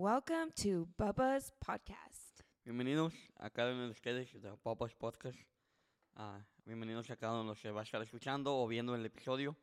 Welcome 0.00 0.52
to 0.62 0.86
Bubba's 0.96 1.50
Podcast. 1.58 2.42
Bienvenidos 2.64 3.12
a 3.34 3.50
cada 3.50 3.72
uno 3.72 3.86
de 3.86 3.90
ustedes 3.90 4.32
de 4.40 4.56
Papas 4.58 4.94
Podcast. 4.94 5.36
Ah, 6.14 6.40
bienvenidos 6.64 7.10
a 7.10 7.16
cada 7.16 7.32
uno 7.32 7.42
de 7.42 7.48
los 7.48 7.60
que 7.60 7.72
va 7.72 7.80
a 7.80 7.82
estar 7.82 8.00
escuchando 8.00 8.56
o 8.56 8.68
viendo 8.68 8.94
el 8.94 9.04
episodio. 9.04 9.56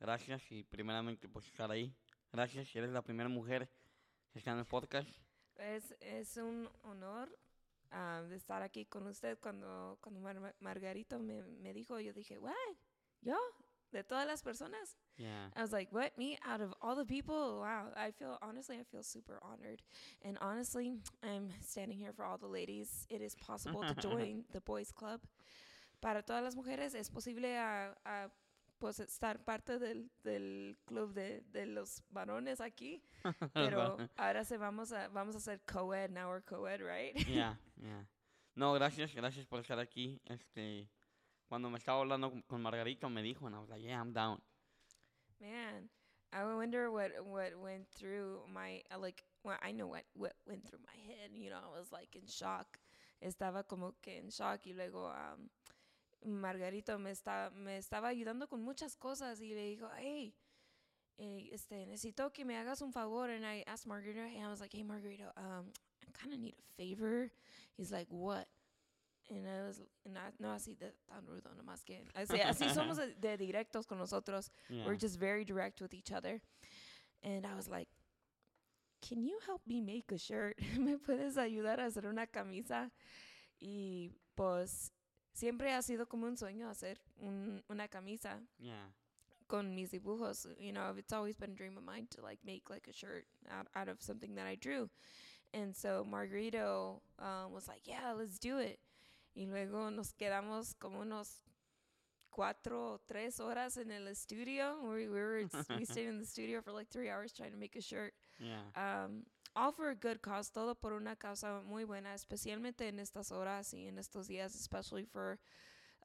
Gracias 0.00 0.50
y 0.50 0.64
primeramente 0.64 1.28
por 1.28 1.44
estar 1.44 1.70
ahí. 1.70 1.94
Gracias, 2.32 2.74
eres 2.74 2.92
la 2.92 3.02
primera 3.02 3.28
mujer 3.28 3.68
que 4.32 4.38
está 4.38 4.52
en 4.52 4.60
el 4.60 4.64
podcast. 4.64 5.10
Es, 5.56 5.94
es 6.00 6.38
un 6.38 6.66
honor 6.84 7.28
ah, 7.90 8.22
de 8.26 8.36
estar 8.36 8.62
aquí 8.62 8.86
con 8.86 9.06
usted. 9.06 9.38
Cuando, 9.38 9.98
cuando 10.00 10.18
Mar- 10.22 10.56
Margarito 10.60 11.18
me, 11.18 11.42
me 11.42 11.74
dijo, 11.74 12.00
yo 12.00 12.14
dije, 12.14 12.38
what? 12.38 12.54
¿Yo? 13.20 13.36
¿De 13.94 14.02
todas 14.02 14.26
las 14.26 14.42
personas? 14.42 14.96
Yeah. 15.16 15.50
I 15.54 15.62
was 15.62 15.70
like, 15.70 15.92
what? 15.92 16.18
Me? 16.18 16.36
Out 16.44 16.60
of 16.60 16.74
all 16.82 16.96
the 16.96 17.04
people? 17.04 17.60
Wow. 17.60 17.92
I 17.96 18.10
feel, 18.10 18.36
honestly, 18.42 18.76
I 18.76 18.82
feel 18.82 19.04
super 19.04 19.38
honored. 19.40 19.82
And 20.24 20.36
honestly, 20.40 20.98
I'm 21.22 21.50
standing 21.60 21.96
here 21.96 22.12
for 22.12 22.24
all 22.24 22.36
the 22.36 22.48
ladies. 22.48 23.06
It 23.08 23.22
is 23.22 23.36
possible 23.36 23.84
to 23.84 23.94
join 24.08 24.46
the 24.52 24.60
boys 24.60 24.90
club. 24.90 25.20
Para 26.00 26.22
todas 26.22 26.42
las 26.42 26.56
mujeres 26.56 26.96
es 26.96 27.08
posible 27.08 27.56
a, 27.56 27.94
a, 28.04 28.30
pues, 28.80 28.98
estar 28.98 29.38
parte 29.44 29.78
del, 29.78 30.10
del 30.24 30.76
club 30.86 31.14
de, 31.14 31.44
de 31.52 31.66
los 31.66 32.02
varones 32.12 32.60
aquí. 32.60 33.00
Pero 33.54 33.96
ahora 34.18 34.44
se 34.44 34.58
vamos 34.58 34.90
a, 34.92 35.06
vamos 35.06 35.36
a 35.36 35.38
hacer 35.38 35.60
co-ed. 35.66 36.10
Now 36.10 36.30
we're 36.30 36.42
co-ed, 36.42 36.80
right? 36.80 37.14
Yeah, 37.28 37.54
yeah. 37.80 38.04
No, 38.56 38.72
gracias, 38.72 39.14
gracias 39.14 39.46
por 39.46 39.60
estar 39.60 39.78
aquí. 39.78 40.20
Este, 40.24 40.88
cuando 41.48 41.70
me 41.70 41.78
estaba 41.78 42.00
hablando 42.00 42.42
con- 42.46 42.62
Margarito 42.62 43.08
me 43.10 43.22
dijo, 43.22 43.46
and 43.46 43.54
I 43.56 43.58
was 43.60 43.70
like, 43.70 43.82
yeah, 43.82 44.00
I'm 44.00 44.12
down. 44.12 44.40
Man, 45.40 45.88
I 46.32 46.44
wonder 46.44 46.90
what 46.90 47.12
what 47.24 47.54
went 47.56 47.88
through 47.90 48.40
my 48.52 48.82
uh, 48.94 48.98
like. 48.98 49.24
Well, 49.44 49.58
I 49.62 49.72
know 49.72 49.86
what 49.88 50.04
what 50.14 50.34
went 50.46 50.64
through 50.66 50.80
my 50.86 50.96
head. 51.06 51.30
You 51.34 51.50
know, 51.50 51.58
I 51.58 51.78
was 51.78 51.92
like 51.92 52.16
in 52.16 52.26
shock. 52.26 52.78
Estaba 53.22 53.66
como 53.66 53.94
que 54.02 54.18
en 54.18 54.30
shock 54.30 54.66
y 54.66 54.72
luego 54.74 55.10
um, 55.12 55.50
Margarito 56.42 56.98
me 56.98 57.10
está 57.12 57.50
me 57.54 57.78
estaba 57.78 58.08
ayudando 58.08 58.48
con 58.48 58.62
muchas 58.62 58.96
cosas 58.96 59.40
y 59.40 59.54
le 59.54 59.76
dijo, 59.76 59.88
hey. 59.98 60.34
eh, 61.18 61.50
este, 61.52 61.86
necesito 61.86 62.32
que 62.32 62.44
me 62.44 62.56
hagas 62.56 62.82
un 62.82 62.92
favor. 62.92 63.30
And 63.30 63.44
I 63.46 63.64
asked 63.66 63.86
Margarito, 63.86 64.20
and 64.24 64.44
I 64.44 64.48
was 64.50 64.60
like, 64.60 64.72
hey, 64.72 64.82
Margarito, 64.82 65.30
um, 65.36 65.66
I 66.02 66.10
kind 66.12 66.34
of 66.34 66.40
need 66.40 66.54
a 66.58 66.76
favor. 66.76 67.30
He's 67.76 67.92
like, 67.92 68.08
what? 68.10 68.46
And 69.30 69.46
I 69.48 69.66
was, 69.66 69.80
no, 70.06 70.20
no 70.38 70.48
así 70.52 70.76
de 70.78 70.92
tan 71.08 71.24
rudo, 71.26 71.50
nomás 71.56 71.82
que, 71.84 72.02
así, 72.14 72.40
así 72.40 72.68
somos 72.74 72.98
de 72.98 73.36
directos 73.38 73.86
con 73.86 73.98
nosotros. 73.98 74.50
Yeah. 74.68 74.84
We're 74.86 74.96
just 74.98 75.18
very 75.18 75.44
direct 75.44 75.80
with 75.80 75.94
each 75.94 76.12
other. 76.12 76.40
And 77.22 77.46
I 77.46 77.54
was 77.56 77.68
like, 77.68 77.88
can 79.00 79.22
you 79.24 79.38
help 79.46 79.62
me 79.66 79.80
make 79.80 80.12
a 80.12 80.18
shirt? 80.18 80.58
¿Me 80.78 80.96
puedes 80.98 81.36
ayudar 81.36 81.78
a 81.78 81.86
hacer 81.86 82.04
una 82.06 82.26
camisa? 82.26 82.90
Y 83.62 84.10
pues 84.36 84.90
siempre 85.32 85.72
ha 85.72 85.80
sido 85.82 86.06
como 86.06 86.26
un 86.26 86.36
sueño 86.36 86.68
hacer 86.68 86.96
un- 87.22 87.62
una 87.70 87.88
camisa 87.88 88.40
Yeah. 88.58 88.92
con 89.48 89.74
mis 89.74 89.90
dibujos. 89.90 90.46
You 90.58 90.72
know, 90.72 90.94
it's 90.98 91.14
always 91.14 91.36
been 91.36 91.52
a 91.52 91.54
dream 91.54 91.78
of 91.78 91.84
mine 91.84 92.08
to 92.10 92.20
like 92.22 92.40
make 92.44 92.68
like 92.68 92.86
a 92.88 92.92
shirt 92.92 93.24
out, 93.50 93.68
out 93.74 93.88
of 93.88 94.02
something 94.02 94.34
that 94.34 94.46
I 94.46 94.54
drew. 94.56 94.90
And 95.54 95.74
so 95.74 96.04
Margarito 96.04 97.00
um, 97.20 97.52
was 97.52 97.68
like, 97.68 97.86
yeah, 97.86 98.12
let's 98.12 98.38
do 98.38 98.58
it. 98.58 98.80
Y 99.34 99.46
luego 99.46 99.90
nos 99.90 100.12
quedamos 100.12 100.74
como 100.78 101.00
unos 101.00 101.42
cuatro 102.30 102.94
o 102.94 102.98
tres 102.98 103.40
horas 103.40 103.76
en 103.76 103.90
el 103.90 104.08
estudio. 104.08 104.80
We, 104.82 105.08
we 105.08 105.20
were 105.20 105.48
we 105.76 105.84
stayed 105.84 106.08
in 106.08 106.18
the 106.18 106.26
studio 106.26 106.60
for 106.62 106.72
like 106.72 106.88
three 106.88 107.10
hours 107.10 107.32
trying 107.32 107.52
to 107.52 107.58
make 107.58 107.76
a 107.76 107.80
shirt. 107.80 108.12
Yeah. 108.38 108.62
Um, 108.76 109.24
all 109.56 109.72
for 109.72 109.90
a 109.90 109.94
good 109.94 110.20
cause, 110.20 110.50
todo 110.50 110.74
por 110.74 110.92
una 110.92 111.16
causa 111.16 111.62
muy 111.68 111.84
buena, 111.84 112.14
especialmente 112.14 112.88
en 112.88 112.98
estas 112.98 113.30
horas 113.30 113.72
y 113.72 113.86
en 113.88 113.98
estos 113.98 114.28
días, 114.28 114.54
especially 114.54 115.04
for 115.04 115.38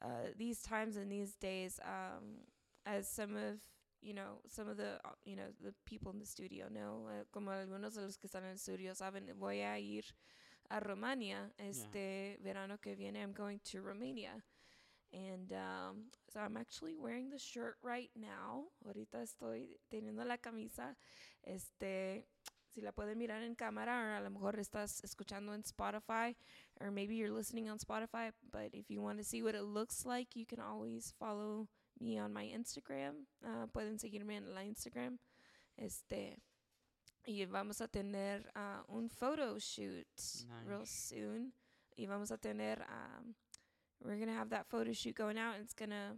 uh, 0.02 0.32
these 0.38 0.62
times 0.62 0.98
and 0.98 1.12
these 1.12 1.36
days. 1.36 1.80
Um, 1.84 2.46
as 2.86 3.08
some 3.08 3.36
of 3.36 3.60
you 4.02 4.14
know, 4.14 4.40
some 4.48 4.70
of 4.70 4.78
the 4.78 5.00
you 5.26 5.36
know 5.36 5.52
the 5.64 5.74
people 5.86 6.12
in 6.12 6.20
the 6.20 6.26
studio 6.26 6.68
know, 6.70 7.08
uh, 7.10 7.24
como 7.32 7.52
algunos 7.52 7.96
de 7.96 8.02
los 8.02 8.18
que 8.18 8.30
están 8.30 8.44
en 8.44 8.52
el 8.52 8.56
estudio 8.56 8.96
saben, 8.96 9.34
voy 9.38 9.62
a 9.62 9.78
ir 9.78 10.04
a 10.70 10.80
Romania 10.80 11.52
este 11.58 12.38
verano 12.42 12.78
que 12.78 12.96
viene. 12.96 13.22
I'm 13.22 13.34
going 13.34 13.60
to 13.72 13.82
Romania. 13.82 14.44
And 15.12 15.52
um, 15.54 16.12
so 16.32 16.40
I'm 16.40 16.56
actually 16.56 16.96
wearing 16.96 17.32
the 17.32 17.40
shirt 17.40 17.78
right 17.82 18.12
now. 18.16 18.66
Ahorita 18.86 19.24
estoy 19.24 19.80
teniendo 19.90 20.24
la 20.24 20.38
camisa. 20.38 20.96
Este, 21.44 22.28
si 22.68 22.82
la 22.82 22.92
pueden 22.92 23.18
mirar 23.18 23.42
en 23.42 23.56
cámara, 23.56 24.14
o 24.14 24.18
a 24.18 24.22
lo 24.22 24.30
mejor 24.30 24.60
estás 24.60 25.04
escuchando 25.04 25.56
en 25.56 25.64
Spotify, 25.64 26.36
or 26.80 26.92
maybe 26.92 27.16
you're 27.16 27.32
listening 27.32 27.70
on 27.70 27.80
Spotify. 27.80 28.32
But 28.52 28.74
if 28.74 28.92
you 28.92 29.02
want 29.02 29.18
to 29.18 29.24
see 29.24 29.42
what 29.42 29.56
it 29.56 29.64
looks 29.64 30.06
like, 30.06 30.36
you 30.36 30.46
can 30.46 30.60
always 30.60 31.14
follow 31.18 31.68
me 32.00 32.20
on 32.20 32.32
my 32.32 32.46
Instagram. 32.46 33.26
Uh, 33.44 33.66
pueden 33.74 33.98
seguirme 33.98 34.38
en 34.38 34.54
la 34.54 34.62
Instagram. 34.62 35.18
Este, 35.76 36.38
y 37.30 37.46
vamos 37.46 37.80
a 37.80 37.88
tener 37.88 38.42
uh, 38.56 38.82
un 38.90 39.08
photo 39.08 39.60
shoot 39.60 40.08
real 40.66 40.86
soon. 40.86 41.52
Y 41.98 42.06
vamos 42.08 42.32
a 42.32 42.38
tener, 42.38 42.78
um, 42.90 43.36
we're 44.04 44.16
going 44.16 44.28
to 44.28 44.34
have 44.34 44.50
that 44.50 44.66
photo 44.68 44.92
shoot 44.94 45.16
going 45.16 45.38
out. 45.38 45.56
And 45.56 45.64
it's 45.64 45.74
going 45.74 45.92
to 45.92 46.18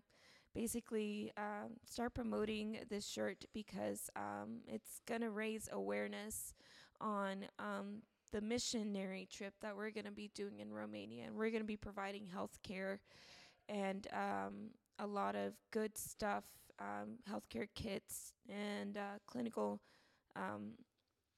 basically 0.54 1.32
um, 1.38 1.72
start 1.86 2.14
promoting 2.14 2.80
this 2.90 3.06
shirt 3.06 3.44
because 3.54 4.10
um, 4.16 4.62
it's 4.68 5.02
going 5.06 5.22
to 5.22 5.30
raise 5.30 5.68
awareness 5.72 6.54
on 7.02 7.46
um, 7.60 8.04
the 8.32 8.42
missionary 8.42 9.28
trip 9.30 9.54
that 9.62 9.76
we're 9.76 9.92
going 9.92 10.06
to 10.06 10.12
be 10.12 10.32
doing 10.34 10.60
in 10.60 10.72
Romania. 10.72 11.26
And 11.26 11.36
we're 11.36 11.50
going 11.50 11.64
to 11.64 11.68
be 11.68 11.78
providing 11.78 12.28
health 12.28 12.60
care 12.64 13.02
and 13.68 14.08
um, 14.14 14.70
a 15.00 15.08
lot 15.08 15.36
of 15.36 15.54
good 15.72 15.98
stuff, 15.98 16.46
um, 16.80 17.18
healthcare 17.30 17.68
kits 17.76 18.34
and 18.48 18.98
uh, 18.98 19.20
clinical 19.26 19.82
um, 20.36 20.74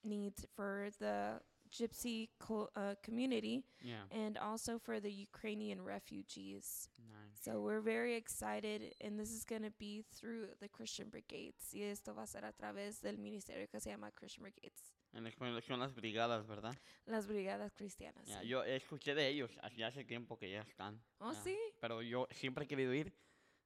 needs 0.04 0.46
for 0.56 0.90
the 1.00 1.40
Gypsy 1.72 2.30
co- 2.40 2.70
uh, 2.76 2.94
community 3.02 3.64
Yeah. 3.82 4.06
and 4.12 4.38
also 4.38 4.78
for 4.78 5.00
the 5.00 5.12
Ukrainian 5.12 5.82
refugees. 5.84 6.88
Nice. 7.00 7.42
So 7.42 7.62
we're 7.62 7.82
very 7.82 8.14
excited, 8.16 8.94
and 9.02 9.18
this 9.20 9.32
is 9.32 9.44
going 9.44 9.64
to 9.64 9.72
be 9.80 10.04
through 10.16 10.50
the 10.60 10.70
Christian 10.70 11.10
Brigades. 11.10 11.74
Y 11.74 11.82
esto 11.82 12.14
va 12.14 12.24
a 12.24 12.28
ser 12.28 12.46
a 12.46 12.54
través 12.54 13.02
del 13.02 13.18
ministerio 13.18 13.68
que 13.68 13.80
se 13.80 13.90
llama 13.90 14.12
Christian 14.12 14.44
Brigades, 14.44 14.94
En 15.14 15.26
español 15.26 15.62
son 15.64 15.80
las 15.80 15.94
brigadas, 15.96 16.46
¿verdad? 16.48 16.76
las 17.06 17.26
brigadas 17.28 17.72
cristianas. 17.74 18.28
Ya, 18.28 18.42
sí. 18.42 18.48
yo 18.48 18.64
escuché 18.64 19.16
de 19.16 19.28
ellos 19.30 19.52
hace, 19.64 19.84
hace 19.84 20.04
tiempo 20.06 20.38
que 20.38 20.52
ya 20.52 20.62
están. 20.62 21.02
Oh, 21.20 21.32
ya. 21.34 21.42
¿sí? 21.44 21.58
Pero 21.82 22.02
yo 22.04 22.28
siempre 22.32 22.66
he 22.66 22.68
querido 22.68 22.94
ir, 22.94 23.16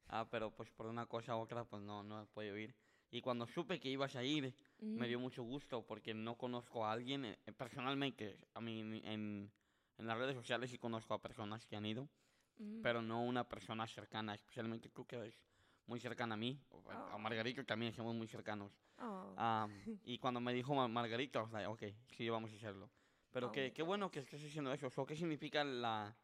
ah, 0.07 0.25
pero 0.29 0.51
pues 0.55 0.69
por 0.71 0.85
una 0.87 1.05
cosa 1.07 1.35
u 1.35 1.39
otra 1.41 1.65
pues 1.65 1.81
no, 1.83 2.03
no 2.03 2.21
he 2.21 2.25
podido 2.27 2.57
ir. 2.57 2.73
Y 3.09 3.21
cuando 3.21 3.47
supe 3.47 3.79
que 3.79 3.89
ibas 3.89 4.15
a 4.15 4.23
ir, 4.23 4.53
me 4.79 5.07
dio 5.07 5.19
mucho 5.19 5.43
gusto 5.43 5.85
porque 5.85 6.13
no 6.13 6.35
conozco 6.35 6.85
a 6.85 6.91
alguien 6.91 7.25
eh, 7.25 7.37
personalmente. 7.57 8.37
A 8.53 8.61
mí 8.61 8.81
en, 9.05 9.51
en 9.97 10.07
las 10.07 10.17
redes 10.17 10.35
sociales 10.35 10.69
sí 10.71 10.77
conozco 10.77 11.13
a 11.13 11.21
personas 11.21 11.65
que 11.65 11.75
han 11.75 11.85
ido, 11.85 12.09
pero 12.81 13.01
no 13.01 13.23
una 13.23 13.47
persona 13.47 13.87
cercana, 13.87 14.33
especialmente 14.35 14.89
tú 14.89 15.05
que 15.05 15.15
eres 15.15 15.39
muy 15.85 15.99
cercana 15.99 16.33
a 16.33 16.37
mí. 16.37 16.59
o 16.69 16.83
A 16.91 17.17
Margarito 17.17 17.63
también 17.65 17.93
somos 17.93 18.13
muy 18.13 18.27
cercanos. 18.27 18.71
Oh. 18.99 19.33
Ah, 19.37 19.67
y 20.03 20.17
cuando 20.17 20.39
me 20.41 20.53
dijo 20.53 20.75
Ma- 20.75 20.87
Margarito, 20.87 21.39
I 21.39 21.43
was 21.43 21.51
like, 21.53 21.67
ok, 21.67 21.83
sí, 22.17 22.27
vamos 22.29 22.51
a 22.51 22.55
hacerlo. 22.55 22.89
Pero 23.31 23.47
Oh, 23.47 23.51
qué, 23.51 23.71
qué 23.73 23.83
bueno 23.83 24.09
que 24.11 24.19
estés 24.19 24.43
haciendo 24.43 24.73
eso. 24.73 24.89
So, 24.89 25.05
¿Qué 25.05 25.15
significa 25.15 25.63
la, 25.63 26.15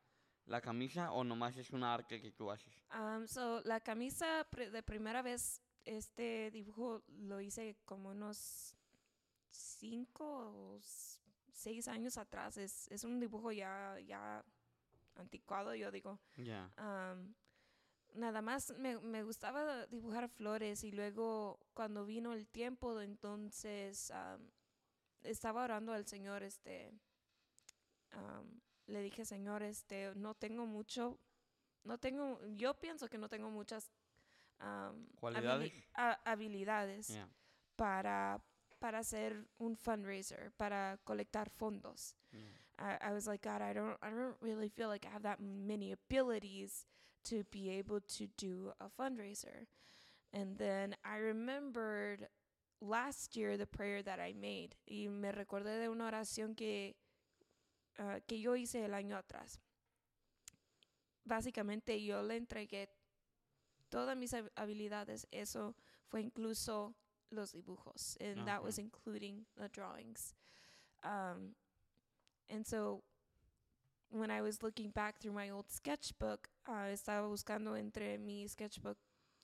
la 0.48 0.62
camisa 0.62 1.12
o 1.12 1.24
nomás 1.24 1.56
es 1.58 1.70
una 1.72 1.94
arte 1.94 2.22
que 2.22 2.32
tú 2.32 2.50
haces? 2.52 2.74
Um, 2.94 3.26
so, 3.28 3.62
la 3.64 3.80
camisa 3.80 4.46
pr- 4.52 4.70
de 4.72 4.84
primera 4.84 5.22
vez, 5.22 5.62
este 5.86 6.52
dibujo 6.52 7.04
lo 7.08 7.42
hice 7.42 7.76
como 7.86 8.10
unos 8.10 8.76
cinco 9.50 10.26
o 10.26 10.80
seis 11.52 11.88
años 11.88 12.18
atrás. 12.18 12.58
Es, 12.58 12.88
es 12.92 13.04
un 13.04 13.20
dibujo 13.20 13.52
ya, 13.52 14.00
ya 14.00 14.44
anticuado, 15.16 15.76
yo 15.76 15.92
digo. 15.92 16.20
Ya. 16.38 16.72
Um, 16.78 17.34
nada 18.16 18.42
más 18.42 18.74
me, 18.78 19.00
me 19.00 19.24
gustaba 19.24 19.88
dibujar 19.88 20.30
flores 20.30 20.84
y 20.84 20.92
luego 20.92 21.60
cuando 21.74 22.06
vino 22.06 22.34
el 22.34 22.48
tiempo, 22.48 23.00
entonces 23.02 24.12
um, 24.12 24.50
estaba 25.24 25.64
orando 25.64 25.94
al 25.94 26.06
Señor, 26.06 26.44
este, 26.44 26.92
um, 28.14 28.60
le 28.88 29.02
dije, 29.02 29.26
Señor, 29.26 29.64
este, 29.64 30.14
no 30.16 30.36
tengo 30.36 30.66
mucho, 30.66 31.20
no 31.84 31.98
tengo, 31.98 32.40
yo 32.56 32.74
pienso 32.80 33.10
que 33.10 33.18
no 33.18 33.30
tengo 33.30 33.50
muchas 33.50 33.92
um, 34.64 35.06
Cualidades. 35.20 35.72
habilidades 36.26 37.18
para, 37.76 38.42
para 38.80 39.00
hacer 39.00 39.46
un 39.60 39.76
fundraiser, 39.76 40.52
para 40.58 40.98
colectar 41.06 41.50
fondos. 41.50 42.16
I, 42.80 42.98
I 43.10 43.14
was 43.14 43.28
like, 43.28 43.42
God, 43.44 43.62
I 43.62 43.74
don't, 43.74 43.98
I 44.02 44.10
don't 44.10 44.36
really 44.42 44.68
feel 44.70 44.88
like 44.90 45.06
I 45.06 45.12
have 45.12 45.24
that 45.24 45.40
many 45.40 45.92
abilities 45.92 46.86
to 47.26 47.44
be 47.52 47.70
able 47.70 48.02
to 48.18 48.28
do 48.38 48.72
a 48.80 48.90
fundraiser. 48.90 49.68
And 50.34 50.58
then 50.58 50.96
I 51.06 51.18
remembered 51.18 52.28
last 52.82 53.36
year 53.38 53.56
the 53.58 53.68
prayer 53.68 54.02
that 54.04 54.20
I 54.20 54.34
made 54.34 54.76
y 54.90 55.08
me 55.08 55.32
recordé 55.32 55.80
de 55.80 55.88
una 55.90 56.06
oración 56.08 56.56
que 56.56 56.96
ah, 58.00 58.20
que 58.28 58.40
yo 58.42 58.56
hice 58.56 58.84
el 58.84 58.94
año 58.94 59.16
atrás. 59.16 59.60
Básicamente 61.26 62.04
yo 62.04 62.22
le 62.24 62.36
entregué 62.38 62.90
todas 63.94 64.18
mis 64.18 64.34
hab- 64.34 64.52
habilidades. 64.56 65.28
Eso 65.32 65.76
fue 66.08 66.22
incluso 66.22 66.94
los 67.30 67.52
dibujos, 67.54 68.18
and 68.20 68.46
that 68.46 68.64
was 68.64 68.78
including 68.80 69.46
the 69.56 69.70
drawings. 69.70 70.34
Um, 71.04 71.56
and 72.50 72.66
so 72.66 73.04
when 74.10 74.30
I 74.32 74.42
was 74.42 74.62
looking 74.62 74.92
back 74.92 75.20
through 75.20 75.34
my 75.34 75.50
old 75.52 75.70
sketchbook, 75.70 76.50
ah, 76.68 76.90
estaba 76.90 77.28
buscando 77.28 77.76
entre 77.76 78.18
mi 78.18 78.48
sketchbook 78.48 78.98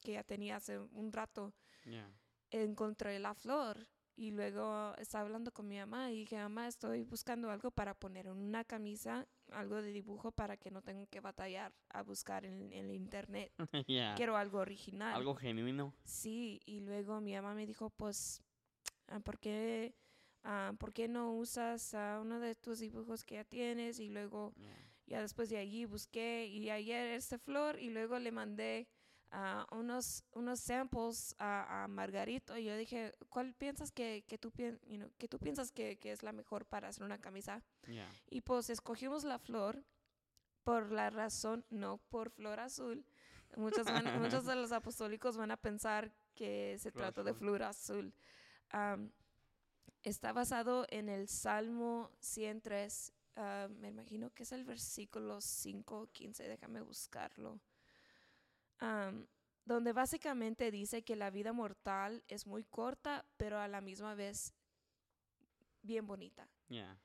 que 0.03 0.13
ya 0.13 0.23
tenía 0.23 0.55
hace 0.57 0.77
un 0.93 1.11
rato 1.11 1.53
Yeah. 1.85 2.07
encontré 2.51 3.19
la 3.19 3.33
flor 3.33 3.87
y 4.15 4.31
luego 4.31 4.93
estaba 4.97 5.23
hablando 5.25 5.51
con 5.51 5.67
mi 5.67 5.77
mamá 5.77 6.11
y 6.11 6.19
dije, 6.19 6.37
mamá, 6.37 6.67
estoy 6.67 7.03
buscando 7.03 7.49
algo 7.49 7.71
para 7.71 7.93
poner 7.93 8.27
en 8.27 8.37
una 8.37 8.63
camisa, 8.63 9.27
algo 9.53 9.81
de 9.81 9.91
dibujo 9.91 10.31
para 10.31 10.57
que 10.57 10.71
no 10.71 10.81
tenga 10.81 11.05
que 11.07 11.19
batallar 11.19 11.73
a 11.89 12.01
buscar 12.03 12.45
en, 12.45 12.71
en 12.71 12.85
el 12.89 12.95
internet. 12.95 13.51
yeah. 13.87 14.15
Quiero 14.15 14.37
algo 14.37 14.59
original. 14.59 15.13
Algo 15.15 15.35
genuino. 15.35 15.93
Sí, 16.03 16.61
y 16.65 16.79
luego 16.81 17.21
mi 17.21 17.33
mamá 17.35 17.53
me 17.53 17.65
dijo, 17.65 17.89
pues, 17.89 18.41
ah, 19.07 19.19
¿por 19.19 19.39
qué, 19.39 19.93
ah, 20.43 20.73
¿por 20.79 20.93
qué 20.93 21.07
no 21.07 21.33
usas 21.33 21.93
uno 22.21 22.39
de 22.39 22.55
tus 22.55 22.79
dibujos 22.79 23.23
que 23.23 23.35
ya 23.35 23.43
tienes? 23.43 23.99
Y 23.99 24.09
luego 24.09 24.53
Yeah. 24.57 24.75
ya 25.07 25.21
después 25.21 25.49
de 25.49 25.57
allí 25.57 25.85
busqué 25.85 26.45
y 26.47 26.69
ayer 26.69 27.07
esta 27.11 27.37
flor 27.39 27.79
y 27.79 27.89
luego 27.89 28.19
le 28.19 28.31
mandé 28.31 28.87
ah, 29.31 29.65
unos, 29.71 30.23
unos 30.33 30.59
samples 30.59 31.35
a, 31.37 31.83
a 31.83 31.87
Margarito 31.87 32.57
y 32.57 32.63
yo 32.65 32.75
dije, 32.77 33.13
¿cuál 33.29 33.53
piensas 33.53 33.91
que, 33.91 34.23
que 34.27 34.37
tú, 34.37 34.51
pien- 34.51 34.79
you 34.87 34.97
know, 34.97 35.09
que 35.17 35.27
tú 35.27 35.37
piensas 35.39 35.71
que, 35.71 35.97
que 35.97 36.11
es 36.11 36.23
la 36.23 36.31
mejor 36.31 36.65
para 36.65 36.87
hacer 36.87 37.03
una 37.03 37.19
camisa? 37.19 37.61
Yeah. 37.87 38.09
Y 38.29 38.41
pues 38.41 38.69
escogimos 38.69 39.23
la 39.23 39.39
flor 39.39 39.83
por 40.63 40.91
la 40.91 41.09
razón, 41.09 41.65
no 41.69 41.97
por 42.09 42.29
flor 42.31 42.59
azul. 42.59 43.05
Muchos, 43.55 43.85
van- 43.85 44.03
muchos 44.21 44.45
de 44.45 44.55
los 44.55 44.71
apostólicos 44.71 45.37
van 45.37 45.51
a 45.51 45.57
pensar 45.57 46.11
que 46.35 46.77
se 46.79 46.91
Flor 46.91 47.05
trata 47.05 47.23
de 47.23 47.31
azul. 47.31 47.39
flor 47.39 47.63
azul. 47.63 48.13
Am, 48.69 49.11
está 50.03 50.31
basado 50.33 50.85
en 50.89 51.09
el 51.09 51.27
Salmo 51.27 52.11
103. 52.19 53.11
ah, 53.37 53.67
me 53.79 53.87
imagino 53.89 54.29
que 54.33 54.43
es 54.43 54.51
el 54.51 54.63
versículo 54.65 55.41
5, 55.41 56.09
15, 56.11 56.47
déjame 56.47 56.81
buscarlo. 56.81 57.59
Am, 58.79 59.27
donde 59.65 59.93
básicamente 59.93 60.71
dice 60.71 61.03
que 61.03 61.15
la 61.15 61.29
vida 61.29 61.53
mortal 61.53 62.23
es 62.27 62.47
muy 62.47 62.63
corta, 62.63 63.25
pero 63.37 63.59
a 63.59 63.67
la 63.67 63.81
misma 63.81 64.15
vez 64.15 64.53
bien 65.83 66.07
bonita. 66.07 66.47
Yeah. 66.69 66.97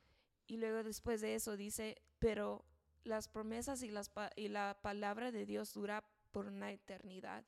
Y 0.47 0.57
luego 0.57 0.83
después 0.83 1.21
de 1.21 1.35
eso 1.35 1.57
dice, 1.57 1.97
pero 2.19 2.65
las 3.05 3.29
promesas 3.29 3.83
y, 3.83 3.91
las 3.91 4.09
pa- 4.09 4.31
y 4.37 4.49
la 4.49 4.79
palabra 4.83 5.31
de 5.31 5.47
Dios 5.47 5.73
dura 5.75 6.03
por 6.33 6.47
una 6.47 6.73
eternidad. 6.73 7.45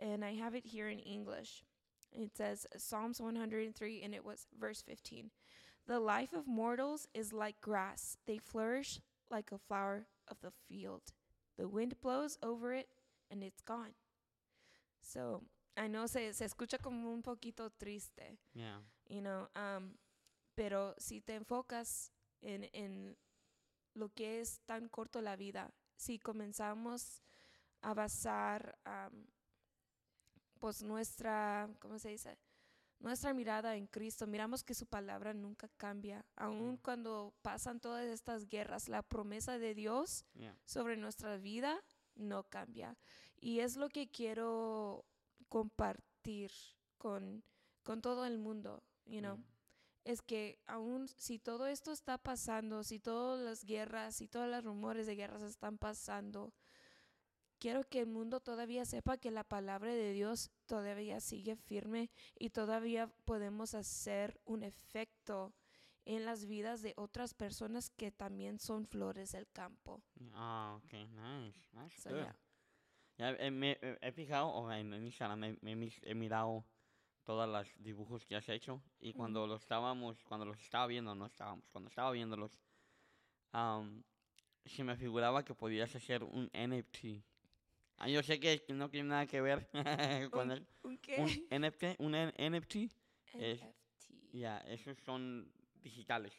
And 0.00 0.24
I 0.24 0.40
have 0.40 0.56
it 0.56 0.64
here 0.66 0.88
in 0.90 1.00
English. 1.00 1.64
It 2.12 2.34
says 2.36 2.66
Psalms 2.76 3.20
103 3.20 4.02
and 4.02 4.14
it 4.14 4.24
was 4.24 4.46
verse 4.58 4.82
15. 4.82 5.30
The 5.86 5.98
life 6.00 6.32
of 6.36 6.46
mortals 6.46 7.08
is 7.14 7.32
like 7.32 7.60
grass. 7.60 8.18
They 8.26 8.38
flourish 8.38 9.00
like 9.30 9.52
a 9.52 9.58
flower 9.58 10.06
of 10.28 10.40
the 10.40 10.50
field. 10.68 11.12
The 11.56 11.68
wind 11.68 12.00
blows 12.00 12.38
over 12.42 12.72
it 12.72 12.88
and 13.30 13.42
it's 13.42 13.62
gone. 13.64 13.94
So, 15.00 15.42
I 15.76 15.88
know 15.88 16.06
se, 16.08 16.32
se 16.34 16.44
escucha 16.44 16.78
como 16.78 17.12
un 17.12 17.22
poquito 17.22 17.70
triste 17.70 18.38
Yeah. 18.54 18.80
you 19.08 19.20
know, 19.20 19.48
um, 19.54 19.96
pero 20.54 20.94
si 20.98 21.20
te 21.20 21.34
enfocas 21.36 22.10
en, 22.42 22.68
en 22.72 23.16
lo 23.94 24.08
que 24.10 24.40
es 24.40 24.60
tan 24.66 24.88
corto 24.88 25.20
la 25.20 25.36
vida, 25.36 25.70
si 25.96 26.18
comenzamos 26.18 27.22
a 27.82 27.94
basar 27.94 28.76
um, 28.86 29.24
pues 30.58 30.82
nuestra, 30.82 31.68
¿cómo 31.78 31.98
se 31.98 32.08
dice? 32.10 32.36
Nuestra 33.00 33.32
mirada 33.32 33.76
en 33.76 33.86
Cristo, 33.86 34.26
miramos 34.26 34.64
que 34.64 34.74
su 34.74 34.84
palabra 34.86 35.32
nunca 35.32 35.68
cambia, 35.76 36.24
aun 36.34 36.72
Mm. 36.72 36.76
cuando 36.78 37.32
pasan 37.42 37.78
todas 37.78 38.04
estas 38.06 38.48
guerras, 38.48 38.88
la 38.88 39.02
promesa 39.02 39.58
de 39.58 39.74
Dios 39.74 40.24
Yeah. 40.34 40.56
sobre 40.64 40.96
nuestra 40.96 41.36
vida 41.38 41.80
no 42.18 42.44
cambia. 42.44 42.96
Y 43.40 43.60
es 43.60 43.76
lo 43.76 43.88
que 43.88 44.10
quiero 44.10 45.04
compartir 45.48 46.50
con, 46.98 47.42
con 47.82 48.02
todo 48.02 48.26
el 48.26 48.38
mundo, 48.38 48.82
you 49.06 49.20
know. 49.20 49.36
Mm. 49.36 49.44
Es 50.04 50.22
que 50.22 50.58
aún 50.66 51.08
si 51.08 51.38
todo 51.38 51.66
esto 51.66 51.92
está 51.92 52.18
pasando, 52.18 52.82
si 52.82 52.98
todas 52.98 53.40
las 53.40 53.64
guerras, 53.64 54.16
si 54.16 54.26
todos 54.26 54.48
los 54.48 54.64
rumores 54.64 55.06
de 55.06 55.16
guerras 55.16 55.42
están 55.42 55.76
pasando, 55.76 56.54
quiero 57.58 57.84
que 57.84 58.00
el 58.00 58.06
mundo 58.06 58.40
todavía 58.40 58.84
sepa 58.84 59.18
que 59.18 59.30
la 59.30 59.44
palabra 59.44 59.92
de 59.92 60.12
Dios 60.12 60.50
todavía 60.66 61.20
sigue 61.20 61.56
firme 61.56 62.10
y 62.38 62.50
todavía 62.50 63.08
podemos 63.24 63.74
hacer 63.74 64.40
un 64.46 64.62
efecto 64.62 65.52
en 66.04 66.24
las 66.24 66.46
vidas 66.46 66.82
de 66.82 66.94
otras 66.96 67.34
personas 67.34 67.90
que 67.90 68.10
también 68.10 68.58
son 68.58 68.86
flores 68.86 69.32
del 69.32 69.46
campo. 69.48 70.00
Ah, 70.32 70.78
okay, 70.84 71.06
nice. 71.08 71.58
That's 71.74 72.02
So, 72.02 72.10
good. 72.10 72.18
yeah. 72.18 72.36
Ya, 73.18 73.30
eh, 73.32 73.50
me 73.50 73.78
eh, 73.82 73.98
he 74.00 74.12
fijado, 74.12 74.48
o 74.48 74.70
en, 74.72 74.92
en 74.94 75.04
Instagram 75.04 75.38
me- 75.38 75.58
me- 75.74 75.92
he 76.02 76.14
mirado 76.14 76.64
todos 77.24 77.48
los 77.48 77.68
dibujos 77.82 78.24
que 78.24 78.36
has 78.36 78.48
hecho 78.48 78.80
y 79.00 79.12
cuando 79.12 79.46
los 79.46 79.60
estábamos, 79.60 80.22
cuando 80.24 80.46
los 80.46 80.58
estaba 80.60 80.86
viendo, 80.86 81.14
no 81.14 81.26
estábamos, 81.26 81.64
cuando 81.70 81.88
estaba 81.90 82.10
viéndolos, 82.12 82.58
am, 83.52 84.02
se 84.64 84.84
me 84.84 84.96
figuraba 84.96 85.44
que 85.44 85.54
podías 85.54 85.94
hacer 85.94 86.22
un 86.24 86.48
NFT. 86.54 87.22
Ah, 87.98 88.08
yo 88.08 88.22
sé 88.22 88.38
que 88.38 88.64
no 88.68 88.88
tiene 88.88 89.08
nada 89.08 89.26
que 89.26 89.40
ver 89.40 89.68
con 90.30 90.46
¿Un- 90.46 90.52
el, 90.52 90.66
¿Un 90.84 90.90
un 90.92 90.98
qué? 90.98 91.46
NFT, 91.50 91.96
un 92.00 92.14
N- 92.14 92.32
NFT, 92.50 92.76
NFT. 93.34 93.64
ya, 94.32 94.58
esos 94.60 94.96
son 95.00 95.52
digitales. 95.82 96.32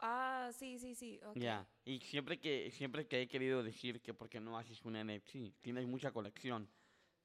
Ah, 0.00 0.50
sí, 0.52 0.78
sí, 0.78 0.94
sí. 0.94 1.18
ok. 1.24 1.36
Ya, 1.36 1.66
y 1.84 1.98
siempre 2.00 2.38
que 2.38 2.70
siempre 2.70 3.06
que 3.08 3.22
he 3.22 3.28
querido 3.28 3.62
decir 3.62 4.00
que 4.00 4.14
por 4.14 4.28
qué 4.28 4.38
no 4.40 4.56
haces 4.56 4.80
un 4.84 4.94
NFT, 4.94 5.54
tienes 5.60 5.86
mucha 5.86 6.12
colección, 6.12 6.68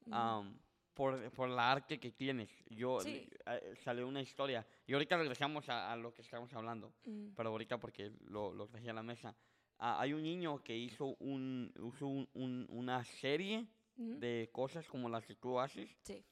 Mm. 0.06 0.12
am, 0.12 0.58
por, 0.92 1.30
por 1.32 1.48
la 1.48 1.72
arte 1.72 1.98
que 1.98 2.12
tienes. 2.12 2.50
Yo 2.68 3.00
Sí. 3.00 3.28
eh, 3.46 3.74
salió 3.84 4.06
una 4.06 4.20
historia 4.20 4.66
y 4.86 4.92
ahorita 4.92 5.16
regresamos 5.16 5.68
a, 5.68 5.92
a 5.92 5.96
lo 5.96 6.12
que 6.12 6.22
estamos 6.22 6.52
hablando, 6.52 6.92
Mm. 7.04 7.28
pero 7.36 7.50
ahorita 7.50 7.78
porque 7.78 8.12
lo, 8.26 8.52
lo 8.52 8.66
traje 8.68 8.90
a 8.90 8.92
la 8.92 9.02
mesa. 9.02 9.34
Ah, 9.78 10.00
hay 10.00 10.12
un 10.12 10.22
niño 10.22 10.62
que 10.62 10.76
hizo 10.76 11.16
un 11.20 11.72
hizo 11.94 12.06
un- 12.06 12.28
un- 12.34 12.66
una 12.70 13.04
serie 13.04 13.66
Ujú. 13.96 14.18
de 14.18 14.48
cosas 14.52 14.86
como 14.88 15.08
las 15.08 15.24
que 15.26 15.34
tú 15.36 15.58
haces 15.58 15.90
Sí. 16.02 16.24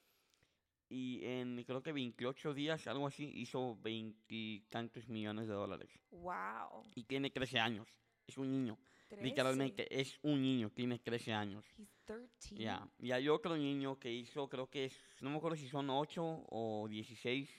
Y 0.93 1.25
en 1.25 1.65
creo 1.65 1.83
que 1.83 1.91
28 1.91 2.53
días, 2.53 2.87
algo 2.87 3.07
así, 3.07 3.25
hizo 3.35 3.79
veintitantos 3.81 5.09
millones 5.09 5.49
de 5.49 5.55
dólares. 5.55 5.91
Wow. 6.11 6.85
Y 6.95 7.05
tiene 7.05 7.31
13 7.31 7.59
años. 7.59 7.89
Es 8.27 8.37
un 8.37 8.51
niño. 8.51 8.79
Trece. 9.09 9.25
Literalmente 9.25 10.01
es 10.01 10.19
un 10.23 10.43
niño, 10.43 10.69
tiene 10.71 10.99
13 10.99 11.33
años. 11.33 11.65
He's 11.79 11.97
13. 12.05 12.57
Ya. 12.57 12.87
Y 12.99 13.13
hay 13.13 13.31
otro 13.31 13.57
niño 13.57 13.99
que 13.99 14.13
hizo, 14.13 14.49
creo 14.51 14.69
que 14.69 14.85
es, 14.85 14.99
no 15.23 15.31
me 15.31 15.39
acuerdo 15.39 15.57
si 15.57 15.67
son 15.67 15.89
8 15.89 16.45
o 16.51 16.87
16 16.91 17.51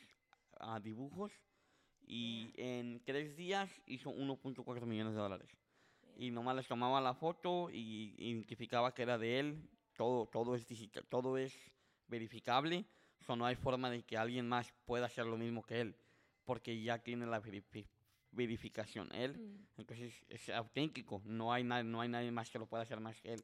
ah, 0.60 0.80
dibujos. 0.80 1.32
Y 2.06 2.54
en 2.56 3.04
3 3.04 3.36
días 3.36 3.82
hizo 3.88 4.12
1.4 4.12 4.86
millones 4.86 5.14
de 5.16 5.20
dólares. 5.20 5.50
Y 6.18 6.30
nomás 6.30 6.56
les 6.56 6.68
tomaba 6.68 7.02
la 7.02 7.16
foto 7.16 7.72
y 7.72 8.14
identificaba 8.20 8.94
que 8.94 9.02
era 9.02 9.18
de 9.18 9.40
él. 9.40 9.70
Todo, 9.98 10.28
todo 10.28 10.54
es 10.54 10.68
digital, 10.68 11.04
todo 11.10 11.38
es 11.38 11.58
verificable. 12.08 12.86
So, 13.26 13.36
no 13.36 13.46
hay 13.46 13.56
forma 13.56 13.90
de 13.90 14.04
que 14.04 14.18
alguien 14.18 14.48
más 14.48 14.72
pueda 14.86 15.06
hacer 15.08 15.26
lo 15.26 15.38
mismo 15.38 15.64
que 15.64 15.82
él. 15.82 15.96
Porque 16.44 16.82
ya 16.82 17.00
tiene 17.00 17.26
la 17.26 17.42
verifi- 17.42 17.88
verificación 18.32 19.10
él. 19.14 19.38
Mm. 19.38 19.80
Entonces 19.82 20.14
es 20.28 20.50
auténtico, 20.50 21.22
no 21.26 21.54
hay, 21.54 21.64
no 21.64 22.02
hay 22.02 22.10
nadie 22.10 22.32
más 22.32 22.50
que 22.50 22.60
lo 22.60 22.66
pueda 22.68 22.84
hacer 22.84 23.00
más 23.00 23.20
que 23.22 23.34
él. 23.34 23.44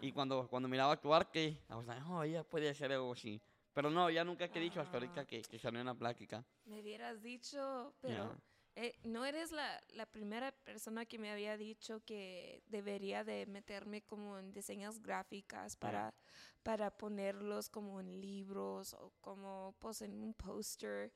Y 0.00 0.10
Ah. 0.10 0.14
cuando, 0.14 0.48
cuando 0.48 0.68
miraba 0.68 1.00
tu 1.00 1.12
arte, 1.14 1.58
I 1.68 1.74
was 1.74 1.86
like, 1.86 2.02
oh, 2.08 2.22
ella 2.22 2.42
puede 2.42 2.68
hacer 2.70 2.90
algo 2.92 3.12
así. 3.12 3.40
Pero 3.72 3.90
no, 3.90 4.08
ya 4.08 4.24
nunca 4.24 4.44
he 4.46 4.60
dicho 4.60 4.80
hasta 4.80 4.96
ahorita 4.96 5.20
Ah. 5.22 5.24
que, 5.26 5.42
que 5.42 5.58
salió 5.58 5.80
en 5.80 5.86
la 5.86 5.94
plática. 5.94 6.44
Me 6.64 6.80
hubieras 6.80 7.22
dicho, 7.22 7.94
pero 8.00 8.36
eh, 8.76 8.98
no 9.04 9.24
eres 9.24 9.52
la, 9.52 9.80
la 9.90 10.06
primera 10.06 10.52
persona 10.52 11.06
que 11.06 11.18
me 11.18 11.30
había 11.30 11.56
dicho 11.56 12.00
que 12.04 12.62
debería 12.66 13.22
de 13.24 13.46
meterme 13.46 14.02
como 14.02 14.38
en 14.38 14.52
diseños 14.52 15.00
gráficas 15.00 15.76
para, 15.76 16.14
para 16.62 16.90
ponerlos 16.90 17.68
como 17.68 18.00
en 18.00 18.20
libros 18.20 18.94
o 18.94 19.12
como 19.20 19.74
pues 19.78 20.02
en 20.02 20.20
un 20.20 20.34
póster. 20.34 21.12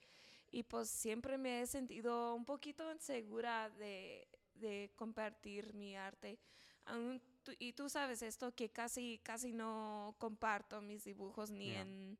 Y 0.51 0.63
pues 0.63 0.89
siempre 0.89 1.37
me 1.37 1.61
he 1.61 1.67
sentido 1.67 2.35
un 2.35 2.45
poquito 2.45 2.91
insegura 2.93 3.69
de, 3.71 4.27
de 4.55 4.93
compartir 4.97 5.75
mi 5.75 5.97
arte. 5.97 6.39
Aún 6.87 7.21
y 7.59 7.73
tú 7.73 7.89
sabes 7.89 8.23
esto, 8.23 8.55
que 8.55 8.71
casi, 8.71 9.21
casi 9.23 9.53
no 9.53 10.15
comparto 10.19 10.81
mis 10.83 11.05
dibujos 11.05 11.51
ni 11.51 11.69
Yeah. 11.69 11.81
en 11.83 12.19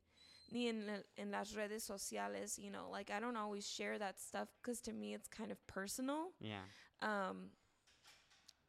ni 0.51 0.67
en, 0.67 0.89
el- 0.89 1.05
en 1.17 1.31
las 1.31 1.53
redes 1.55 1.83
sociales, 1.83 2.57
you 2.57 2.69
know, 2.71 2.89
like 2.89 3.09
I 3.11 3.19
don't 3.19 3.37
always 3.37 3.67
share 3.67 3.97
that 3.99 4.19
stuff 4.19 4.47
because 4.61 4.81
to 4.81 4.93
me 4.93 5.13
it's 5.13 5.27
kind 5.27 5.51
of 5.51 5.57
personal. 5.67 6.33
Yeah. 6.39 6.63
Um, 7.01 7.51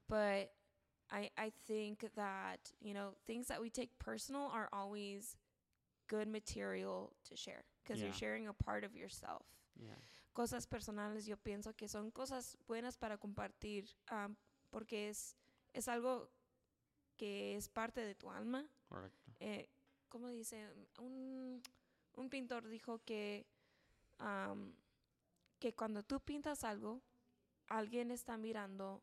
but 0.08 0.52
I 1.10 1.30
I 1.36 1.50
think 1.66 2.04
that 2.16 2.58
you 2.80 2.94
know 2.94 3.14
things 3.26 3.48
that 3.48 3.60
we 3.60 3.70
take 3.70 3.90
personal 3.98 4.50
are 4.52 4.68
always 4.72 5.36
good 6.08 6.28
material 6.28 7.12
to 7.28 7.36
share 7.36 7.64
because 7.82 7.98
Yeah. 8.00 8.06
you're 8.06 8.14
sharing 8.18 8.48
a 8.48 8.52
part 8.52 8.84
of 8.84 8.94
yourself. 8.96 9.46
Yeah. 9.76 9.94
Cosas 10.34 10.66
personales 10.66 11.26
yo 11.26 11.36
pienso 11.36 11.76
que 11.76 11.88
son 11.88 12.10
cosas 12.12 12.56
buenas 12.68 12.96
para 12.96 13.16
compartir 13.16 13.84
um, 14.10 14.36
porque 14.70 15.08
es 15.08 15.34
es 15.74 15.86
algo 15.88 16.28
que 17.16 17.56
es 17.56 17.68
parte 17.68 18.00
de 18.04 18.14
tu 18.14 18.28
alma. 18.30 18.64
Correcto. 18.88 19.32
Eh, 19.40 19.68
¿Cómo 20.10 20.28
dice? 20.28 20.68
Un, 20.98 21.62
un 22.16 22.28
pintor 22.28 22.68
dijo 22.68 22.98
que 23.04 23.46
um, 24.20 24.74
que 25.58 25.72
cuando 25.74 26.02
tú 26.02 26.20
pintas 26.20 26.64
algo, 26.64 27.00
alguien 27.68 28.10
está 28.10 28.36
mirando 28.36 29.02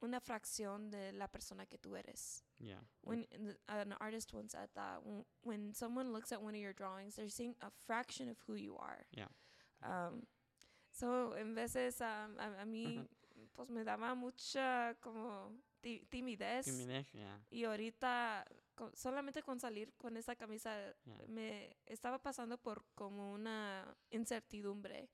una 0.00 0.20
fracción 0.20 0.90
de 0.90 1.12
la 1.12 1.28
persona 1.28 1.66
que 1.66 1.78
tú 1.78 1.96
eres. 1.96 2.44
Yeah. 2.58 2.80
When 3.02 3.26
an 3.68 3.94
artist 4.00 4.32
once 4.34 4.52
said 4.52 4.68
that 4.74 5.00
when, 5.42 5.74
someone 5.74 6.12
looks 6.12 6.32
at 6.32 6.40
one 6.40 6.54
of 6.54 6.60
your 6.60 6.72
drawings, 6.74 7.16
they're 7.16 7.28
seeing 7.30 7.54
a 7.60 7.70
fraction 7.70 8.28
of 8.28 8.36
who 8.46 8.54
you 8.54 8.76
are. 8.76 9.06
Yeah. 9.12 9.28
Um, 9.82 10.26
so, 10.92 11.34
en 11.34 11.54
veces 11.54 12.00
um, 12.00 12.38
a, 12.38 12.62
a 12.62 12.64
mí, 12.64 13.04
pues 13.54 13.68
me 13.70 13.84
daba 13.84 14.14
mucha 14.14 14.94
como 15.00 15.52
ti- 15.80 16.04
timidez. 16.10 16.66
Timidez, 16.66 17.06
yeah. 17.12 17.38
Y 17.50 17.64
ahorita, 17.64 18.44
co- 18.74 18.94
solamente 18.94 19.42
con 19.42 19.60
salir 19.60 19.92
con 19.94 20.16
esa 20.16 20.36
camisa, 20.36 20.94
Yeah. 21.04 21.26
me 21.28 21.76
estaba 21.86 22.18
pasando 22.20 22.58
por 22.58 22.84
como 22.94 23.32
una 23.32 23.96
incertidumbre, 24.10 25.08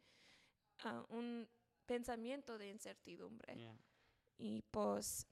ah, 0.84 1.04
un 1.08 1.48
pensamiento 1.86 2.58
de 2.58 2.68
incertidumbre. 2.68 3.54
Yeah. 3.54 3.78
Y 4.38 4.62
pues, 4.70 5.26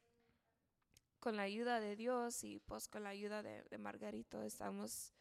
con 1.20 1.36
la 1.36 1.42
ayuda 1.42 1.80
de 1.80 1.96
Dios 1.96 2.44
y 2.44 2.58
pues 2.60 2.88
con 2.88 3.02
la 3.04 3.10
ayuda 3.10 3.42
de, 3.42 3.62
de 3.64 3.78
Margarito, 3.78 4.42
estamos, 4.42 5.12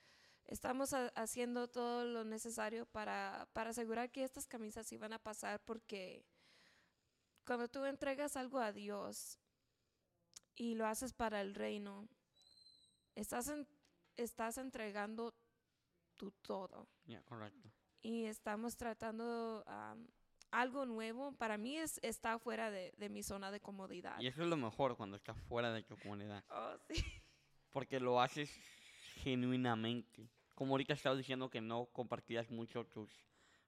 estamos 0.45 0.93
ha- 0.93 1.09
haciendo 1.15 1.67
todo 1.67 2.05
lo 2.05 2.23
necesario 2.23 2.85
para, 2.85 3.47
para 3.53 3.71
asegurar 3.71 4.11
que 4.11 4.23
estas 4.23 4.47
camisas 4.47 4.91
iban 4.91 5.13
a 5.13 5.19
pasar 5.19 5.59
porque 5.65 6.25
cuando 7.45 7.67
tú 7.67 7.85
entregas 7.85 8.35
algo 8.37 8.59
a 8.59 8.71
Dios 8.71 9.37
y 10.55 10.73
lo 10.75 10.85
haces 10.87 11.13
para 11.13 11.41
el 11.41 11.53
reino, 11.53 12.07
estás, 13.15 13.47
en- 13.49 13.67
estás 14.17 14.57
entregando 14.57 15.33
tu 16.15 16.31
todo 16.31 16.87
Yeah, 17.05 17.21
correcto. 17.23 17.69
y 18.01 18.25
estamos 18.25 18.77
tratando 18.77 19.63
am, 19.67 20.07
algo 20.51 20.85
nuevo. 20.85 21.33
Para 21.33 21.57
mí 21.57 21.75
es, 21.77 21.99
está 22.03 22.39
fuera 22.39 22.71
de, 22.71 22.93
de 22.97 23.09
mi 23.09 23.23
zona 23.23 23.51
de 23.51 23.59
comodidad. 23.59 24.19
Y 24.19 24.27
eso 24.27 24.43
es 24.43 24.47
lo 24.49 24.55
mejor 24.57 24.95
cuando 24.95 25.17
estás 25.17 25.37
fuera 25.49 25.71
de 25.73 25.83
tu 25.83 25.97
comunidad. 25.97 26.43
Oh, 26.49 26.75
sí. 26.89 27.03
Porque 27.71 27.99
lo 27.99 28.21
haces 28.21 28.49
genuinamente. 29.15 30.29
Como 30.53 30.73
ahorita 30.73 30.93
estabas 30.93 31.17
diciendo 31.17 31.49
que 31.49 31.59
no 31.59 31.87
compartías 31.87 32.49
mucho 32.49 32.85
tus, 32.85 33.11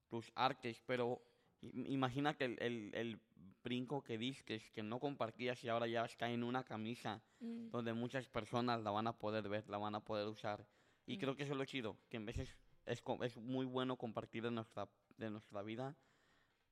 tus 0.07 0.31
artes, 0.35 0.81
pero 0.85 1.21
imagina 1.61 2.37
que 2.37 2.45
el, 2.45 2.57
el, 2.61 2.91
el 2.95 3.19
brinco 3.67 4.01
que 4.01 4.17
diste, 4.17 4.61
que 4.73 4.81
no 4.83 4.99
compartías 4.99 5.63
y 5.63 5.69
ahora 5.69 5.87
ya 5.87 6.05
está 6.05 6.29
en 6.29 6.43
una 6.43 6.63
camisa 6.63 7.21
Mm, 7.39 7.69
donde 7.71 7.93
muchas 7.93 8.27
personas 8.27 8.81
la 8.81 8.91
van 8.91 9.07
a 9.07 9.17
poder 9.17 9.47
ver, 9.49 9.67
la 9.69 9.77
van 9.77 9.95
a 9.95 9.99
poder 9.99 10.27
usar. 10.27 10.65
Y 11.05 11.15
Mm. 11.15 11.19
creo 11.19 11.35
que 11.35 11.43
eso 11.43 11.51
es 11.53 11.57
lo 11.57 11.65
chido, 11.65 11.97
que 12.09 12.17
en 12.17 12.25
veces 12.25 12.49
es, 12.85 13.03
es 13.21 13.37
muy 13.37 13.65
bueno 13.65 13.97
compartir 13.97 14.43
de 14.43 14.51
nuestra, 14.51 14.89
de 15.17 15.29
nuestra 15.29 15.61
vida 15.63 15.95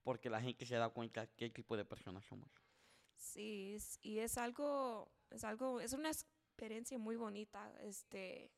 porque 0.03 0.29
la 0.29 0.39
gente 0.41 0.65
se 0.65 0.75
da 0.75 0.89
cuenta 0.89 1.27
qué 1.35 1.49
tipo 1.49 1.75
de 1.75 1.83
personas 1.83 2.23
somos. 2.25 2.49
Sí, 3.17 3.77
y 4.01 4.19
es 4.19 4.37
algo, 4.37 5.11
es 5.31 5.43
algo, 5.43 5.81
es 5.81 5.93
una 5.93 6.09
experiencia 6.09 6.97
muy 6.97 7.15
bonita. 7.15 7.73
Este, 7.81 8.51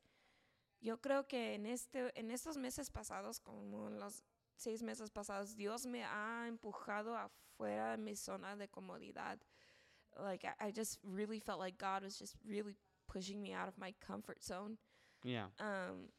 yo 0.82 1.00
creo 1.01 1.27
que 1.27 1.56
en 1.56 1.65
este, 1.65 2.12
en 2.20 2.32
estos 2.32 2.58
meses 2.58 2.91
pasados, 2.91 3.39
como 3.39 3.89
los 3.89 4.24
seis 4.58 4.82
meses 4.82 5.10
pasados, 5.10 5.56
Dios 5.56 5.86
me 5.86 6.04
ha 6.04 6.48
empujado 6.48 7.16
afuera 7.16 7.96
de 7.96 8.04
mi 8.04 8.16
zona 8.16 8.56
de 8.56 8.68
comodidad. 8.68 9.38
Like 10.20 10.46
I, 10.46 10.68
I 10.68 10.72
just 10.72 11.00
really 11.04 11.40
felt 11.40 11.60
like 11.60 11.78
God 11.78 12.04
was 12.04 12.18
just 12.18 12.36
really 12.46 12.76
pushing 13.08 13.42
me 13.42 13.54
out 13.54 13.68
of 13.68 13.78
my 13.78 13.94
comfort 14.06 14.44
zone. 14.44 14.78
Yeah, 15.24 15.46
um, 15.60 16.10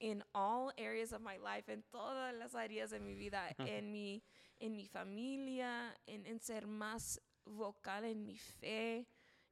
in 0.00 0.22
all 0.34 0.72
areas 0.78 1.12
of 1.12 1.20
my 1.22 1.38
life, 1.42 1.68
en 1.68 1.82
todas 1.92 2.34
las 2.38 2.54
áreas 2.54 2.90
de 2.90 3.00
mi 3.00 3.14
vida, 3.14 3.40
en 3.58 3.90
mi, 3.90 4.22
en 4.60 4.76
mi 4.76 4.86
familia, 4.86 5.92
en, 6.06 6.24
en 6.26 6.40
ser 6.40 6.62
más 6.66 7.18
vocal 7.46 8.04
en 8.04 8.24
mi 8.24 8.36
fe, 8.36 9.06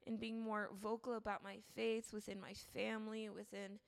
in 0.07 0.17
being 0.19 0.41
more 0.41 0.71
vocal 0.81 1.15
about 1.15 1.43
my 1.43 1.59
faith 1.75 2.13
within 2.13 2.41
my 2.41 2.55
family, 2.73 3.29
within 3.29 3.79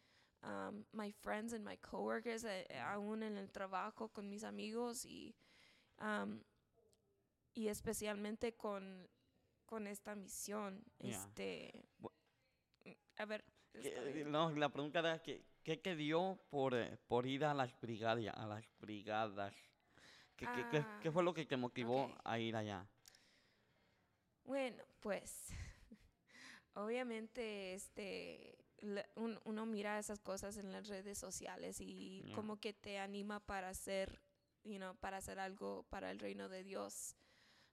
um, 0.43 0.85
my 0.93 1.11
friends 1.23 1.53
and 1.53 1.65
my 1.65 1.77
coworkers, 1.79 2.45
eh, 2.45 2.67
eh, 2.69 2.79
aún 2.81 3.23
en 3.23 3.37
el 3.37 3.51
trabajo 3.51 4.09
con 4.09 4.29
mis 4.31 4.45
amigos 4.45 5.05
y, 5.05 5.35
um, 6.01 6.41
y 7.55 7.69
especialmente 7.69 8.57
con, 8.57 9.09
con 9.67 9.87
esta 9.87 10.15
misión. 10.15 10.83
Yeah. 11.03 11.19
Este, 11.23 11.73
a 13.17 13.25
ver. 13.27 13.45
No, 14.27 14.51
la 14.51 14.69
pregunta 14.71 14.99
era 15.01 15.23
que, 15.23 15.45
¿qué 15.63 15.77
te 15.77 15.95
dio 15.97 16.39
por, 16.51 16.75
eh, 16.75 16.99
por 17.07 17.27
ir 17.27 17.45
a 17.45 17.55
las 17.55 17.79
brigadas? 17.81 18.35
A 18.35 18.47
las 18.47 18.65
brigadas? 18.81 19.55
¿Qué, 20.37 20.51
qué- 20.51 20.67
qué- 20.69 20.87
qué 21.01 21.11
Ah, 21.11 21.13
fue 21.13 21.23
lo 21.25 21.35
que 21.35 21.47
te 21.47 21.57
motivó 21.57 21.99
ok. 22.05 22.21
a 22.25 22.39
ir 22.39 22.57
allá? 22.57 22.87
Bueno, 24.45 24.83
pues 25.01 25.49
obviamente 26.75 27.75
este 27.75 28.59
la- 28.81 29.07
un- 29.17 29.39
uno 29.45 29.67
mira 29.67 29.99
esas 29.99 30.21
cosas 30.21 30.57
en 30.57 30.73
las 30.73 30.89
redes 30.89 31.19
sociales 31.19 31.81
y 31.81 32.23
Ya. 32.27 32.35
como 32.35 32.59
que 32.61 32.73
te 32.73 32.99
anima 32.99 33.41
para 33.41 33.69
hacer, 33.71 34.21
you 34.65 34.77
know, 34.77 34.95
para 34.97 35.17
hacer 35.19 35.39
algo 35.39 35.85
para 35.91 36.11
el 36.11 36.19
reino 36.19 36.49
de 36.49 36.63
Dios. 36.65 37.17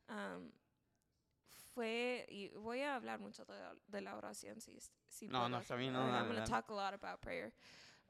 Am, 0.07 0.51
fue 1.73 2.25
y 2.29 2.49
voy 2.49 2.81
a 2.81 2.95
hablar 2.95 3.19
mucho 3.19 3.45
de, 3.45 3.53
la- 3.53 3.75
de 3.87 4.01
la 4.01 4.15
oración 4.15 4.61
si 4.61 4.77
si 5.07 5.27
No, 5.27 5.43
no, 5.43 5.47
puedo. 5.57 5.61
está 5.61 5.75
bien, 5.75 5.93
no, 5.93 6.03
Uh, 6.05 6.07
dale, 6.11 6.17
I'm 6.19 6.27
going 6.33 6.43
to 6.43 6.49
talk 6.51 6.69
a 6.69 6.73
lot 6.73 6.93
about 6.93 7.19
prayer. 7.21 7.53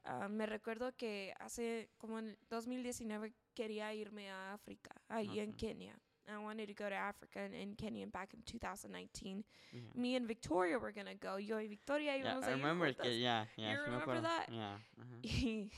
Ah, 0.04 0.28
me 0.28 0.46
recuerdo 0.46 0.94
que 0.96 1.34
hace 1.40 1.90
como 1.98 2.18
en 2.20 2.38
2019 2.48 3.34
quería 3.54 3.92
irme 3.92 4.30
a 4.30 4.52
África, 4.54 4.90
ahí 5.08 5.40
en. 5.40 5.52
Kenia. 5.52 5.98
I 6.34 6.42
wanted 6.42 6.66
to 6.68 6.74
go 6.74 6.88
to 6.88 6.94
Africa 6.94 7.40
and, 7.40 7.54
and 7.54 7.76
Kenya 7.76 8.06
back 8.06 8.34
in 8.34 8.40
2019. 8.44 9.44
Yeah. 9.72 9.80
Me 9.94 10.16
and 10.16 10.26
Victoria 10.26 10.78
were 10.78 10.92
going 10.92 11.06
to 11.06 11.14
go. 11.14 11.36
Yo 11.36 11.56
y 11.56 11.66
Victoria 11.68 12.16
Yeah, 12.16 12.40
I 12.42 12.50
remember 12.50 12.92
que 12.92 13.10
ya, 13.10 13.44
ya, 13.56 13.72
You 13.72 13.78
remember 13.86 14.20
that? 14.20 14.46
Yeah. 14.50 14.76
Y 15.22 15.70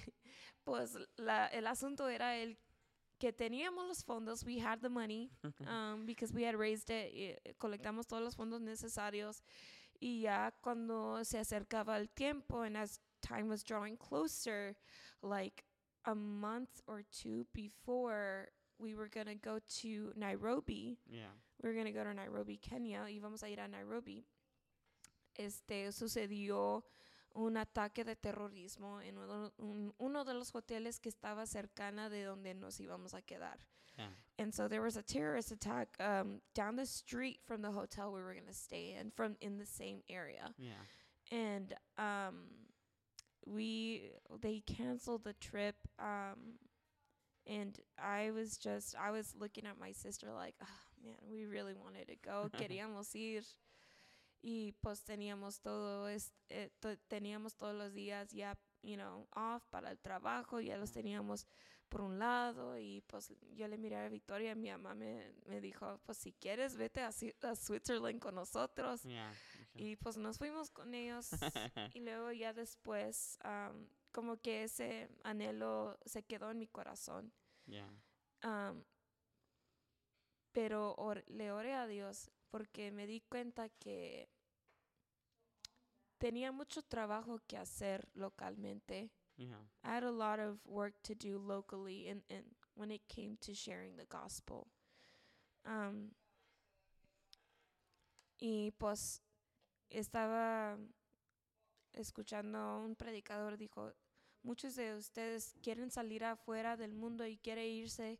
pues 0.64 0.96
la, 1.18 1.48
el 1.52 1.66
asunto 1.66 2.06
era 2.06 2.36
el 2.36 2.56
que 3.18 3.32
teníamos 3.32 3.88
los 3.88 4.02
fondos, 4.02 4.44
we 4.44 4.58
had 4.58 4.80
the 4.80 4.88
money, 4.88 5.30
um, 5.66 6.04
because 6.06 6.32
we 6.32 6.44
had 6.44 6.54
raised 6.54 6.90
it, 6.90 7.12
y, 7.12 7.34
eh, 7.44 7.52
colectamos 7.60 8.06
todos 8.06 8.22
los 8.22 8.34
fondos 8.34 8.60
necesarios 8.60 9.42
y 10.00 10.20
ya 10.22 10.52
cuando 10.62 11.24
se 11.24 11.38
acercaba 11.38 11.96
el 11.98 12.08
tiempo 12.14 12.62
and 12.62 12.76
as 12.76 13.00
time 13.20 13.48
was 13.48 13.64
drawing 13.64 13.96
closer, 13.96 14.76
like 15.22 15.64
a 16.04 16.14
month 16.14 16.80
or 16.86 17.02
two 17.10 17.44
before 17.52 18.48
we 18.78 18.94
were 18.94 19.08
going 19.08 19.26
to 19.26 19.34
go 19.34 19.58
to 19.80 20.12
Nairobi, 20.16 20.98
Yeah. 21.10 21.26
we 21.62 21.68
were 21.68 21.74
going 21.74 21.86
to 21.86 21.92
go 21.92 22.04
to 22.04 22.14
Nairobi, 22.14 22.56
Kenya, 22.58 23.00
íbamos 23.08 23.42
a 23.42 23.48
ir 23.50 23.58
a 23.60 23.68
Nairobi. 23.68 24.24
Este 25.36 25.92
sucedió 25.92 26.82
un 27.34 27.56
ataque 27.56 28.04
de 28.04 28.16
terrorismo 28.16 29.00
en 29.00 29.18
uno, 29.18 29.52
un- 29.58 29.92
uno 30.00 30.24
de 30.24 30.34
los 30.34 30.50
hoteles 30.52 30.98
que 31.00 31.10
estaba 31.10 31.46
cercana 31.46 32.08
de 32.10 32.24
donde 32.24 32.54
nos 32.54 32.78
íbamos 32.80 33.14
a 33.14 33.20
quedar. 33.22 33.58
Yeah. 33.96 34.06
And 34.38 34.52
so 34.54 34.68
there 34.68 34.80
was 34.82 34.96
a 34.96 35.02
terrorist 35.02 35.50
attack 35.52 35.96
um, 36.00 36.40
down 36.54 36.76
the 36.76 36.86
street 36.86 37.40
from 37.46 37.62
the 37.62 37.70
hotel 37.70 38.12
we 38.12 38.20
were 38.20 38.32
going 38.32 38.46
to 38.46 38.54
stay 38.54 38.96
in, 38.98 39.10
from 39.10 39.36
in 39.40 39.58
the 39.58 39.66
same 39.66 40.02
area. 40.08 40.52
Yeah. 40.58 40.72
And 41.30 41.72
um, 41.98 42.44
we 43.46 44.10
they 44.40 44.60
canceled 44.66 45.24
the 45.24 45.34
trip. 45.34 45.76
Um, 45.98 46.58
and 47.48 47.78
I 47.98 48.30
was 48.30 48.58
just 48.58 48.94
I 48.94 49.10
was 49.10 49.34
looking 49.34 49.66
at 49.66 49.78
my 49.78 49.92
sister 49.92 50.32
like, 50.32 50.54
oh, 50.62 51.02
man, 51.02 51.16
we 51.30 51.46
really 51.46 51.74
wanted 51.74 52.06
to 52.08 52.16
go. 52.16 52.48
Queríamos 52.52 53.14
ir. 53.14 53.42
Y 54.40 54.72
pues 54.80 55.02
teníamos 55.02 55.60
todo 55.60 56.06
es, 56.08 56.32
eh, 56.48 56.70
to- 56.80 56.96
teníamos 57.08 57.56
todos 57.56 57.74
los 57.74 57.92
días 57.92 58.30
ya, 58.32 58.54
you 58.82 58.96
know, 58.96 59.26
off 59.34 59.64
para 59.70 59.90
el 59.90 59.98
trabajo, 59.98 60.60
ya 60.60 60.76
los 60.76 60.92
teníamos 60.92 61.44
por 61.88 62.02
un 62.02 62.18
lado 62.20 62.78
y 62.78 63.00
pues 63.08 63.32
yo 63.56 63.66
le 63.66 63.78
miré 63.78 63.96
a 63.96 64.08
Victoria, 64.08 64.54
mi 64.54 64.70
mamá 64.70 64.94
me, 64.94 65.32
me 65.46 65.60
dijo, 65.60 65.98
pues 66.04 66.18
si 66.18 66.32
quieres 66.34 66.76
vete 66.76 67.00
a, 67.00 67.08
a 67.08 67.56
Switzerland 67.56 68.20
con 68.20 68.36
nosotros. 68.36 69.02
Yeah. 69.02 69.32
Y 69.74 69.96
pues 69.96 70.16
nos 70.16 70.38
fuimos 70.38 70.70
con 70.70 70.94
ellos 70.94 71.30
y 71.94 72.00
luego 72.00 72.30
ya 72.30 72.52
después 72.52 73.38
am, 73.42 73.88
como 74.12 74.40
que 74.40 74.64
ese 74.64 75.08
anhelo 75.24 75.98
se 76.04 76.22
quedó 76.24 76.50
en 76.50 76.58
mi 76.58 76.66
corazón. 76.68 77.32
Yeah. 77.66 77.90
Pero 80.52 80.94
or- 80.96 81.24
le 81.28 81.52
oré 81.52 81.74
a 81.74 81.86
Dios 81.86 82.30
porque 82.50 82.90
me 82.90 83.06
di 83.06 83.20
cuenta 83.20 83.68
que 83.68 84.28
tenía 86.18 86.50
mucho 86.52 86.82
trabajo 86.82 87.40
que 87.46 87.56
hacer 87.58 88.08
localmente. 88.14 89.10
Yeah. 89.36 89.60
I 89.84 89.88
had 89.90 90.04
a 90.04 90.10
lot 90.10 90.40
of 90.40 90.58
work 90.66 91.00
to 91.02 91.14
do 91.14 91.38
locally 91.38 92.08
in 92.08 92.24
when 92.74 92.90
it 92.90 93.06
came 93.08 93.36
to 93.40 93.54
sharing 93.54 93.96
the 93.96 94.06
gospel. 94.06 94.66
Um, 95.64 96.14
y 98.40 98.72
pues 98.78 99.20
estaba 99.90 100.78
escuchando 102.02 102.58
a 102.58 102.78
un 102.78 102.94
predicador 102.96 103.56
dijo, 103.56 103.92
muchos 104.42 104.74
de 104.76 104.94
ustedes 104.96 105.54
quieren 105.62 105.90
salir 105.90 106.24
afuera 106.24 106.76
del 106.76 106.94
mundo 106.94 107.26
y 107.26 107.36
quieren 107.38 107.66
irse 107.66 108.18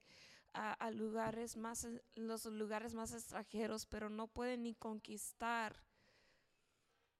a, 0.55 0.73
a 0.73 0.91
lugares 0.91 1.57
más, 1.57 1.85
e- 1.85 2.03
los 2.15 2.45
lugares 2.47 2.95
más 2.95 3.13
extranjeros, 3.13 3.87
pero 3.87 4.09
no 4.11 4.27
pueden 4.29 4.63
ni 4.63 4.75
conquistar 4.75 5.83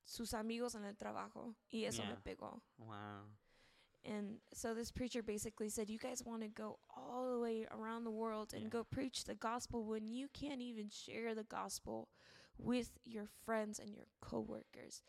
sus 0.05 0.33
amigos 0.35 0.75
en 0.75 0.85
el 0.85 0.97
trabajo. 0.97 1.55
Y 1.71 1.85
eso 1.85 2.03
me 2.05 2.17
pegó. 2.17 2.63
Wow. 2.79 3.29
And 4.05 4.41
so 4.53 4.75
this 4.75 4.91
preacher 4.91 5.23
basically 5.23 5.69
said, 5.69 5.91
You 5.91 5.99
guys 5.99 6.23
want 6.25 6.43
to 6.43 6.49
go 6.49 6.79
all 6.89 7.31
the 7.33 7.39
way 7.39 7.67
around 7.71 8.05
the 8.05 8.11
world 8.11 8.55
and 8.55 8.63
Yeah. 8.63 8.69
go 8.71 8.85
preach 8.85 9.25
the 9.25 9.35
gospel 9.35 9.85
when 9.85 10.09
you 10.11 10.29
can't 10.33 10.63
even 10.63 10.89
share 10.89 11.35
the 11.35 11.45
gospel 11.45 12.09
with 12.59 12.99
your 13.05 13.27
friends 13.45 13.79
and 13.79 13.95
your 13.95 14.07
coworkers. 14.21 15.03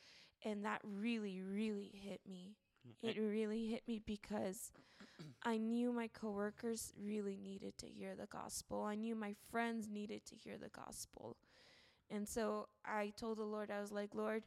And 0.46 0.64
that 0.66 0.82
really, 0.84 1.42
really 1.42 1.92
hit 1.94 2.22
me. 2.30 2.56
Eh, 3.04 3.10
It 3.10 3.20
really 3.20 3.68
hit 3.68 3.84
me 3.88 4.02
because 4.06 4.72
I 5.44 5.58
knew 5.58 5.92
my 5.92 6.08
coworkers 6.08 6.94
really 7.00 7.38
needed 7.38 7.78
to 7.80 7.88
hear 7.88 8.16
the 8.16 8.28
gospel. 8.28 8.84
I 8.84 8.96
knew 8.96 9.16
my 9.16 9.36
friends 9.52 9.90
needed 9.90 10.26
to 10.26 10.36
hear 10.36 10.58
the 10.58 10.70
gospel. 10.70 11.38
And 12.10 12.28
so 12.28 12.68
I 12.86 13.14
told 13.18 13.38
the 13.38 13.44
Lord, 13.44 13.72
I 13.72 13.82
was 13.82 13.92
like, 13.92 14.16
Lord, 14.16 14.44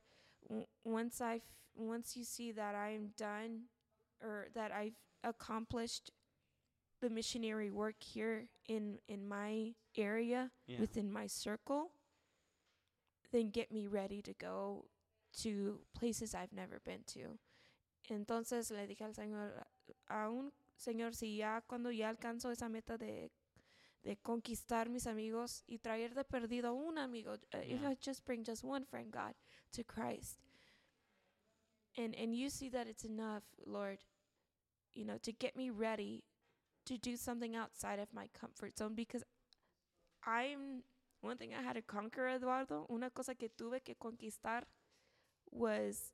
w- 0.48 0.66
once 0.84 1.20
I 1.20 1.36
f- 1.36 1.42
once 1.76 2.16
you 2.16 2.24
see 2.24 2.52
that 2.52 2.74
I'm 2.74 3.12
done 3.16 3.64
or 4.22 4.48
that 4.54 4.72
I've 4.72 4.96
accomplished 5.24 6.10
the 7.00 7.10
missionary 7.10 7.70
work 7.70 8.02
here 8.02 8.48
in 8.68 8.98
in 9.08 9.26
my 9.28 9.74
area 9.96 10.50
yeah. 10.66 10.80
within 10.80 11.10
my 11.12 11.26
circle, 11.26 11.92
then 13.32 13.50
get 13.50 13.72
me 13.72 13.86
ready 13.86 14.22
to 14.22 14.32
go 14.34 14.84
to 15.42 15.80
places 15.94 16.34
I've 16.34 16.52
never 16.52 16.80
been 16.84 17.04
to. 17.14 17.38
Entonces 18.10 18.70
le 18.70 18.86
dije 18.86 19.04
al 19.04 19.14
Señor, 19.14 19.66
aún 20.08 20.52
Señor, 20.76 21.14
si 21.14 21.36
ya 21.36 21.62
cuando 21.62 21.90
ya 21.90 22.08
alcanzo 22.08 22.50
esa 22.50 22.68
meta 22.68 22.98
de, 22.98 23.30
de 24.02 24.16
conquistar 24.16 24.88
mis 24.88 25.06
amigos 25.06 25.62
y 25.66 25.78
traer 25.78 26.14
de 26.14 26.24
perdido 26.24 26.68
a 26.68 26.72
un 26.72 26.98
amigo, 26.98 27.34
uh, 27.54 27.58
if 27.58 27.84
I 27.84 27.96
just 28.00 28.24
bring 28.24 28.44
just 28.44 28.64
one 28.64 28.84
friend, 28.84 29.12
God, 29.12 29.34
to 29.72 29.84
Christ, 29.84 30.38
and 31.96 32.14
and 32.16 32.34
you 32.34 32.50
see 32.50 32.68
that 32.70 32.88
it's 32.88 33.04
enough, 33.04 33.44
Lord, 33.64 33.98
you 34.92 35.04
know, 35.04 35.18
to 35.18 35.32
get 35.32 35.56
me 35.56 35.70
ready 35.70 36.24
to 36.86 36.98
do 36.98 37.16
something 37.16 37.54
outside 37.54 38.00
of 38.00 38.12
my 38.12 38.28
comfort 38.38 38.76
zone 38.76 38.94
because 38.94 39.22
I'm 40.26 40.82
one 41.20 41.36
thing 41.36 41.54
I 41.54 41.62
had 41.62 41.74
to 41.74 41.82
conquer, 41.82 42.26
Eduardo. 42.26 42.86
Una 42.90 43.10
cosa 43.10 43.34
que 43.34 43.48
tuve 43.48 43.82
que 43.82 43.94
conquistar 43.94 44.64
was 45.52 46.12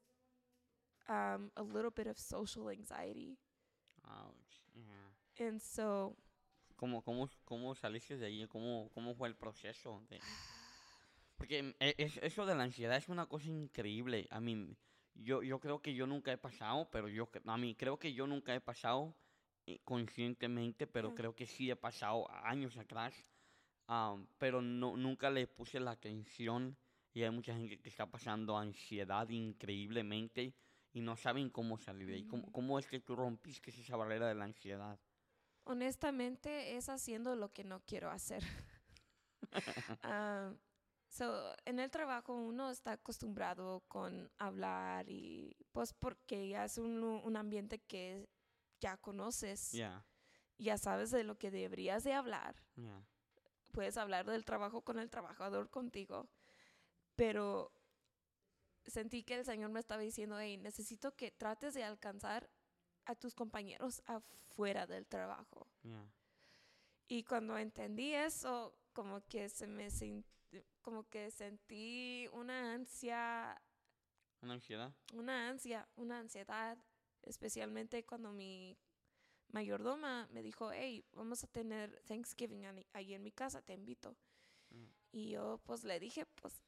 um, 1.08 1.50
a 1.56 1.62
little 1.62 1.90
bit 1.90 2.06
of 2.06 2.18
social 2.18 2.68
anxiety, 2.70 3.38
Ouch. 4.04 4.62
Yeah. 4.74 5.46
and 5.46 5.60
so 5.60 6.16
¿Cómo, 6.76 7.02
cómo, 7.02 7.28
¿Cómo 7.44 7.74
saliste 7.74 8.16
de 8.16 8.26
ahí? 8.26 8.46
¿Cómo, 8.46 8.88
¿Cómo 8.94 9.14
fue 9.14 9.28
el 9.28 9.34
proceso? 9.34 10.00
De... 10.10 10.20
Porque 11.36 11.62
mm, 11.62 11.74
e- 11.80 11.94
es- 11.98 12.18
eso 12.22 12.46
de 12.46 12.54
la 12.54 12.62
ansiedad 12.64 12.96
es 12.96 13.08
una 13.08 13.26
cosa 13.26 13.48
increíble. 13.48 14.26
A 14.30 14.40
mí, 14.40 14.76
yo, 15.14 15.42
yo 15.42 15.58
creo 15.58 15.80
que 15.82 15.94
yo 15.94 16.06
nunca 16.06 16.32
he 16.32 16.38
pasado, 16.38 16.88
pero 16.92 17.08
yo, 17.08 17.28
a 17.46 17.56
mí 17.56 17.74
creo 17.74 17.98
que 17.98 18.12
yo 18.12 18.26
nunca 18.26 18.54
he 18.54 18.60
pasado 18.60 19.14
eh, 19.66 19.80
conscientemente, 19.84 20.86
pero 20.86 21.10
Mm. 21.10 21.14
creo 21.14 21.34
que 21.34 21.46
sí 21.46 21.68
he 21.70 21.76
pasado 21.76 22.30
años 22.44 22.76
atrás. 22.76 23.14
am, 23.88 24.26
pero 24.38 24.60
no, 24.62 24.96
nunca 24.96 25.30
le 25.30 25.46
puse 25.46 25.80
la 25.80 25.92
atención 25.92 26.76
y 27.12 27.22
hay 27.22 27.30
mucha 27.30 27.54
gente 27.54 27.80
que 27.80 27.88
está 27.88 28.10
pasando 28.10 28.56
ansiedad 28.56 29.28
increíblemente 29.28 30.54
y 30.92 31.00
no 31.00 31.16
saben 31.16 31.50
cómo 31.50 31.78
salir 31.78 32.08
de 32.08 32.14
ahí. 32.14 32.24
¿Cómo, 32.24 32.42
Ujú. 32.44 32.52
cómo 32.52 32.78
es 32.78 32.86
que 32.86 33.00
tú 33.00 33.16
rompiste 33.16 33.70
esa 33.70 33.96
barrera 33.96 34.28
de 34.28 34.34
la 34.34 34.44
ansiedad? 34.44 34.98
honestamente 35.64 36.76
es 36.76 36.88
haciendo 36.88 37.36
lo 37.36 37.52
que 37.52 37.62
no 37.62 37.80
quiero 37.84 38.10
hacer. 38.10 38.42
So, 41.10 41.54
en 41.64 41.78
el 41.78 41.90
trabajo 41.90 42.34
uno 42.34 42.70
está 42.70 42.92
acostumbrado 42.92 43.80
con 43.88 44.30
hablar 44.38 45.08
y 45.08 45.56
pues 45.72 45.94
porque 45.94 46.48
ya 46.48 46.66
es 46.66 46.76
un, 46.76 47.02
un 47.02 47.36
ambiente 47.36 47.78
que 47.80 48.28
ya 48.80 48.98
conoces, 48.98 49.72
Yeah, 49.72 50.04
ya 50.58 50.76
sabes 50.76 51.10
de 51.10 51.24
lo 51.24 51.38
que 51.38 51.50
deberías 51.50 52.04
de 52.04 52.12
hablar. 52.12 52.62
yeah. 52.76 53.02
puedes 53.72 53.96
hablar 53.96 54.26
del 54.26 54.44
trabajo 54.44 54.82
con 54.82 54.98
el 54.98 55.08
trabajador 55.08 55.70
contigo, 55.70 56.28
pero 57.18 57.72
sentí 58.86 59.24
que 59.24 59.34
el 59.34 59.44
Señor 59.44 59.70
me 59.70 59.80
estaba 59.80 60.00
diciendo, 60.00 60.38
hey, 60.38 60.56
necesito 60.56 61.16
que 61.16 61.32
trates 61.32 61.74
de 61.74 61.82
alcanzar 61.82 62.48
a 63.06 63.16
tus 63.16 63.34
compañeros 63.34 64.00
afuera 64.06 64.86
del 64.86 65.04
trabajo. 65.04 65.66
Yeah. 65.82 66.08
Y 67.08 67.24
cuando 67.24 67.58
entendí 67.58 68.14
eso, 68.14 68.78
como 68.92 69.26
que 69.26 69.48
se 69.48 69.66
me 69.66 69.88
como 70.80 71.08
que 71.08 71.32
sentí 71.32 72.28
una 72.32 72.72
ansia, 72.72 73.60
¿Una 74.40 74.54
ansiedad? 74.54 74.94
una 75.12 75.48
ansia, 75.48 75.88
una 75.96 76.20
ansiedad, 76.20 76.78
especialmente 77.22 78.06
cuando 78.06 78.30
mi 78.30 78.78
mayordoma 79.48 80.28
me 80.30 80.44
dijo, 80.44 80.70
hey, 80.70 81.04
vamos 81.14 81.42
a 81.42 81.48
tener 81.48 82.00
Thanksgiving 82.06 82.64
ahí 82.92 83.14
en 83.14 83.24
mi 83.24 83.32
casa, 83.32 83.60
te 83.60 83.72
invito. 83.72 84.16
Mm. 84.70 84.86
Y 85.10 85.30
yo 85.30 85.60
pues 85.64 85.82
le 85.82 85.98
dije, 85.98 86.24
pues 86.40 86.62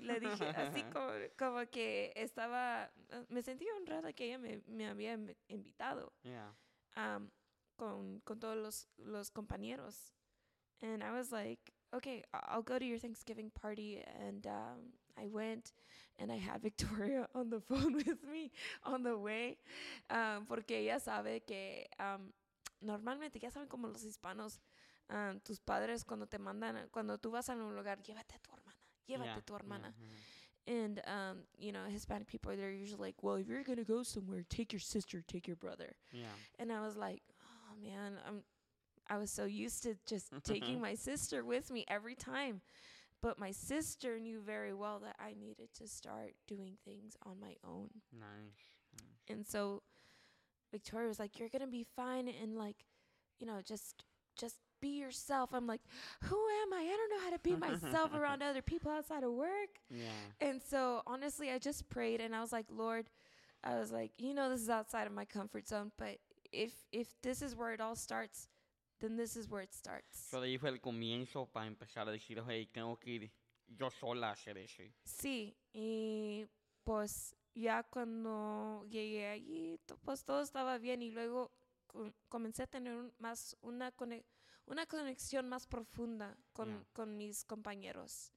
sí, 0.00 0.06
le 0.06 0.20
dije 0.20 0.44
así 0.56 0.82
como, 0.92 1.12
como 1.38 1.66
que 1.70 2.12
estaba, 2.16 2.90
eh, 3.10 3.24
me 3.28 3.42
sentí 3.42 3.66
honrada 3.76 4.12
que 4.12 4.26
ella 4.26 4.38
me, 4.38 4.60
me 4.66 4.86
había 4.88 5.14
invi- 5.16 5.36
invitado 5.48 6.12
Yeah. 6.22 6.52
um, 6.96 7.30
con, 7.76 8.20
con 8.20 8.38
todos 8.38 8.56
los, 8.56 8.88
los 8.98 9.30
compañeros. 9.30 10.12
And 10.82 11.02
I 11.02 11.10
was 11.12 11.30
like, 11.32 11.72
okay, 11.94 12.22
I'll 12.32 12.62
go 12.62 12.78
to 12.78 12.84
your 12.84 12.98
Thanksgiving 12.98 13.50
party. 13.50 14.02
And 14.20 14.46
um, 14.46 14.92
I 15.16 15.26
went 15.28 15.72
and 16.18 16.30
I 16.30 16.36
had 16.38 16.60
Victoria 16.68 17.28
on 17.34 17.50
the 17.50 17.60
phone 17.60 17.94
with 18.06 18.22
me 18.24 18.50
on 18.82 19.02
the 19.02 19.16
way. 19.16 19.58
um, 20.10 20.46
porque 20.46 20.78
ella 20.80 20.98
sabe 21.00 21.42
que 21.44 21.86
um, 21.98 22.32
normalmente, 22.80 23.38
ya 23.40 23.50
saben 23.50 23.68
como 23.68 23.88
los 23.88 24.02
hispanos, 24.04 24.60
um, 25.08 25.40
tus 25.40 25.58
padres 25.60 26.04
cuando 26.04 26.26
te 26.26 26.38
mandan, 26.38 26.88
cuando 26.90 27.18
tú 27.18 27.30
vas 27.30 27.48
a 27.48 27.54
un 27.54 27.74
lugar, 27.74 28.02
llévate 28.02 28.34
a 28.34 28.38
tu 28.38 28.50
llévate 29.08 29.26
yeah, 29.26 29.40
tu 29.46 29.54
hermana. 29.54 29.88
Mhm. 29.88 30.16
And 30.66 31.02
um, 31.06 31.38
you 31.58 31.72
know, 31.72 31.84
Hispanic 31.88 32.26
people 32.26 32.56
they're 32.56 32.70
usually 32.70 33.00
like, 33.08 33.22
well, 33.22 33.34
if 33.36 33.48
you're 33.48 33.62
gonna 33.64 33.84
go 33.84 34.02
somewhere, 34.02 34.44
take 34.48 34.72
your 34.72 34.80
sister, 34.80 35.22
take 35.22 35.46
your 35.46 35.56
brother. 35.56 35.94
Yeah. 36.12 36.26
And 36.58 36.72
I 36.72 36.80
was 36.80 36.96
like, 36.96 37.22
oh 37.42 37.76
man, 37.82 38.18
I'm 38.26 38.42
I 39.10 39.18
was 39.18 39.30
so 39.30 39.44
used 39.44 39.82
to 39.82 39.96
just 40.06 40.32
taking 40.44 40.80
my 40.80 40.94
sister 40.94 41.44
with 41.44 41.70
me 41.70 41.84
every 41.88 42.14
time. 42.14 42.62
But 43.20 43.38
my 43.38 43.52
sister 43.52 44.18
knew 44.18 44.40
very 44.40 44.74
well 44.74 44.98
that 45.00 45.16
I 45.18 45.34
needed 45.34 45.68
to 45.78 45.88
start 45.88 46.34
doing 46.46 46.76
things 46.84 47.16
on 47.24 47.40
my 47.40 47.56
own. 47.62 47.88
Nice. 48.12 49.00
And 49.28 49.46
so 49.46 49.82
Victoria 50.72 51.08
was 51.08 51.18
like, 51.18 51.38
You're 51.38 51.48
gonna 51.50 51.66
be 51.66 51.84
fine 51.96 52.28
and 52.28 52.56
like, 52.56 52.86
you 53.38 53.46
know, 53.46 53.60
just 53.62 54.04
just 54.36 54.56
be 54.84 54.98
yourself. 55.04 55.48
I'm 55.54 55.66
like, 55.66 55.82
Who 56.28 56.36
am 56.62 56.72
I? 56.72 56.82
I 56.92 56.96
don't 56.98 57.10
know 57.14 57.22
how 57.24 57.30
to 57.36 57.42
be 57.42 57.56
myself 57.56 58.10
around 58.20 58.42
other 58.42 58.62
people 58.62 58.90
outside 58.90 59.24
of 59.24 59.32
work. 59.32 59.72
Yeah. 59.90 60.10
And 60.48 60.60
so 60.62 61.02
honestly, 61.06 61.50
I 61.50 61.58
just 61.58 61.88
prayed 61.88 62.20
and 62.20 62.34
I 62.34 62.40
was 62.40 62.52
like, 62.52 62.66
Lord, 62.70 63.06
I 63.62 63.78
was 63.80 63.90
like, 63.90 64.12
you 64.18 64.34
know, 64.34 64.48
this 64.50 64.60
is 64.60 64.68
outside 64.70 65.06
of 65.06 65.12
my 65.14 65.24
comfort 65.24 65.66
zone, 65.66 65.90
but 65.96 66.18
if 66.52 66.72
if 66.92 67.08
this 67.22 67.40
is 67.42 67.54
where 67.56 67.72
it 67.74 67.80
all 67.80 67.96
starts, 67.96 68.48
then 69.00 69.16
this 69.16 69.36
is 69.36 69.48
where 69.50 69.62
it 69.62 69.72
starts. 69.74 70.28
So 70.30 70.40
ahí 70.40 70.58
fue 70.58 70.68
el 70.70 70.78
comienzo 70.80 71.46
para 71.52 71.66
empezar 71.66 72.06
a 72.08 72.12
decir, 72.12 72.42
hey, 72.46 72.66
tengo 72.72 72.96
que 72.96 73.10
ir 73.10 73.30
yo 73.78 73.88
sola 73.90 74.28
a 74.28 74.32
hacer 74.32 74.56
eso. 74.58 74.82
Sí, 75.04 75.54
y 75.72 76.46
pues 76.84 77.34
ya 77.54 77.82
cuando 77.84 78.84
llegué 78.90 79.26
allí, 79.28 79.78
pues 80.04 80.24
todo 80.24 80.42
estaba 80.42 80.78
bien 80.78 81.02
y 81.02 81.10
luego 81.10 81.50
comencé 82.28 82.62
a 82.62 82.66
tener 82.66 82.94
un- 82.94 83.12
más 83.18 83.56
una 83.62 83.90
cone- 83.92 84.24
una 84.66 84.86
conexión 84.86 85.48
más 85.48 85.66
profunda 85.66 86.36
con, 86.52 86.68
Yeah. 86.68 86.84
con 86.92 87.16
mis 87.16 87.44
compañeros. 87.44 88.32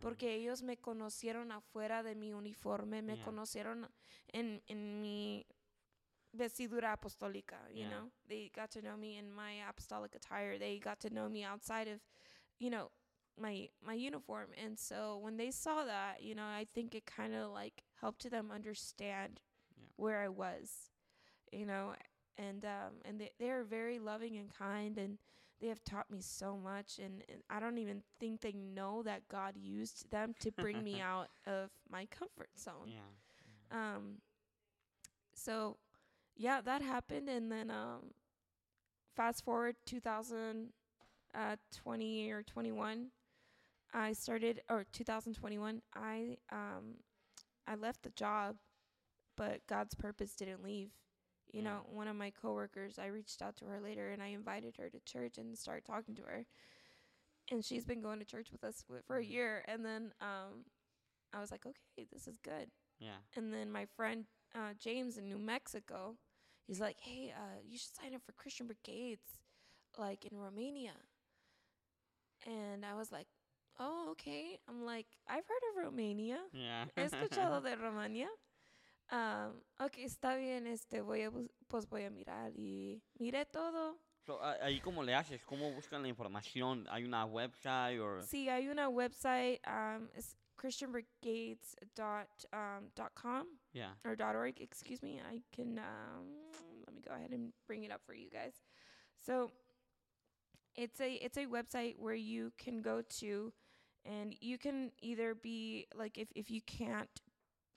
porque 0.00 0.34
ellos 0.34 0.62
me 0.62 0.76
conocieron 0.76 1.50
afuera 1.52 2.02
de 2.02 2.14
mi 2.14 2.32
uniforme, 2.32 3.00
me 3.02 3.16
Yeah. 3.16 3.24
conocieron 3.24 3.88
en, 4.28 4.62
en 4.68 5.00
mi 5.00 5.46
vestidura 6.32 6.92
apostólica, 6.92 7.66
you 7.70 7.80
Yeah. 7.80 7.88
know. 7.88 8.10
They 8.28 8.50
got 8.54 8.70
to 8.72 8.82
know 8.82 8.96
me 8.96 9.16
in 9.18 9.32
my 9.32 9.62
apostolic 9.66 10.14
attire. 10.14 10.58
They 10.58 10.78
got 10.78 11.00
to 11.00 11.08
know 11.10 11.28
me 11.30 11.44
outside 11.44 11.88
of, 11.88 12.00
you 12.58 12.68
know, 12.70 12.90
my 13.38 13.70
my 13.80 13.94
uniform. 13.94 14.52
And 14.62 14.78
so 14.78 15.18
when 15.18 15.36
they 15.38 15.50
saw 15.50 15.84
that, 15.84 16.22
you 16.22 16.34
know, 16.34 16.44
I 16.46 16.66
think 16.74 16.94
it 16.94 17.06
kind 17.06 17.34
of 17.34 17.52
like 17.52 17.82
helped 18.00 18.28
them 18.30 18.50
understand 18.50 19.40
where 19.96 20.20
I 20.22 20.28
was, 20.28 20.90
you 21.52 21.64
know, 21.66 21.94
and 22.36 22.64
um 22.64 23.00
and 23.04 23.18
they 23.18 23.30
they 23.38 23.50
are 23.50 23.64
very 23.64 23.98
loving 23.98 24.36
and 24.36 24.50
kind 24.52 24.98
and 24.98 25.18
they 25.60 25.68
have 25.68 25.84
taught 25.84 26.10
me 26.10 26.20
so 26.20 26.56
much 26.56 26.98
and, 26.98 27.22
and 27.28 27.42
I 27.48 27.60
don't 27.60 27.78
even 27.78 28.02
think 28.20 28.40
they 28.40 28.52
know 28.52 29.02
that 29.04 29.28
God 29.28 29.56
used 29.56 30.10
them 30.10 30.34
to 30.40 30.50
bring 30.52 30.84
me 30.84 31.00
out 31.04 31.28
of 31.46 31.70
my 31.90 32.06
comfort 32.06 32.50
zone. 32.58 32.88
Yeah. 32.88 33.00
Um, 33.72 34.18
so 35.34 35.78
yeah, 36.36 36.60
that 36.60 36.82
happened, 36.82 37.28
and 37.28 37.50
then 37.50 37.70
um, 37.70 38.12
fast 39.14 39.44
forward 39.44 39.76
2020 39.86 42.32
uh, 42.32 42.34
or 42.34 42.42
21, 42.42 43.06
I 43.94 44.12
started 44.12 44.60
or 44.68 44.84
2021. 44.92 45.80
I 45.94 46.36
um, 46.52 46.96
I 47.66 47.74
left 47.74 48.02
the 48.02 48.10
job, 48.10 48.56
but 49.36 49.66
God's 49.66 49.94
purpose 49.94 50.36
didn't 50.36 50.62
leave. 50.62 50.90
You 51.52 51.62
Yeah. 51.62 51.62
know, 51.62 51.86
one 51.90 52.08
of 52.08 52.16
my 52.16 52.30
coworkers, 52.30 52.98
I 52.98 53.06
reached 53.06 53.42
out 53.42 53.56
to 53.56 53.64
her 53.66 53.80
later, 53.80 54.10
and 54.10 54.22
I 54.22 54.28
invited 54.28 54.76
her 54.76 54.90
to 54.90 55.00
church 55.00 55.38
and 55.38 55.56
started 55.58 55.84
talking 55.86 56.14
to 56.16 56.22
her. 56.22 56.46
And 57.50 57.64
she's 57.64 57.84
been 57.84 58.00
going 58.02 58.18
to 58.18 58.24
church 58.24 58.50
with 58.52 58.64
us 58.64 58.84
for 59.06 59.16
a 59.16 59.24
Mhm. 59.24 59.30
year, 59.30 59.64
and 59.68 59.84
then 59.84 60.12
um, 60.20 60.64
I 61.32 61.40
was 61.40 61.50
like, 61.50 61.66
okay, 61.66 62.06
this 62.12 62.26
is 62.26 62.38
good. 62.38 62.70
Yeah. 62.98 63.18
And 63.36 63.52
then 63.52 63.70
my 63.70 63.86
friend 63.96 64.26
uh, 64.54 64.74
James 64.78 65.16
in 65.18 65.28
New 65.28 65.38
Mexico, 65.38 66.16
he's 66.66 66.80
like, 66.80 67.00
"Hey, 67.00 67.32
uh, 67.36 67.60
you 67.64 67.78
should 67.78 67.94
sign 67.94 68.14
up 68.14 68.22
for 68.24 68.32
Christian 68.32 68.66
Brigades, 68.66 69.40
like 69.98 70.24
in 70.26 70.38
Romania." 70.38 70.94
And 72.46 72.84
I 72.84 72.94
was 72.94 73.12
like, 73.12 73.28
"Oh, 73.78 74.10
okay." 74.12 74.58
I'm 74.68 74.84
like, 74.84 75.06
"I've 75.28 75.46
heard 75.46 75.62
of 75.70 75.84
Romania. 75.84 76.40
Yeah. 76.52 76.86
He 76.94 77.02
escuchado 77.02 77.62
de 77.62 77.76
Romania." 77.76 78.28
Um, 79.12 79.62
okay, 79.78 80.04
está 80.04 80.34
bien. 80.36 80.66
Este, 80.66 81.00
voy 81.00 81.22
a 81.22 81.30
pues 81.68 81.88
voy 81.88 82.04
a 82.04 82.10
mirar 82.10 82.52
y 82.56 83.02
miré 83.18 83.46
todo. 83.46 83.98
So, 84.26 84.42
ahí 84.42 84.80
cómo 84.80 85.04
le 85.04 85.14
haces, 85.14 85.44
cómo 85.44 85.70
buscan 85.72 86.02
la 86.02 86.08
información, 86.08 86.84
hay 86.90 87.04
una 87.04 87.24
website 87.26 88.00
o 88.00 88.20
Sí, 88.22 88.48
hay 88.48 88.68
una 88.68 88.88
website, 88.88 89.60
um, 89.68 90.08
es 90.14 90.36
christianbrigades.com 90.56 92.90
dot 92.96 93.14
com. 93.14 93.46
yeah. 93.72 93.92
or 94.04 94.16
dot 94.16 94.34
.org, 94.34 94.60
excuse 94.60 95.00
me. 95.02 95.20
I 95.20 95.42
can 95.52 95.78
um, 95.78 96.26
let 96.86 96.94
me 96.94 97.02
go 97.06 97.14
ahead 97.14 97.30
and 97.30 97.52
bring 97.68 97.84
it 97.84 97.92
up 97.92 98.02
for 98.04 98.14
you 98.14 98.28
guys. 98.28 98.54
So 99.20 99.52
it's 100.74 101.00
a 101.00 101.12
it's 101.24 101.36
a 101.36 101.46
website 101.46 101.96
where 101.96 102.14
you 102.14 102.50
can 102.58 102.82
go 102.82 103.02
to, 103.20 103.52
and 104.04 104.34
you 104.40 104.58
can 104.58 104.90
either 105.00 105.36
be 105.36 105.86
like 105.94 106.18
if 106.18 106.32
if 106.34 106.50
you 106.50 106.62
can't 106.62 107.20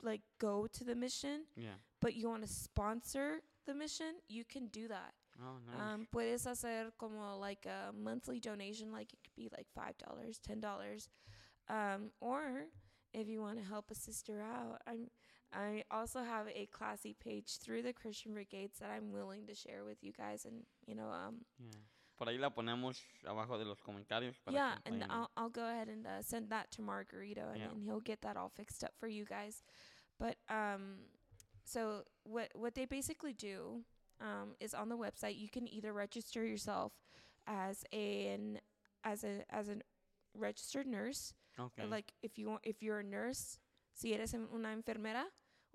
like 0.01 0.21
go 0.39 0.67
to 0.67 0.83
the 0.83 0.95
mission, 0.95 1.45
Yeah. 1.55 1.75
but 2.01 2.15
you 2.15 2.27
want 2.29 2.43
to 2.43 2.47
sponsor 2.51 3.41
the 3.65 3.73
mission, 3.73 4.15
you 4.27 4.43
can 4.45 4.67
do 4.67 4.87
that. 4.87 5.13
Oh, 5.41 5.57
nice. 5.65 5.79
Um, 5.93 6.07
puedes 6.11 6.45
hacer 6.45 6.91
como 6.97 7.37
like 7.37 7.65
a 7.65 7.91
monthly 7.93 8.39
donation, 8.39 8.91
like 8.91 9.13
it 9.13 9.19
could 9.23 9.35
be 9.35 9.49
like 9.55 9.67
five 9.73 9.97
dollars, 9.97 10.39
ten 10.39 10.59
dollars, 10.59 11.07
um, 11.69 12.11
or 12.19 12.65
if 13.13 13.27
you 13.27 13.41
want 13.41 13.57
to 13.57 13.63
help 13.63 13.91
a 13.91 13.95
sister 13.95 14.41
out, 14.41 14.81
I'm. 14.87 15.09
I 15.51 15.83
also 15.89 16.21
have 16.21 16.47
a 16.53 16.67
classy 16.67 17.15
page 17.19 17.57
through 17.57 17.81
the 17.81 17.91
Christian 17.91 18.33
Brigades 18.35 18.77
that 18.79 18.91
I'm 18.91 19.11
willing 19.11 19.47
to 19.47 19.55
share 19.55 19.83
with 19.83 20.03
you 20.03 20.11
guys, 20.13 20.45
and 20.45 20.63
you 20.85 20.93
know, 20.93 21.09
um, 21.09 21.37
yeah. 21.59 21.71
Por 22.17 22.27
ahí 22.27 22.37
la 22.39 22.49
ponemos 22.51 22.99
abajo 23.25 23.57
de 23.57 23.63
los 23.65 23.79
comentarios. 23.81 24.35
yeah, 24.51 24.75
and 24.85 25.03
I'll 25.09 25.31
I'll 25.37 25.49
go 25.49 25.63
ahead 25.63 25.87
and 25.87 26.05
uh, 26.05 26.21
send 26.21 26.49
that 26.51 26.69
to 26.73 26.81
Margarito, 26.83 27.49
and, 27.51 27.57
Yeah. 27.61 27.69
and 27.71 27.81
he'll 27.81 27.99
get 28.01 28.21
that 28.21 28.35
all 28.37 28.49
fixed 28.49 28.83
up 28.83 28.91
for 28.99 29.07
you 29.07 29.25
guys. 29.25 29.63
But 30.19 30.35
um, 30.49 30.97
so 31.65 32.03
what 32.23 32.49
what 32.53 32.75
they 32.75 32.85
basically 32.85 33.33
do 33.33 33.83
um 34.21 34.55
is 34.59 34.73
on 34.73 34.89
the 34.89 34.97
website 34.97 35.37
you 35.39 35.47
can 35.49 35.65
either 35.67 35.93
register 35.93 36.43
yourself 36.45 36.91
as 37.47 37.83
an 37.93 38.59
as 39.05 39.23
a 39.23 39.43
as 39.49 39.69
a 39.69 39.77
registered 40.37 40.85
nurse, 40.87 41.33
Okay. 41.59 41.85
like 41.87 42.13
if 42.21 42.37
you 42.37 42.49
want, 42.49 42.61
if 42.63 42.83
you're 42.83 42.99
a 42.99 43.03
nurse, 43.03 43.59
si 43.93 44.13
eres 44.13 44.33
una 44.33 44.69
enfermera 44.75 45.23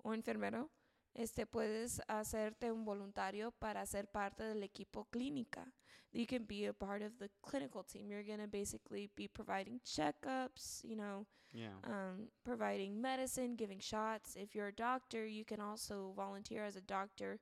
o 0.03 0.09
enfermero, 0.11 0.69
este 1.15 1.45
puedes 1.45 2.01
hacerte 2.07 2.71
un 2.71 2.85
voluntario 2.85 3.51
para 3.51 3.85
ser 3.85 4.07
parte 4.07 4.43
del 4.43 4.63
equipo 4.63 5.07
clínica. 5.09 5.73
You 6.11 6.25
can 6.25 6.45
be 6.45 6.65
a 6.65 6.73
part 6.73 7.01
of 7.01 7.17
the 7.19 7.29
clinical 7.41 7.83
team. 7.83 8.09
You're 8.09 8.23
going 8.23 8.39
to 8.39 8.47
basically 8.47 9.09
be 9.15 9.27
providing 9.27 9.81
checkups, 9.85 10.83
you 10.83 10.95
know, 10.95 11.25
yeah. 11.53 11.75
um, 11.83 12.29
providing 12.45 13.01
medicine, 13.01 13.55
giving 13.55 13.79
shots. 13.79 14.35
If 14.35 14.55
you're 14.55 14.67
a 14.67 14.75
doctor, 14.75 15.25
you 15.25 15.43
can 15.43 15.59
also 15.59 16.13
volunteer 16.15 16.63
as 16.63 16.77
a 16.77 16.81
doctor. 16.81 17.39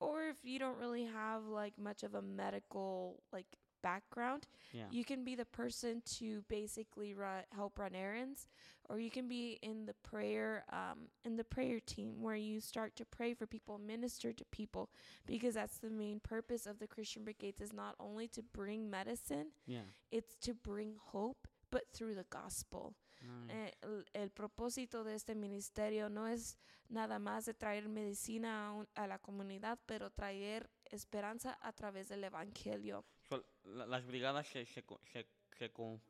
Or 0.00 0.24
if 0.28 0.36
you 0.42 0.58
don't 0.58 0.78
really 0.78 1.04
have 1.04 1.44
like 1.46 1.78
much 1.78 2.02
of 2.02 2.14
a 2.14 2.22
medical 2.22 3.22
like 3.30 3.46
background, 3.82 4.46
yeah. 4.72 4.84
you 4.90 5.04
can 5.04 5.22
be 5.22 5.34
the 5.34 5.44
person 5.44 6.02
to 6.16 6.42
basically 6.48 7.12
run, 7.12 7.44
help 7.54 7.78
run 7.78 7.94
errands, 7.94 8.48
or 8.88 8.98
you 8.98 9.10
can 9.10 9.28
be 9.28 9.58
in 9.62 9.86
the 9.86 9.94
prayer 10.02 10.64
um, 10.70 11.08
in 11.24 11.36
the 11.36 11.44
prayer 11.44 11.80
team 11.80 12.20
where 12.22 12.36
you 12.36 12.60
start 12.60 12.94
to 12.96 13.04
pray 13.04 13.34
for 13.34 13.46
people, 13.46 13.78
minister 13.78 14.32
to 14.32 14.44
people, 14.50 14.88
because 15.26 15.54
that's 15.54 15.78
the 15.78 15.90
main 15.90 16.20
purpose 16.20 16.66
of 16.66 16.78
the 16.78 16.86
Christian 16.86 17.24
Brigades 17.24 17.60
is 17.60 17.72
not 17.72 17.94
only 17.98 18.28
to 18.28 18.42
bring 18.42 18.90
medicine, 18.90 19.52
yeah. 19.66 19.84
it's 20.10 20.36
to 20.40 20.54
bring 20.54 20.96
hope, 21.12 21.48
but 21.70 21.82
through 21.92 22.14
the 22.14 22.26
gospel. 22.30 22.94
Nice. 23.22 23.50
Eh, 23.56 23.70
el, 23.82 24.04
el 24.14 24.28
propósito 24.30 25.02
de 25.02 25.14
este 25.14 25.34
ministerio 25.34 26.10
no 26.10 26.26
es 26.26 26.58
nada 26.90 27.18
más 27.18 27.46
de 27.46 27.54
traer 27.54 27.88
medicina 27.88 28.66
a, 28.68 28.72
un- 28.72 28.88
a 28.96 29.06
la 29.06 29.16
comunidad, 29.18 29.78
pero 29.86 30.10
traer 30.10 30.68
esperanza 30.92 31.56
a 31.62 31.72
través 31.72 32.08
del 32.10 32.22
evangelio. 32.24 33.02
So, 33.28 33.42
la- 33.64 33.86
las 33.86 34.04
brigadas 34.06 34.46
se, 34.48 34.66
se, 34.66 34.84
se, 35.10 35.26
se, 35.58 35.70
con- 35.72 36.02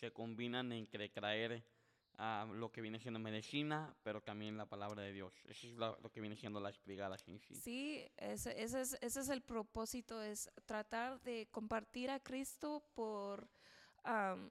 se 0.00 0.12
combinan 0.12 0.70
en 0.72 0.86
cre- 0.86 1.10
traer 1.10 1.62
ah, 2.22 2.46
lo 2.52 2.70
que 2.70 2.80
viene 2.82 2.98
siendo 2.98 3.18
medicina, 3.18 3.94
pero 4.02 4.20
también 4.20 4.56
la 4.56 4.66
palabra 4.66 5.02
de 5.02 5.12
Dios. 5.12 5.32
Eso 5.46 5.66
es 5.66 5.74
la- 5.78 5.96
lo 6.02 6.10
que 6.10 6.20
viene 6.20 6.36
siendo 6.36 6.60
las 6.60 6.78
brigadas 6.84 7.26
en 7.28 7.38
sí. 7.40 7.54
Sí, 7.54 8.06
ese, 8.18 8.62
ese, 8.62 8.80
es, 8.82 8.98
ese 9.00 9.20
es 9.20 9.28
el 9.30 9.40
propósito, 9.42 10.20
es 10.22 10.50
tratar 10.66 11.20
de 11.22 11.48
compartir 11.50 12.10
a 12.10 12.20
Cristo 12.20 12.84
por, 12.94 13.48
am, 14.04 14.50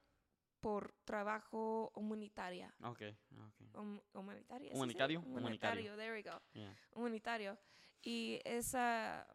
por 0.60 0.92
trabajo 1.06 1.92
humanitaria. 1.96 2.74
Ok, 2.84 3.02
ok. 3.38 3.78
Hum- 3.78 4.02
humanitaria. 4.14 4.58
¿sí 4.58 4.64
se 4.64 4.64
dice? 4.64 4.76
Humanitario, 4.76 5.20
humanitario. 5.22 5.92
Humanitario, 5.92 5.96
there 5.96 6.12
we 6.14 6.24
go. 6.24 6.42
Yeah. 6.54 6.76
Humanitario. 6.96 7.58
Y 8.02 8.40
esa, 8.46 9.28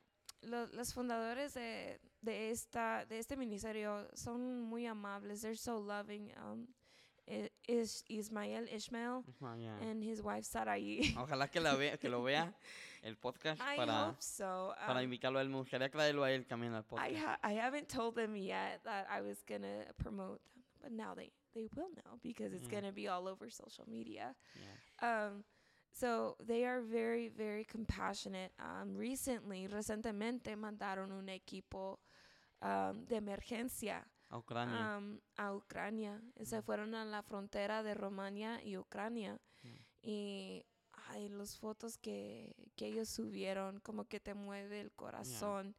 lo- 0.42 0.66
los 0.68 0.92
fundadores 0.92 1.54
de, 1.54 2.00
de, 2.20 2.50
esta, 2.50 3.06
de 3.06 3.18
este 3.18 3.36
ministerio 3.36 4.08
son 4.14 4.60
muy 4.62 4.86
amables. 4.86 5.40
They're 5.42 5.56
so 5.56 5.78
loving. 5.80 6.32
Um, 6.38 6.66
is 7.68 8.05
Ismael 8.09 8.66
Ishmael 8.72 9.24
yeah. 9.59 9.77
and 9.90 10.03
his 10.03 10.22
wife 10.22 10.44
Sarai. 10.44 11.14
Ojalá 11.18 11.50
que, 11.50 11.61
la 11.61 11.74
vea, 11.77 11.96
que 11.96 12.09
lo 12.09 12.22
vea 12.22 12.53
el 13.03 13.16
podcast 13.16 13.61
I 13.61 13.77
para, 13.77 14.14
so. 14.18 14.74
para 14.87 15.00
Um, 15.00 15.05
invitarlo 15.05 15.38
a 15.38 15.42
él. 15.42 15.48
Me 15.48 15.57
gustaría 15.59 15.90
traerlo 15.90 16.24
a 16.24 16.31
él 16.31 16.46
también 16.46 16.72
al 16.74 16.85
I 16.98 17.14
ha- 17.14 17.38
I 17.42 17.55
haven't 17.55 17.88
told 17.88 18.14
them 18.14 18.37
yet 18.37 18.83
that 18.85 19.07
I 19.11 19.20
was 19.22 19.42
gonna 19.46 19.85
promote 19.98 20.40
them, 20.55 20.62
but 20.83 20.92
now 20.92 21.14
they 21.14 21.31
they 21.55 21.68
will 21.77 21.88
know 21.94 22.18
because 22.22 22.53
it's 22.53 22.66
Yeah. 22.68 22.81
gonna 22.81 22.92
be 22.92 23.09
all 23.09 23.29
over 23.29 23.48
social 23.50 23.85
media. 23.88 24.35
Yeah. 25.00 25.27
Um, 25.29 25.44
so 25.92 26.37
they 26.44 26.64
are 26.64 26.81
very 26.83 27.29
very 27.29 27.64
compassionate. 27.64 28.53
Um, 28.59 28.96
recently, 28.96 29.68
recientemente 29.68 30.57
mandaron 30.57 31.12
un 31.12 31.29
equipo 31.29 32.00
um, 32.62 33.05
de 33.07 33.16
emergencia 33.16 34.05
A 34.34 34.38
Ucrania. 34.38 34.96
um, 34.98 35.20
a 35.36 35.52
Ucrania. 35.54 36.20
Se 36.42 36.58
Mm. 36.58 36.62
fueron 36.62 36.94
a 36.94 37.04
la 37.04 37.22
frontera 37.22 37.82
de 37.82 37.94
Rumania 37.94 38.62
y 38.64 38.76
Ucrania. 38.76 39.40
Mm. 39.62 39.68
Y 40.02 40.66
ay, 41.08 41.28
las 41.28 41.56
fotos 41.56 41.98
que, 41.98 42.54
que 42.76 42.86
ellos 42.86 43.08
subieron, 43.08 43.78
como 43.80 44.06
que 44.06 44.18
te 44.20 44.34
mueve 44.34 44.80
el 44.80 44.90
corazón. 44.92 45.76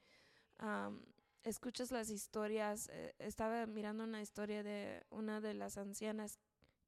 Um, 0.62 1.02
escuchas 1.44 1.92
las 1.92 2.10
historias. 2.10 2.88
eh, 2.94 3.14
estaba 3.20 3.66
mirando 3.66 4.04
una 4.06 4.22
historia 4.22 4.64
de 4.64 5.04
una 5.10 5.42
de 5.42 5.54
las 5.54 5.78
ancianas 5.78 6.40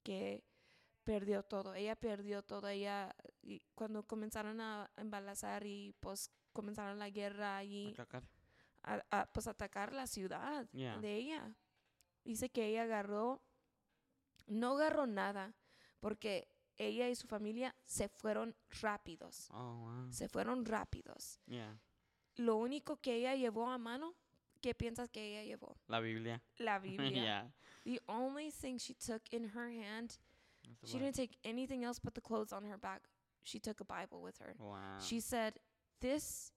que 0.03 0.43
perdió 1.03 1.43
todo. 1.43 1.73
Ella 1.73 1.95
perdió 1.95 2.43
todo. 2.43 2.67
Ella, 2.69 3.13
y 3.41 3.61
cuando 3.75 4.03
comenzaron 4.03 4.61
a 4.61 4.89
embalazar 4.95 5.65
y 5.65 5.93
pues 5.99 6.31
comenzaron 6.53 6.97
la 6.99 7.09
guerra 7.09 7.57
Atacar. 7.93 8.23
A, 8.87 9.03
a, 9.11 9.25
pues 9.31 9.47
atacar 9.47 9.93
la 9.93 10.07
ciudad 10.07 10.67
Yeah. 10.73 10.97
de 10.99 11.15
ella. 11.15 11.55
Dice 12.23 12.49
que 12.49 12.65
ella 12.67 12.83
agarró, 12.83 13.41
no 14.47 14.73
agarró 14.77 15.07
nada, 15.07 15.53
porque 15.99 16.47
ella 16.77 17.09
y 17.09 17.15
su 17.15 17.27
familia 17.27 17.75
se 17.85 18.07
fueron 18.09 18.55
rápidos. 18.81 19.49
Oh, 19.51 19.75
wow. 19.75 20.11
Se 20.11 20.27
fueron 20.27 20.65
rápidos. 20.65 21.39
Yeah. 21.45 21.77
Lo 22.35 22.57
único 22.57 22.97
que 22.97 23.15
ella 23.15 23.35
llevó 23.35 23.69
a 23.69 23.77
mano, 23.77 24.13
¿qué 24.61 24.73
piensas 24.75 25.09
que 25.09 25.21
ella 25.31 25.43
llevó? 25.43 25.75
La 25.87 25.99
Biblia. 25.99 26.41
La 26.57 26.79
Biblia. 26.79 27.09
yeah. 27.11 27.51
The 27.83 28.01
only 28.07 28.51
thing 28.51 28.77
she 28.77 28.93
took 28.93 29.23
in 29.31 29.49
her 29.55 29.69
hand, 29.69 30.19
That's 30.63 30.91
she 30.91 30.99
didn't 30.99 31.15
take 31.15 31.37
anything 31.43 31.83
else 31.83 31.99
but 31.99 32.13
the 32.13 32.21
clothes 32.21 32.51
on 32.53 32.63
her 32.65 32.77
back. 32.77 33.01
She 33.43 33.59
took 33.59 33.79
a 33.79 33.85
Bible 33.85 34.21
with 34.21 34.37
her. 34.39 34.55
Wow. 34.59 34.99
She 34.99 35.21
said, 35.21 35.59
This 36.01 36.51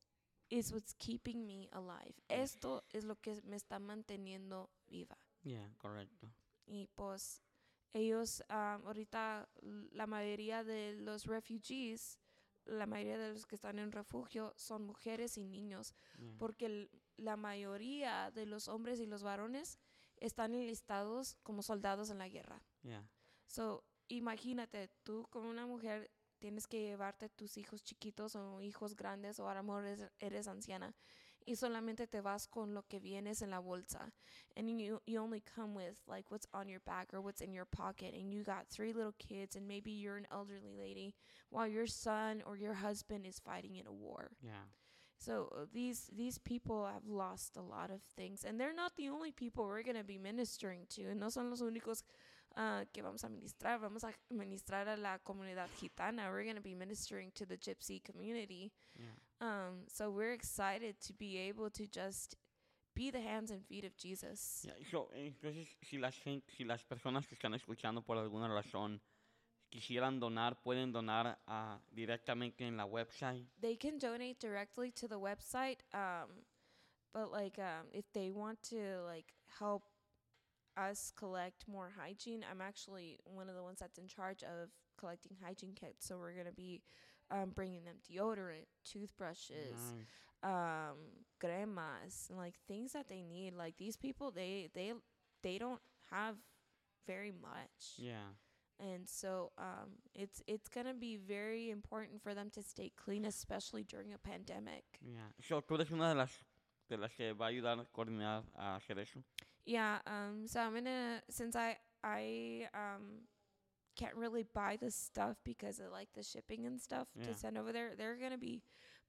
is 0.51 0.73
what's 0.73 0.95
keeping 0.95 1.47
me 1.47 1.69
alive. 1.73 2.15
Esto 2.29 2.85
es 2.93 3.05
lo 3.05 3.17
que 3.17 3.41
me 3.45 3.57
está 3.57 3.79
manteniendo 3.79 4.69
viva. 4.89 5.17
yeah, 5.43 5.69
correcto. 5.79 6.29
Y 6.67 6.87
pues 6.95 7.41
ellos, 7.93 8.43
um, 8.51 8.87
ahorita 8.87 9.49
la 9.93 10.07
mayoría 10.07 10.63
de 10.65 10.95
los 11.01 11.25
refugees, 11.27 12.19
la 12.67 12.87
mayoría 12.87 13.19
de 13.19 13.33
los 13.33 13.47
que 13.47 13.55
están 13.57 13.79
en 13.79 13.91
refugio 13.93 14.53
son 14.57 14.85
mujeres 14.85 15.37
y 15.39 15.45
niños, 15.45 15.95
Yeah. 16.19 16.37
porque 16.39 16.89
la 17.17 17.37
mayoría 17.37 18.31
de 18.33 18.47
los 18.47 18.69
hombres 18.69 19.01
y 19.01 19.07
los 19.07 19.23
varones 19.23 19.79
están 20.19 20.55
enlistados 20.55 21.37
como 21.43 21.63
soldados 21.63 22.11
en 22.11 22.19
la 22.19 22.29
guerra. 22.29 22.63
yeah. 22.83 23.09
So, 23.47 23.83
imagínate, 24.09 24.89
tú 25.03 25.27
como 25.31 25.49
una 25.51 25.67
mujer 25.67 26.11
tienes 26.41 26.67
que 26.67 26.81
llevarte 26.81 27.29
tus 27.29 27.57
hijos 27.57 27.83
chiquitos 27.83 28.35
o 28.35 28.61
hijos 28.61 28.97
grandes 28.97 29.39
o 29.39 29.49
a 29.49 29.55
lo 29.55 29.63
mejor 29.63 29.87
eres, 29.87 30.11
eres 30.19 30.49
anciana 30.49 30.95
y 31.47 31.57
solamente 31.57 32.07
te 32.07 32.21
vas 32.21 32.47
con 32.47 32.75
lo 32.75 32.83
que 32.83 33.01
vienes 33.01 33.43
en 33.43 33.51
la 33.51 33.61
bolsa 33.61 34.13
and 34.57 34.81
you, 34.81 35.01
you 35.07 35.21
only 35.21 35.41
come 35.41 35.75
with 35.75 35.97
like 36.07 36.31
what's 36.31 36.47
on 36.53 36.69
your 36.69 36.81
back 36.81 37.13
or 37.15 37.21
what's 37.21 37.41
in 37.41 37.53
your 37.53 37.65
pocket 37.67 38.15
and 38.15 38.33
you 38.33 38.43
got 38.43 38.69
three 38.69 38.93
little 38.93 39.15
kids 39.19 39.57
and 39.57 39.67
maybe 39.67 39.91
you're 39.91 40.17
an 40.17 40.27
elderly 40.31 40.75
lady 40.77 41.15
while 41.51 41.69
your 41.69 41.87
son 41.87 42.43
or 42.47 42.57
your 42.57 42.75
husband 42.75 43.27
is 43.27 43.39
fighting 43.39 43.77
in 43.77 43.87
a 43.87 43.93
war. 43.93 44.31
Yeah. 44.43 44.69
So 45.21 45.53
uh, 45.55 45.67
these 45.71 46.09
these 46.17 46.39
people 46.39 46.87
have 46.87 47.07
lost 47.07 47.59
a 47.59 47.61
lot 47.61 47.91
of 47.91 48.01
things, 48.17 48.43
and 48.43 48.59
they're 48.59 48.75
not 48.75 48.97
the 48.97 49.11
only 49.11 49.33
people 49.33 49.67
we're 49.67 49.83
going 49.83 49.99
to 49.99 50.05
be 50.05 50.17
ministering 50.17 50.87
to. 50.95 51.11
And 51.11 51.21
no 51.21 51.29
son 51.29 51.51
los 51.51 51.61
únicos 51.61 52.05
uh, 52.57 52.85
que 52.93 53.03
vamos 53.03 53.25
a 53.25 53.29
ministrar. 53.29 53.79
Vamos 53.81 54.05
a 54.05 54.13
ministrar 54.31 54.89
a 54.89 54.97
la 54.97 55.19
comunidad 55.19 55.69
gitana. 55.81 56.31
We're 56.31 56.45
going 56.45 56.57
to 56.57 56.63
be 56.63 56.75
ministering 56.75 57.31
to 57.35 57.47
the 57.47 57.57
gypsy 57.57 58.03
community. 58.03 58.73
Yeah. 58.99 59.07
Um, 59.41 59.87
so 59.89 60.11
we're 60.11 60.33
excited 60.33 61.01
to 61.07 61.13
be 61.15 61.39
able 61.39 61.71
to 61.71 61.87
just 61.87 62.37
be 62.95 63.11
the 63.11 63.21
hands 63.21 63.51
and 63.51 63.65
feet 63.67 63.85
of 63.85 63.97
Jesus. 63.97 64.67
Yeah, 64.67 64.75
so, 64.91 65.09
entonces, 65.15 65.69
si 65.83 65.99
las, 65.99 66.15
si 66.57 66.65
las 66.65 66.83
personas 66.85 67.27
que 67.27 67.37
están 67.37 67.55
escuchando 67.55 68.03
por 68.03 68.19
alguna 68.19 68.49
razón 68.49 69.01
quisieran 69.71 70.19
donar, 70.19 70.61
pueden 70.63 70.93
donar 70.93 71.39
ah, 71.47 71.79
directamente 71.91 72.67
en 72.67 72.77
la 72.77 72.85
website. 72.85 73.47
They 73.61 73.77
can 73.77 73.99
donate 73.99 74.39
directly 74.41 74.91
to 74.93 75.09
the 75.09 75.19
website, 75.19 75.79
um, 75.95 76.29
but 77.15 77.31
like 77.31 77.59
um, 77.59 77.87
if 77.93 78.05
they 78.13 78.31
want 78.31 78.61
to 78.71 79.03
like 79.07 79.33
help 79.59 79.85
us 80.77 81.13
collect 81.17 81.65
more 81.69 81.93
hygiene, 81.99 82.45
I'm 82.51 82.61
actually 82.61 83.19
one 83.25 83.49
of 83.49 83.55
the 83.55 83.63
ones 83.63 83.79
that's 83.81 83.99
in 83.99 84.07
charge 84.09 84.43
of 84.43 84.71
collecting 84.99 85.37
hygiene 85.43 85.73
kits. 85.75 86.07
So 86.07 86.19
we're 86.19 86.33
gonna 86.37 86.53
be 86.53 86.83
um, 87.31 87.51
bringing 87.55 87.85
them 87.85 87.97
deodorant, 88.11 88.67
toothbrushes, 88.85 89.95
Nice. 90.43 90.51
um, 90.53 90.97
cremas, 91.43 92.29
and 92.29 92.39
like 92.39 92.55
things 92.67 92.93
that 92.93 93.09
they 93.09 93.23
need. 93.23 93.55
Like 93.55 93.77
these 93.77 93.97
people, 93.97 94.31
they 94.31 94.69
they 94.75 94.93
they 95.43 95.59
don't 95.59 95.81
have 96.11 96.37
very 97.07 97.33
much 97.33 97.97
Yeah. 97.99 98.35
and 98.79 99.09
so 99.09 99.53
um, 99.59 99.99
it's 100.15 100.43
it's 100.47 100.69
gonna 100.69 100.95
be 100.95 101.17
very 101.17 101.71
important 101.71 102.23
for 102.23 102.35
them 102.35 102.51
to 102.51 102.63
stay 102.63 102.91
clean, 102.97 103.25
especially 103.25 103.85
during 103.85 104.13
a 104.13 104.19
pandemic. 104.19 104.85
Yeah. 105.03 105.29
So, 105.49 105.61
tú 105.63 105.75
eres 105.75 105.91
una 105.91 106.09
de 106.11 106.15
las, 106.17 106.31
de 106.89 106.97
las 106.97 107.13
que 107.13 107.33
va 107.33 107.47
a 107.47 107.49
ayudar 107.51 107.79
a 107.81 107.85
coordinar 107.87 108.45
a 108.57 108.77
hacer 108.77 108.99
eso. 108.99 109.23
Yeah. 109.67 109.99
Um. 110.07 110.47
So 110.47 110.61
I'm 110.61 110.75
gonna 110.75 111.23
since 111.31 111.55
I 111.57 111.77
I 112.03 112.69
um 112.75 113.27
can't 113.97 114.15
really 114.17 114.45
buy 114.55 114.77
the 114.81 114.91
stuff 114.91 115.37
because 115.45 115.79
of 115.81 115.91
like 115.93 116.09
the 116.15 116.23
shipping 116.23 116.67
and 116.67 116.81
stuff 116.81 117.09
Yeah. 117.15 117.27
to 117.27 117.35
send 117.35 117.59
over 117.59 117.73
there. 117.73 117.95
They're 117.97 118.17
gonna 118.17 118.39
be 118.39 118.63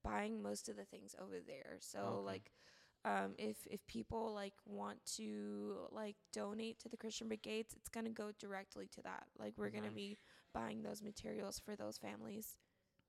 buying 0.03 0.41
most 0.41 0.69
of 0.69 0.75
the 0.75 0.85
things 0.85 1.15
over 1.19 1.39
there. 1.45 1.77
So 1.79 1.99
Okay. 1.99 2.25
like. 2.25 2.51
Um, 3.03 3.33
if 3.39 3.65
if 3.65 3.83
people 3.87 4.31
like 4.31 4.53
want 4.63 5.03
to 5.15 5.87
like 5.91 6.17
donate 6.31 6.77
to 6.81 6.87
the 6.87 6.97
Christian 6.97 7.29
Brigades, 7.29 7.73
it's 7.73 7.89
gonna 7.89 8.11
go 8.11 8.31
directly 8.37 8.87
to 8.89 9.01
that. 9.01 9.23
Like 9.39 9.57
we're 9.57 9.71
gonna 9.71 9.89
be 9.89 10.19
buying 10.53 10.83
those 10.83 11.01
materials 11.01 11.57
for 11.57 11.75
those 11.75 11.97
families. 11.97 12.57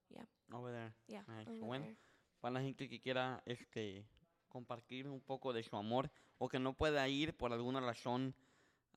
Yeah. 0.09 0.25
Over 0.51 0.71
there. 0.71 0.95
Yeah. 1.07 1.21
Nice. 1.27 1.47
over 1.47 1.59
Bueno, 1.59 1.83
there. 1.85 1.95
para 2.41 2.53
la 2.55 2.61
gente 2.61 2.89
que 2.89 2.99
quiera 3.01 3.39
este 3.45 4.07
compartir 4.53 5.07
un 5.07 5.19
poco 5.19 5.51
de 5.51 5.63
su 5.63 5.75
amor 5.75 6.09
o 6.37 6.47
que 6.47 6.59
no 6.59 6.73
pueda 6.73 7.07
ir 7.09 7.35
por 7.35 7.51
alguna 7.51 7.81
razón 7.81 8.33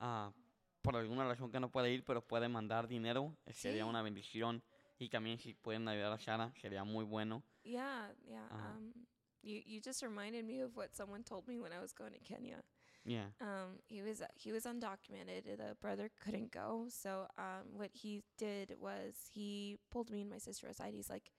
ah, 0.01 0.31
por 0.83 0.95
alguna 0.97 1.27
razón 1.27 1.51
que 1.51 1.59
no 1.59 1.71
puede 1.71 1.91
ir 1.91 2.05
pero 2.05 2.21
puede 2.21 2.49
mandar 2.49 2.87
dinero 2.87 3.37
eh, 3.47 3.53
sería 3.53 3.87
una 3.87 4.03
bendición 4.03 4.63
y 4.99 5.09
también 5.09 5.39
si 5.39 5.55
pueden 5.55 5.89
ayudar 5.89 6.13
a 6.13 6.19
Sara 6.19 6.53
sería 6.61 6.85
muy 6.85 7.05
bueno 7.05 7.43
Yeah, 7.65 8.13
yeah. 8.25 8.47
Uh-huh. 8.51 8.77
Um, 8.77 8.93
you 9.43 9.61
you 9.67 9.81
just 9.81 10.01
reminded 10.03 10.45
me 10.45 10.61
of 10.63 10.77
what 10.77 10.95
someone 10.95 11.25
told 11.25 11.49
me 11.49 11.59
when 11.59 11.73
I 11.73 11.81
was 11.81 11.93
going 11.93 12.13
to 12.13 12.21
Kenya. 12.21 12.63
yeah 13.05 13.31
Um, 13.41 13.81
he 13.89 14.03
was 14.03 14.21
uh, 14.21 14.27
he 14.37 14.53
was 14.53 14.65
undocumented. 14.67 15.45
The 15.57 15.75
brother 15.81 16.11
couldn't 16.23 16.53
go, 16.53 16.87
so 16.89 17.27
um, 17.39 17.65
what 17.77 17.91
he 17.93 18.23
did 18.39 18.77
was 18.79 19.15
he 19.33 19.79
pulled 19.91 20.11
me 20.11 20.21
and 20.21 20.31
my 20.31 20.39
sister 20.39 20.69
aside. 20.69 20.95
He's 20.95 21.11
like, 21.11 21.31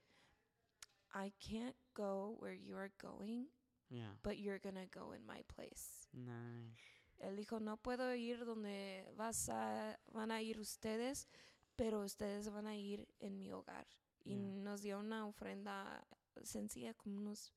"I 1.14 1.32
can't 1.40 1.76
go 1.94 2.36
where 2.40 2.54
you 2.54 2.76
are 2.76 2.90
going, 3.00 3.46
yeah 3.90 4.14
but 4.22 4.36
you're 4.38 4.58
gonna 4.60 4.86
go 4.86 5.12
in 5.14 5.24
my 5.26 5.42
place." 5.44 6.08
nice 6.12 6.76
Él 7.20 7.36
dijo, 7.36 7.58
"No 7.60 7.76
puedo 7.76 8.14
ir 8.14 8.44
donde 8.44 9.10
vas 9.16 9.48
a 9.48 9.98
van 10.12 10.30
a 10.30 10.40
ir 10.40 10.60
ustedes, 10.60 11.26
pero 11.74 12.04
ustedes 12.04 12.48
van 12.48 12.66
a 12.68 12.76
ir 12.76 13.08
en 13.18 13.38
mi 13.38 13.50
hogar." 13.50 13.86
Y 14.24 14.34
Yeah. 14.34 14.62
nos 14.62 14.82
dio 14.82 14.98
una 15.00 15.26
ofrenda 15.26 16.06
sencilla 16.44 16.94
como 16.94 17.16
unos 17.18 17.52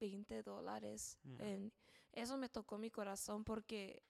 20 0.00 0.42
dólares. 0.42 1.16
Yeah. 1.22 1.46
En- 1.48 1.72
eso 2.12 2.36
me 2.38 2.48
tocó 2.48 2.76
mi 2.78 2.90
corazón 2.90 3.44
porque 3.44 4.02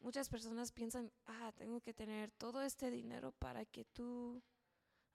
muchas 0.00 0.28
personas 0.28 0.70
piensan, 0.70 1.10
ah, 1.26 1.50
tengo 1.56 1.80
que 1.80 1.92
tener 1.92 2.30
todo 2.32 2.62
este 2.62 2.90
dinero 2.92 3.32
para 3.32 3.64
que 3.64 3.84
tú, 3.86 4.40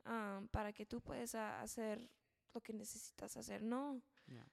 ah, 0.03 0.41
para 0.51 0.73
que 0.73 0.85
tú 0.85 0.99
puedas 0.99 1.33
hacer 1.35 2.09
lo 2.53 2.59
que 2.61 2.73
necesitas 2.73 3.37
hacer. 3.37 3.61
No, 3.63 4.01
yeah 4.27 4.45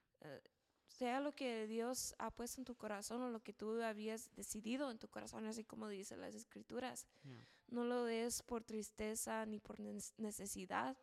sea 0.91 1.19
lo 1.19 1.33
que 1.33 1.67
Dios 1.67 2.13
ha 2.19 2.31
puesto 2.31 2.61
en 2.61 2.65
tu 2.65 2.75
corazón 2.75 3.21
o 3.21 3.29
lo 3.29 3.39
que 3.39 3.53
tú 3.53 3.81
habías 3.81 4.33
decidido 4.35 4.91
en 4.91 4.99
tu 4.99 5.07
corazón, 5.07 5.45
así 5.45 5.63
como 5.63 5.87
dice 5.87 6.17
las 6.17 6.35
escrituras. 6.35 7.07
yeah 7.23 7.47
No 7.67 7.85
lo 7.85 8.03
des 8.03 8.43
por 8.43 8.63
tristeza 8.63 9.45
ni 9.45 9.59
por 9.59 9.79
necesidad, 9.79 10.97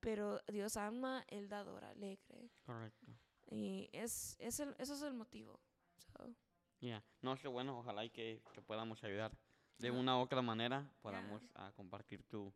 pero 0.00 0.40
Dios 0.46 0.76
ama 0.76 1.24
el 1.26 1.48
dador 1.48 1.84
alegre. 1.84 2.50
correcto 2.64 3.06
Y 3.50 3.88
es, 3.92 4.36
es 4.38 4.60
el, 4.60 4.76
eso 4.78 4.94
es 4.94 5.02
el 5.02 5.14
motivo. 5.14 5.58
So, 5.96 6.34
yeah 6.80 7.02
no 7.20 7.36
sé 7.36 7.48
bueno 7.48 7.78
ojalá 7.78 8.04
y 8.04 8.10
que, 8.10 8.40
que 8.52 8.62
podamos 8.62 9.02
ayudar 9.02 9.32
de 9.78 9.90
una 9.90 10.16
u 10.16 10.20
otra 10.20 10.42
manera 10.42 10.88
podamos 11.02 11.42
ah, 11.56 11.72
compartir 11.74 12.22
tu 12.22 12.52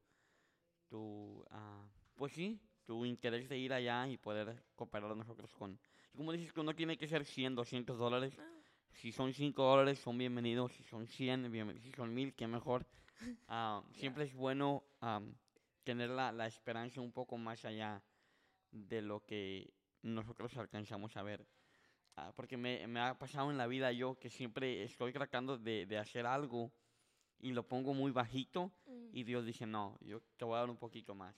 tu 0.88 1.44
ah, 1.50 1.84
pues 2.14 2.32
sí 2.32 2.60
tu 2.84 3.04
interés 3.04 3.48
de 3.48 3.58
ir 3.58 3.72
allá 3.72 4.06
y 4.08 4.16
poder 4.18 4.64
cooperar 4.76 5.16
nosotros 5.16 5.52
con 5.54 5.78
como 6.16 6.32
dices 6.32 6.52
que 6.52 6.62
no 6.62 6.74
tiene 6.74 6.96
que 6.96 7.08
ser 7.08 7.24
100 7.24 7.54
200 7.54 7.98
dólares 7.98 8.38
ah, 8.38 8.60
Si 8.92 9.12
son 9.12 9.32
5 9.32 9.62
dólares, 9.62 9.98
son 9.98 10.18
bienvenidos. 10.18 10.72
Si 10.72 10.82
son 10.84 11.06
100, 11.06 11.50
bienvenidos. 11.50 11.84
Si 11.84 11.92
son 11.92 12.14
1000, 12.14 12.34
qué 12.34 12.46
mejor. 12.46 12.86
Ah, 13.46 13.84
siempre 13.92 14.24
es 14.24 14.34
bueno 14.34 14.82
am, 14.98 15.36
tener 15.84 16.10
la, 16.10 16.32
la 16.32 16.48
esperanza 16.48 17.00
un 17.00 17.12
poco 17.12 17.38
más 17.38 17.64
allá 17.64 18.02
de 18.72 19.00
lo 19.00 19.20
que 19.20 19.72
nosotros 20.02 20.56
alcanzamos 20.56 21.16
a 21.16 21.22
ver. 21.22 21.46
Ah, 22.16 22.32
porque 22.34 22.56
me, 22.56 22.84
me 22.88 22.98
ha 22.98 23.16
pasado 23.16 23.52
en 23.52 23.58
la 23.58 23.68
vida 23.68 23.92
yo 23.92 24.18
que 24.18 24.28
siempre 24.28 24.82
estoy 24.82 25.12
tratando 25.12 25.56
de, 25.56 25.86
de 25.86 25.98
hacer 25.98 26.26
algo 26.26 26.72
y 27.38 27.52
lo 27.52 27.66
pongo 27.66 27.94
muy 27.94 28.10
bajito 28.10 28.72
mm, 28.86 29.08
y 29.12 29.24
Dios 29.24 29.46
dice, 29.46 29.66
no, 29.66 29.98
yo 30.00 30.20
te 30.36 30.44
voy 30.44 30.56
a 30.56 30.60
dar 30.60 30.70
un 30.70 30.78
poquito 30.78 31.14
más. 31.14 31.36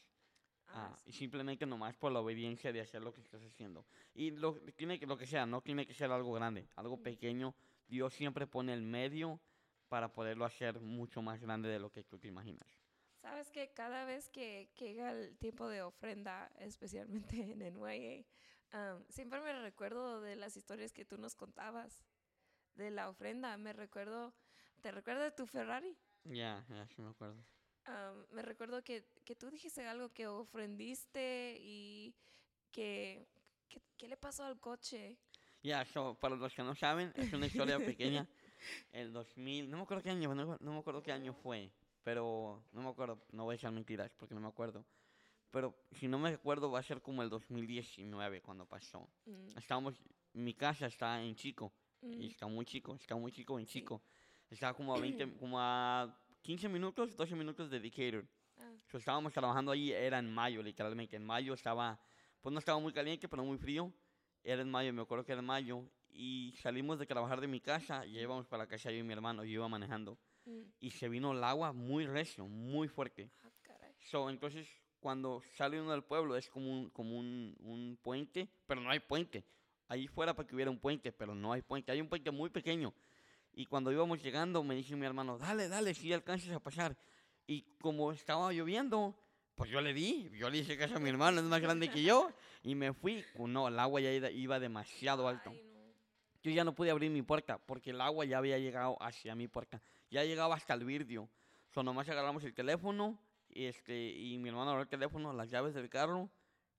Ah, 0.75 0.93
Ah, 0.93 0.99
y 1.07 1.13
simplemente 1.13 1.67
nomás 1.67 1.97
por 1.97 2.13
la 2.13 2.21
obediencia 2.21 2.73
de 2.73 2.81
hacer 2.81 3.03
lo 3.03 3.13
que 3.13 3.21
estás 3.21 3.43
haciendo. 3.43 3.87
Y 4.15 4.31
lo, 4.33 4.55
tiene 4.77 4.99
que, 4.99 5.07
lo 5.07 5.17
que 5.17 5.27
sea, 5.27 5.47
no 5.47 5.61
tiene 5.61 5.87
que 5.87 5.95
ser 5.95 6.11
algo 6.11 6.33
grande, 6.33 6.69
algo 6.77 7.03
pequeño. 7.03 7.55
Dios 7.89 8.13
siempre 8.15 8.47
pone 8.47 8.73
el 8.75 8.83
medio 8.83 9.41
para 9.89 10.13
poderlo 10.13 10.45
hacer 10.45 10.81
mucho 10.81 11.23
más 11.23 11.41
grande 11.41 11.69
de 11.69 11.79
lo 11.79 11.91
que 11.91 12.03
tú 12.03 12.19
te 12.19 12.29
imaginas. 12.29 12.69
Sabes 13.21 13.51
que 13.51 13.73
cada 13.73 14.05
vez 14.05 14.29
que, 14.29 14.71
que 14.75 14.93
llega 14.93 15.13
el 15.13 15.37
tiempo 15.39 15.69
de 15.69 15.83
ofrenda, 15.83 16.51
especialmente 16.59 17.41
en 17.53 17.63
NYA, 17.63 18.25
um, 18.75 19.05
siempre 19.09 19.41
me 19.41 19.53
recuerdo 19.63 20.21
de 20.21 20.37
las 20.37 20.57
historias 20.57 20.93
que 20.93 21.05
tú 21.05 21.17
nos 21.17 21.35
contabas 21.35 22.03
de 22.75 22.91
la 22.91 23.09
ofrenda. 23.09 23.57
Me 23.57 23.73
recuerdo, 23.73 24.35
¿te 24.81 24.91
recuerdas 24.91 25.25
de 25.25 25.37
tu 25.37 25.47
Ferrari? 25.47 25.97
Ya, 26.25 26.65
ya, 26.69 26.87
sí 26.89 27.01
me 27.03 27.11
acuerdo. 27.11 27.45
Um, 27.87 28.25
me 28.35 28.43
recuerdo 28.43 28.83
que, 28.83 29.05
que 29.25 29.35
tú 29.35 29.51
dijiste 29.51 29.87
algo 29.87 30.09
que 30.09 30.27
ofrendiste 30.27 31.59
y 31.61 32.15
que, 32.73 33.27
que- 33.69 33.83
¿qué 33.99 34.09
le 34.09 34.17
pasó 34.17 34.45
al 34.45 34.59
coche? 34.59 35.19
Ya, 35.63 35.85
so, 35.85 36.15
para 36.19 36.37
los 36.37 36.55
que 36.55 36.63
no 36.63 36.75
saben, 36.75 37.13
es 37.17 37.33
una 37.33 37.47
historia 37.47 37.79
pequeña. 37.85 38.27
El 38.93 39.13
2000, 39.13 39.71
no 39.71 39.77
me 39.79 39.83
acuerdo 39.83 40.03
qué 40.03 40.11
año, 40.11 40.35
no, 40.35 40.57
no 40.61 40.73
me 40.73 40.79
acuerdo 40.79 41.03
qué 41.03 41.13
año 41.13 41.35
fue, 41.35 41.71
pero 42.03 42.63
no 42.73 42.83
me 42.83 42.89
acuerdo, 42.89 43.19
no 43.33 43.45
voy 43.45 43.55
a 43.55 43.57
echar 43.57 43.73
mentiras 43.73 44.11
porque 44.17 44.35
no 44.35 44.41
me 44.41 44.49
acuerdo. 44.49 44.85
Pero 45.51 45.75
si 45.93 46.09
no 46.09 46.19
me 46.19 46.31
acuerdo 46.31 46.71
va 46.71 46.81
a 46.81 46.83
ser 46.83 47.01
como 47.03 47.23
el 47.23 47.29
2019 47.31 48.41
cuando 48.41 48.67
pasó. 48.67 49.09
Mm, 49.27 49.59
Estábamos, 49.59 49.95
mi 50.33 50.55
casa 50.55 50.87
está 50.87 51.23
en 51.23 51.35
Chico, 51.37 51.73
y 52.03 52.07
mm, 52.07 52.23
está 52.31 52.47
muy 52.47 52.65
chico, 52.65 52.95
está 52.97 53.15
muy 53.17 53.31
chico 53.31 53.59
en 53.59 53.67
Sí. 53.67 53.81
Chico. 53.81 54.03
Está 54.51 54.75
como 54.75 54.95
a 54.95 54.99
20, 55.01 55.35
como 55.39 55.61
a 55.61 56.17
15 56.45 56.69
minutos, 56.69 57.17
12 57.17 57.35
minutos 57.35 57.71
de 57.71 57.81
Decatur. 57.81 58.27
ah, 58.59 58.75
So, 58.91 58.99
estábamos 58.99 59.33
trabajando 59.33 59.73
allí, 59.73 59.93
era 59.93 60.19
en 60.19 60.31
mayo, 60.31 60.63
literalmente. 60.63 61.17
En 61.17 61.25
mayo 61.25 61.55
estaba, 61.55 61.99
pues 62.43 62.53
no 62.53 62.59
estaba 62.59 62.79
muy 62.79 62.93
caliente, 62.93 63.27
pero 63.29 63.43
muy 63.43 63.57
frío. 63.57 63.91
Era 64.43 64.61
en 64.61 64.71
mayo, 64.71 64.93
me 64.93 65.01
acuerdo 65.01 65.25
que 65.25 65.33
era 65.33 65.41
en 65.41 65.47
mayo. 65.47 65.89
Y 66.11 66.53
salimos 66.61 66.99
de 66.99 67.07
trabajar 67.07 67.41
de 67.41 67.47
mi 67.47 67.61
casa 67.61 68.05
y 68.05 68.19
íbamos 68.19 68.47
para 68.47 68.65
la 68.65 68.69
casa 68.69 68.91
yo 68.91 68.99
y 68.99 69.03
mi 69.03 69.15
hermano, 69.15 69.43
yo 69.43 69.53
iba 69.53 69.69
manejando. 69.69 70.19
mm. 70.45 70.61
Y 70.81 70.91
se 70.91 71.09
vino 71.09 71.33
el 71.33 71.43
agua 71.43 71.73
muy 71.73 72.07
recio, 72.07 72.47
muy 72.47 72.89
fuerte. 72.89 73.31
Ah, 73.43 73.51
caray. 73.63 73.95
So, 74.01 74.29
entonces, 74.29 74.69
cuando 75.01 75.41
sale 75.57 75.81
uno 75.81 75.93
del 75.93 76.05
pueblo 76.05 76.37
es 76.37 76.51
como 76.51 76.71
un, 76.71 76.91
como 76.91 77.19
un, 77.19 77.57
un 77.61 77.99
puente, 78.03 78.51
pero 78.67 78.83
no 78.83 78.91
hay 78.91 79.01
puente. 79.01 79.47
Ahí 79.89 80.09
fuera 80.09 80.35
para 80.35 80.47
que 80.47 80.55
hubiera 80.55 80.71
un 80.71 80.79
puente, 80.79 81.11
pero 81.11 81.35
no 81.35 81.55
hay 81.55 81.63
puente. 81.63 81.91
Hay 81.91 82.03
un 82.03 82.09
puente 82.09 82.31
muy 82.31 82.51
pequeño. 82.51 82.93
Y 83.55 83.67
cuando 83.67 83.93
íbamos 83.93 84.23
llegando, 84.23 84.63
me 84.65 84.75
dice 84.75 84.97
mi 84.97 85.07
hermano, 85.07 85.39
dale, 85.39 85.69
dale, 85.69 85.95
si 85.95 86.13
alcanzas 86.13 86.51
a 86.51 86.61
pasar. 86.61 86.97
Y 87.47 87.63
como 87.81 88.11
estaba 88.13 88.53
lloviendo, 88.53 89.15
pues 89.55 89.71
yo 89.71 89.81
le 89.81 89.95
di, 89.95 90.31
yo 90.35 90.51
le 90.51 90.59
hice 90.59 90.77
caso 90.77 90.97
a 90.97 90.99
mi 90.99 91.11
hermano, 91.11 91.41
es 91.41 91.47
más 91.47 91.61
grande 91.61 91.89
que 91.89 92.03
yo, 92.03 92.31
y 92.63 92.75
me 92.75 92.93
fui. 92.93 93.25
No, 93.39 93.69
el 93.69 93.79
agua 93.79 94.01
ya 94.01 94.11
iba- 94.13 94.31
iba 94.31 94.59
demasiado 94.59 95.29
alto. 95.29 95.51
Ay, 95.51 95.63
no. 95.73 95.81
Yo 96.43 96.51
ya 96.51 96.65
no 96.65 96.75
pude 96.75 96.91
abrir 96.91 97.11
mi 97.11 97.23
puerta 97.23 97.59
porque 97.59 97.91
el 97.91 98.01
agua 98.01 98.25
ya 98.25 98.39
había 98.39 98.59
llegado 98.59 98.97
hacia 99.01 99.35
mi 99.35 99.47
puerta. 99.49 99.81
Ya 100.11 100.25
llegaba 100.25 100.57
hasta 100.57 100.75
el 100.75 100.85
vidrio. 100.85 101.29
So, 101.73 101.83
nomás 101.83 102.09
agarramos 102.09 102.43
el 102.45 102.53
teléfono 102.55 103.19
y, 103.49 103.65
este, 103.65 104.11
y 104.11 104.37
mi 104.39 104.49
hermano 104.49 104.71
agarró 104.71 104.83
el 104.83 104.89
teléfono, 104.89 105.33
las 105.33 105.51
llaves 105.51 105.75
del 105.75 105.89
carro 105.89 106.29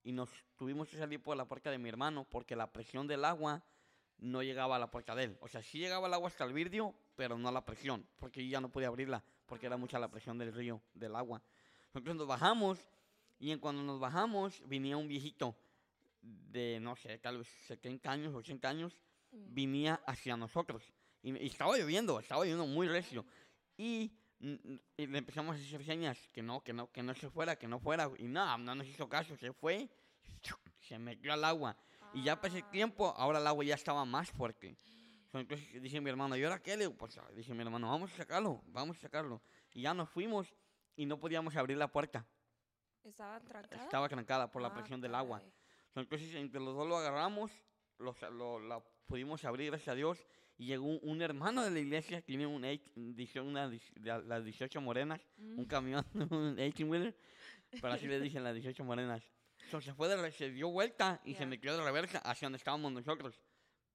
y 0.04 0.12
nos 0.12 0.30
tuvimos 0.56 0.88
que 0.88 0.98
salir 0.98 1.22
por 1.22 1.36
la 1.36 1.46
puerta 1.46 1.72
de 1.72 1.78
mi 1.78 1.90
hermano 1.90 2.26
porque 2.30 2.56
la 2.56 2.72
presión 2.72 3.08
del 3.08 3.26
agua 3.26 3.64
no 4.18 4.44
llegaba 4.44 4.76
a 4.76 4.80
la 4.80 4.90
puerta 4.90 5.16
de 5.16 5.26
él. 5.26 5.38
O 5.42 5.48
sea, 5.48 5.62
sí 5.62 5.80
llegaba 5.80 6.08
el 6.08 6.14
agua 6.14 6.28
hasta 6.28 6.44
el 6.46 6.54
vidrio, 6.54 6.96
pero 7.16 7.38
no 7.38 7.52
la 7.52 7.64
presión 7.66 8.08
porque 8.18 8.48
ya 8.48 8.62
no 8.62 8.70
podía 8.70 8.88
abrirla 8.88 9.24
porque 9.46 9.68
era 9.68 9.78
mucha 9.78 10.00
la 10.00 10.10
presión 10.10 10.38
del 10.38 10.54
río, 10.54 10.82
del 10.94 11.16
agua. 11.16 11.42
Entonces 11.88 12.16
nos 12.16 12.28
bajamos 12.28 12.80
y 13.38 13.52
en 13.52 13.60
cuando 13.60 13.84
nos 13.84 14.00
bajamos 14.00 14.62
venía 14.68 14.98
un 14.98 15.08
viejito 15.08 15.56
de, 16.22 16.80
no 16.82 16.96
sé, 16.96 17.18
tal 17.20 17.38
vez 17.38 17.48
70 17.68 18.12
años, 18.12 18.34
80 18.34 18.68
años 18.68 19.00
Mm. 19.36 19.54
venía 19.54 20.02
hacia 20.06 20.38
nosotros. 20.38 20.84
Y, 21.22 21.36
y 21.38 21.48
estaba 21.48 21.78
lloviendo, 21.78 22.20
estaba 22.20 22.44
lloviendo 22.44 22.66
muy 22.66 22.88
recio. 22.88 23.26
Y, 23.78 24.12
y 24.40 25.08
le 25.08 25.18
empezamos 25.18 25.56
a 25.56 25.60
hacer 25.60 25.84
señas 25.84 26.18
que 26.32 26.42
no, 26.42 26.64
que 26.64 26.74
no, 26.74 26.92
que 26.92 27.04
no 27.04 27.14
se 27.16 27.30
fuera, 27.30 27.56
que 27.58 27.68
no 27.68 27.80
fuera. 27.80 28.10
Y 28.18 28.28
no, 28.28 28.58
no 28.58 28.76
nos 28.76 28.88
hizo 28.88 29.10
caso, 29.10 29.36
se 29.38 29.52
fue, 29.54 29.90
se 30.80 30.98
metió 31.00 31.34
al 31.34 31.44
agua. 31.44 31.76
Y 32.16 32.24
ya 32.24 32.40
pasé 32.40 32.58
el 32.60 32.70
tiempo, 32.70 33.14
ahora 33.18 33.40
el 33.40 33.48
agua 33.48 33.64
ya 33.66 33.76
estaba 33.76 34.06
más 34.06 34.32
fuerte. 34.32 34.76
Entonces 35.34 35.82
dije 35.82 36.00
mi 36.00 36.10
hermano, 36.10 36.38
¿y 36.38 36.44
ahora 36.46 36.62
qué? 36.62 36.78
Le 36.78 36.86
digo, 36.86 36.96
pues 36.98 37.20
dije 37.36 37.54
mi 37.54 37.62
hermano, 37.62 37.90
vamos 37.90 38.12
a 38.14 38.16
sacarlo, 38.16 38.62
vamos 38.68 38.98
a 38.98 39.02
sacarlo. 39.02 39.42
Y 39.74 39.82
ya 39.82 39.94
nos 39.94 40.10
fuimos 40.10 40.48
y 40.96 41.06
no 41.06 41.20
podíamos 41.20 41.56
abrir 41.58 41.78
la 41.78 41.90
puerta. 41.92 42.26
¿Estaba 43.04 43.40
trancada? 43.42 43.84
Estaba 43.84 44.08
trancada 44.10 44.50
por 44.52 44.62
la 44.62 44.70
Ah, 44.70 44.74
presión 44.74 45.02
del 45.02 45.14
agua. 45.14 45.42
Entonces 45.94 46.34
entre 46.36 46.62
los 46.62 46.74
dos 46.74 46.88
lo 46.88 46.98
agarramos, 46.98 47.52
lo, 48.00 48.16
lo- 48.32 48.60
la 48.62 48.82
pudimos 49.06 49.44
abrir, 49.44 49.68
gracias 49.72 49.90
a 49.90 49.96
Dios, 49.96 50.26
y 50.58 50.68
llegó 50.68 50.86
un, 50.86 51.00
un 51.04 51.22
hermano 51.22 51.64
de 51.64 51.70
la 51.72 51.80
iglesia, 51.80 52.22
que 52.22 52.28
tiene 52.28 52.48
un, 52.48 52.64
una, 53.44 53.72
las 54.24 54.44
18 54.46 54.80
morenas, 54.82 55.20
Mm. 55.38 55.60
un 55.60 55.66
camión, 55.66 56.06
un 56.32 56.56
18 56.56 56.86
wheeler, 56.90 57.16
pero 57.72 57.94
así 57.94 58.08
le 58.08 58.20
dicen 58.22 58.44
las 58.44 58.54
18 58.56 58.84
morenas. 58.86 59.22
Se 59.82 59.94
fue 59.94 60.08
de, 60.08 60.32
se 60.32 60.50
dio 60.52 60.70
vuelta 60.70 61.22
y 61.24 61.34
se 61.34 61.42
Ya. 61.42 61.46
metió 61.48 61.76
de 61.78 61.84
reversa 61.84 62.20
hacia 62.20 62.46
donde 62.48 62.58
estábamos 62.58 62.92
nosotros 62.92 63.40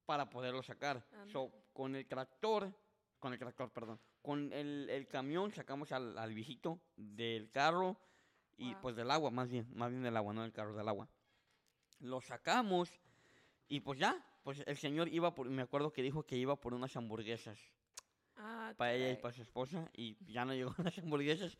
para 0.07 0.29
poderlo 0.29 0.63
sacar. 0.63 1.05
So, 1.33 1.51
con 1.73 1.95
el 1.97 2.07
tractor, 2.07 2.73
con 3.19 3.33
el 3.33 3.39
tractor, 3.39 3.71
perdón, 3.73 4.01
con 4.23 4.53
el, 4.53 4.89
el 4.91 5.07
camión 5.09 5.53
sacamos 5.53 5.93
al, 5.93 6.17
al 6.19 6.35
viejito 6.35 6.81
del 6.97 7.51
carro 7.51 7.97
y 8.57 8.73
Wow. 8.73 8.83
pues 8.83 8.97
del 8.97 9.11
agua, 9.11 9.31
más 9.31 9.49
bien, 9.49 9.67
más 9.75 9.91
bien 9.91 10.03
del 10.03 10.17
agua, 10.17 10.35
no 10.35 10.43
del 10.43 10.53
carro, 10.53 10.75
del 10.75 10.87
agua. 10.89 11.09
Lo 12.01 12.21
sacamos 12.21 12.91
y 13.69 13.81
pues 13.81 13.99
ya, 13.99 14.23
pues 14.43 14.63
el 14.67 14.77
señor 14.77 15.09
iba 15.09 15.35
por, 15.35 15.49
me 15.49 15.63
acuerdo 15.63 15.93
que 15.93 16.03
dijo 16.03 16.25
que 16.25 16.37
iba 16.37 16.57
por 16.57 16.75
unas 16.75 16.95
hamburguesas 16.97 17.59
Ah, 18.37 18.73
para 18.77 18.95
ella 18.95 19.11
y 19.13 19.17
para 19.17 19.35
su 19.35 19.43
esposa 19.43 19.91
y 19.95 20.17
ya 20.33 20.45
no 20.45 20.55
llegó 20.55 20.75
las 20.83 20.99
hamburguesas. 20.99 21.57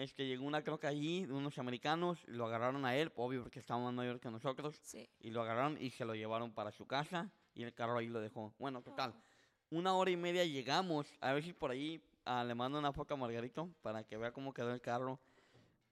Este, 0.00 0.26
llegó 0.26 0.46
una 0.46 0.64
que 0.64 0.86
allí, 0.86 1.26
de 1.26 1.34
unos 1.34 1.58
americanos, 1.58 2.26
lo 2.26 2.46
agarraron 2.46 2.86
a 2.86 2.96
él, 2.96 3.12
obvio 3.16 3.42
porque 3.42 3.58
estaba 3.58 3.80
más 3.80 3.92
mayor 3.92 4.18
que 4.18 4.30
nosotros, 4.30 4.80
Sí. 4.82 5.06
y 5.20 5.30
lo 5.30 5.42
agarraron 5.42 5.76
y 5.78 5.90
se 5.90 6.06
lo 6.06 6.14
llevaron 6.14 6.54
para 6.54 6.72
su 6.72 6.86
casa 6.86 7.30
y 7.54 7.64
el 7.64 7.74
carro 7.74 7.98
ahí 7.98 8.06
lo 8.06 8.18
dejó. 8.18 8.54
Bueno, 8.58 8.80
total, 8.80 9.12
Oh, 9.14 9.76
una 9.76 9.94
hora 9.94 10.10
y 10.10 10.16
media 10.16 10.42
llegamos, 10.46 11.06
a 11.20 11.34
ver 11.34 11.42
si 11.42 11.52
por 11.52 11.70
ahí 11.70 12.02
ah, 12.24 12.42
le 12.44 12.54
mando 12.54 12.78
una 12.78 12.94
foto 12.94 13.12
a 13.12 13.18
Margarito 13.18 13.68
para 13.82 14.02
que 14.02 14.16
vea 14.16 14.32
cómo 14.32 14.54
quedó 14.54 14.72
el 14.72 14.80
carro. 14.80 15.20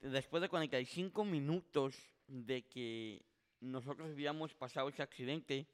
Después 0.01 0.41
de 0.41 0.49
45 0.49 1.27
minutos 1.27 1.95
de 2.29 2.63
que 2.63 3.27
nosotros 3.61 4.09
habíamos 4.09 4.55
pasado 4.55 4.89
ese 4.89 5.03
accidente, 5.03 5.67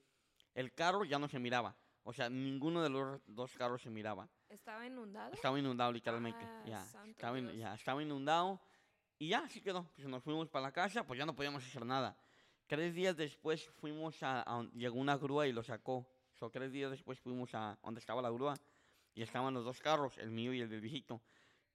el 0.57 0.75
carro 0.75 1.05
ya 1.05 1.21
no 1.21 1.29
se 1.29 1.39
miraba. 1.39 1.77
O 2.05 2.13
sea, 2.13 2.29
ninguno 2.29 2.83
de 2.83 2.91
los 2.91 3.21
dos 3.27 3.53
carros 3.57 3.83
se 3.83 3.91
miraba. 3.91 4.29
¿Estaba 4.49 4.87
inundado? 4.87 5.33
Estaba 5.33 5.59
inundado 5.59 5.91
literalmente. 5.93 6.45
Ah, 6.45 6.63
ya, 6.67 6.87
estaba, 7.09 7.39
in- 7.39 7.53
ya, 7.59 7.75
estaba 7.75 8.03
inundado. 8.03 8.61
Y 9.19 9.29
ya, 9.29 9.41
así 9.41 9.61
quedó. 9.61 9.85
Pues 9.97 10.07
nos 10.07 10.23
fuimos 10.23 10.49
para 10.49 10.65
la 10.67 10.73
casa, 10.73 11.05
pues 11.07 11.19
ya 11.19 11.25
no 11.27 11.35
podíamos 11.35 11.65
hacer 11.65 11.85
nada. 11.87 12.17
Tres 12.67 12.95
días 12.95 13.17
después 13.17 13.69
fuimos 13.81 14.23
a, 14.23 14.43
a 14.43 14.63
llegó 14.75 14.99
una 14.99 15.17
grúa 15.17 15.47
y 15.47 15.53
lo 15.53 15.63
sacó. 15.63 16.07
So, 16.35 16.51
tres 16.51 16.73
días 16.73 16.91
después 16.91 17.19
fuimos 17.21 17.55
a 17.55 17.79
donde 17.83 18.01
estaba 18.01 18.21
la 18.21 18.31
grúa 18.31 18.55
y 19.15 19.23
estaban 19.23 19.55
los 19.55 19.65
dos 19.65 19.81
carros, 19.81 20.19
el 20.19 20.31
mío 20.31 20.53
y 20.53 20.61
el 20.61 20.69
del 20.69 20.81
viejito. 20.81 21.21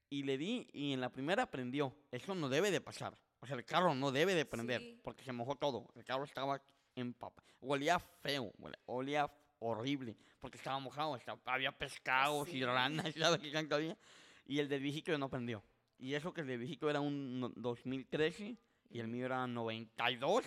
Y 0.09 0.23
le 0.23 0.37
di 0.37 0.67
y 0.73 0.93
en 0.93 1.01
la 1.01 1.09
primera 1.09 1.49
prendió. 1.49 1.95
Eso 2.11 2.35
no 2.35 2.49
debe 2.49 2.69
de 2.71 2.81
pasar. 2.81 3.17
O 3.39 3.45
sea, 3.47 3.55
el 3.55 3.63
carro 3.65 3.95
no 3.95 4.11
debe 4.11 4.35
de 4.35 4.45
prender 4.45 4.81
Sí. 4.81 4.99
porque 5.03 5.23
se 5.23 5.31
mojó 5.31 5.55
todo. 5.55 5.87
El 5.95 6.03
carro 6.03 6.23
estaba 6.25 6.61
empapado. 6.95 7.47
Olía 7.61 7.99
feo, 7.99 8.51
huele- 8.57 8.79
olía 8.85 9.31
horrible 9.59 10.15
porque 10.39 10.57
estaba 10.57 10.79
mojado. 10.79 11.15
estaba- 11.15 11.39
había 11.45 11.71
pescados 11.71 12.47
y 12.49 12.51
Sí. 12.53 12.65
ranas, 12.65 13.13
¿sabes 13.17 13.39
qué 13.41 13.51
tanto 13.51 13.75
había? 13.75 13.97
Y 14.45 14.59
el 14.59 14.67
del 14.69 14.81
viejito 14.81 15.15
no 15.17 15.29
prendió. 15.29 15.63
Y 15.97 16.13
eso 16.13 16.33
que 16.33 16.41
el 16.41 16.47
del 16.47 16.59
viejito 16.59 16.89
era 16.89 17.01
un 17.01 17.39
no- 17.41 17.49
2013 17.55 18.57
y 18.89 18.99
el 18.99 19.07
mío 19.07 19.25
era 19.25 19.45
92. 19.47 20.45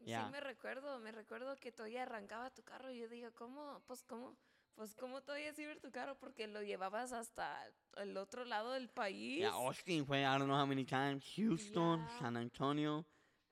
Ya. 0.00 0.24
Sí, 0.26 0.30
me 0.32 0.40
recuerdo, 0.40 0.98
me 0.98 1.12
recuerdo 1.12 1.56
que 1.56 1.72
todavía 1.72 2.02
arrancaba 2.02 2.50
tu 2.50 2.62
carro 2.62 2.90
y 2.92 2.98
yo 2.98 3.08
digo, 3.08 3.30
¿cómo? 3.34 3.80
Pues, 3.86 4.02
¿cómo? 4.04 4.36
Pues, 4.74 4.94
¿cómo 4.96 5.20
todavía 5.22 5.52
sirve 5.54 5.76
tu 5.76 5.90
carro? 5.90 6.16
Porque 6.18 6.46
lo 6.46 6.62
llevabas 6.62 7.12
hasta 7.12 7.70
el 7.98 8.16
otro 8.16 8.44
lado 8.44 8.72
del 8.72 8.88
país. 8.88 9.44
Austin 9.44 10.04
fue, 10.06 10.20
I 10.20 10.24
don't 10.24 10.44
know 10.44 10.58
how 10.58 10.66
many 10.66 10.84
times, 10.84 11.24
Houston. 11.36 12.06
San 12.18 12.36
Antonio. 12.36 13.04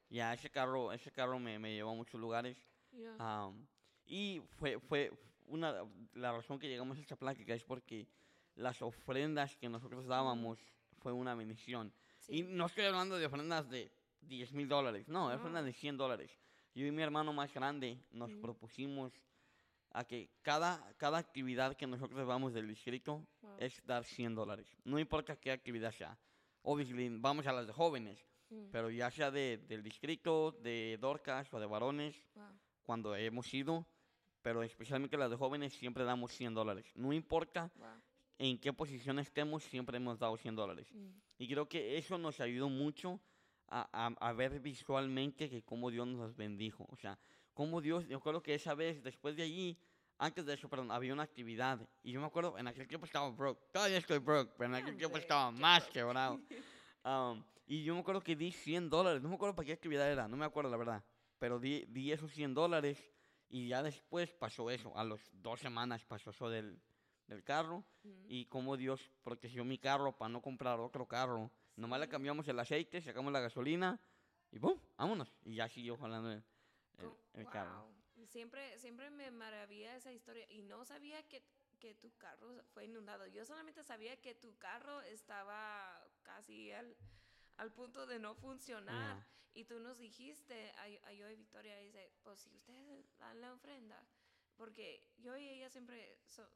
Ya, 0.08 0.32
ese 0.34 0.50
carro, 0.50 0.92
ese 0.92 1.12
carro 1.12 1.38
me, 1.38 1.58
me 1.58 1.72
llevó 1.74 1.90
a 1.92 1.94
muchos 1.94 2.20
lugares. 2.20 2.56
Ya. 2.92 3.50
Y 4.12 4.42
fue, 4.58 4.78
fue 4.80 5.12
una, 5.46 5.84
la 6.14 6.32
razón 6.32 6.58
que 6.58 6.68
llegamos 6.68 6.98
a 6.98 7.00
esta 7.00 7.14
plática 7.16 7.54
es 7.54 7.62
porque 7.62 8.08
las 8.56 8.82
ofrendas 8.82 9.56
que 9.56 9.68
nosotros 9.68 10.04
dábamos 10.06 10.58
fue 10.98 11.12
una 11.12 11.34
bendición. 11.36 11.92
Y 12.28 12.38
Sí. 12.38 12.42
no 12.42 12.66
estoy 12.66 12.84
hablando 12.86 13.16
de 13.18 13.26
ofrendas 13.26 13.70
de 13.70 13.90
10 14.22 14.52
mil 14.52 14.68
dólares, 14.68 15.06
no, 15.08 15.28
No. 15.28 15.34
ofrendas 15.36 15.64
de 15.64 15.72
100 15.72 15.96
dólares. 15.96 16.30
Yo 16.74 16.84
y 16.86 16.90
mi 16.90 17.02
hermano 17.02 17.32
más 17.32 17.54
grande 17.54 17.98
nos 18.10 18.32
propusimos 18.34 19.12
a 19.92 20.04
que 20.04 20.28
cada, 20.42 20.92
cada 20.96 21.18
actividad 21.18 21.76
que 21.76 21.86
nosotros 21.86 22.26
vamos 22.26 22.52
del 22.52 22.66
distrito 22.66 23.24
Wow. 23.42 23.56
es 23.58 23.80
dar 23.86 24.04
100 24.04 24.34
dólares. 24.34 24.66
No 24.84 24.98
importa 24.98 25.36
qué 25.36 25.52
actividad 25.52 25.92
sea. 25.92 26.18
Obviously, 26.62 27.08
vamos 27.18 27.46
a 27.46 27.52
las 27.52 27.66
de 27.68 27.72
jóvenes, 27.72 28.24
Mm, 28.52 28.70
pero 28.72 28.90
ya 28.90 29.08
sea 29.12 29.30
de, 29.30 29.58
del 29.68 29.80
distrito, 29.80 30.50
de 30.60 30.98
Dorcas 31.00 31.54
o 31.54 31.60
de 31.60 31.66
varones, 31.66 32.16
wow. 32.34 32.44
cuando 32.82 33.14
hemos 33.14 33.54
ido, 33.54 33.86
pero 34.42 34.62
especialmente 34.62 35.16
las 35.16 35.30
de 35.30 35.36
jóvenes, 35.36 35.72
siempre 35.74 36.04
damos 36.04 36.32
100 36.32 36.54
dólares. 36.54 36.86
No 36.94 37.12
importa 37.12 37.70
Wow. 37.76 37.88
en 38.38 38.58
qué 38.58 38.72
posición 38.72 39.18
estemos, 39.18 39.62
siempre 39.64 39.96
hemos 39.98 40.18
dado 40.18 40.36
100 40.36 40.56
dólares. 40.56 40.86
Mm, 40.92 41.08
Y 41.38 41.48
creo 41.48 41.68
que 41.68 41.96
eso 41.98 42.18
nos 42.18 42.38
ayudó 42.40 42.68
mucho 42.68 43.20
a, 43.68 43.88
a- 43.92 44.28
a 44.28 44.32
ver 44.32 44.60
visualmente 44.60 45.48
que 45.48 45.62
cómo 45.62 45.90
Dios 45.90 46.06
nos 46.06 46.36
bendijo. 46.36 46.86
O 46.90 46.96
sea, 46.96 47.18
cómo 47.54 47.80
Dios, 47.80 48.06
yo 48.08 48.20
creo 48.20 48.42
que 48.42 48.54
esa 48.54 48.74
vez, 48.74 49.02
después 49.02 49.36
de 49.36 49.44
allí, 49.44 49.78
antes 50.18 50.44
de 50.44 50.52
eso, 50.54 50.68
perdón, 50.68 50.90
había 50.90 51.12
una 51.14 51.22
actividad. 51.22 51.80
Y 52.02 52.12
yo 52.12 52.20
me 52.20 52.26
acuerdo, 52.26 52.58
en 52.58 52.66
aquel 52.66 52.86
tiempo 52.88 53.06
estaba 53.06 53.30
broke. 53.30 53.60
Todavía 53.72 53.96
estoy 53.98 54.18
broke, 54.18 54.52
pero 54.58 54.68
en 54.68 54.74
aquel 54.82 54.96
tiempo 54.98 55.16
estaba 55.16 55.50
más 55.50 55.86
quebrado. 55.88 56.38
Am, 57.04 57.42
y 57.66 57.84
yo 57.84 57.94
me 57.94 58.00
acuerdo 58.00 58.20
que 58.20 58.36
di 58.36 58.52
100 58.52 58.90
dólares. 58.90 59.22
No 59.22 59.28
me 59.30 59.36
acuerdo 59.36 59.54
para 59.54 59.64
qué 59.66 59.72
actividad 59.72 60.10
era. 60.10 60.28
No 60.28 60.36
me 60.36 60.44
acuerdo, 60.44 60.70
la 60.70 60.76
verdad. 60.76 61.02
Pero 61.38 61.58
di, 61.58 61.86
di 61.88 62.12
esos 62.12 62.30
100 62.32 62.52
dólares. 62.52 63.02
Y 63.50 63.68
ya 63.68 63.82
después 63.82 64.32
pasó 64.32 64.70
eso. 64.70 64.96
A 64.96 65.04
las 65.04 65.20
dos 65.42 65.60
semanas 65.60 66.04
pasó 66.04 66.30
eso 66.30 66.48
del, 66.48 66.80
del 67.26 67.42
carro. 67.42 67.84
Ujú. 68.04 68.24
Y 68.28 68.46
como 68.46 68.76
Dios 68.76 69.10
protegió 69.22 69.64
mi 69.64 69.76
carro 69.76 70.16
para 70.16 70.28
no 70.28 70.40
comprar 70.40 70.78
otro 70.80 71.06
carro. 71.06 71.50
Nomás 71.76 72.00
le 72.00 72.06
Sí. 72.06 72.10
cambiamos 72.12 72.46
el 72.48 72.58
aceite, 72.58 73.00
sacamos 73.02 73.32
la 73.32 73.40
gasolina. 73.40 73.98
Y 74.52 74.58
¡pum! 74.58 74.78
Vámonos. 74.96 75.32
Y 75.44 75.56
ya 75.56 75.68
siguió 75.68 75.96
jalando 75.96 76.30
el, 76.32 76.42
el, 76.98 77.10
el 77.34 77.48
carro. 77.48 77.84
wow. 77.84 78.26
Siempre, 78.26 78.78
siempre 78.78 79.10
me 79.10 79.30
maravilla 79.30 79.96
esa 79.96 80.12
historia 80.12 80.46
y 80.50 80.62
no 80.62 80.84
sabía 80.84 81.26
que, 81.26 81.42
que 81.80 81.94
tu 81.94 82.12
carro 82.18 82.62
fue 82.72 82.84
inundado. 82.84 83.26
Yo 83.26 83.44
solamente 83.44 83.82
sabía 83.82 84.16
que 84.20 84.34
tu 84.34 84.56
carro 84.58 85.00
estaba 85.00 86.00
casi 86.22 86.70
al, 86.70 86.94
al 87.60 87.70
punto 87.72 88.06
de 88.06 88.18
no 88.18 88.34
funcionar. 88.34 89.16
Yeah. 89.16 89.26
Y 89.52 89.64
tú 89.64 89.80
nos 89.80 89.98
dijiste, 89.98 90.70
a, 90.72 91.08
a 91.08 91.12
yo 91.12 91.28
y 91.28 91.36
Victoria, 91.36 91.76
dice, 91.78 92.12
pues 92.22 92.40
si 92.40 92.54
ustedes 92.54 93.04
dan 93.18 93.40
la 93.40 93.52
ofrenda, 93.52 94.06
porque 94.56 95.06
yo 95.18 95.36
y 95.36 95.48
ella 95.48 95.68
siempre 95.68 96.18
so- 96.26 96.48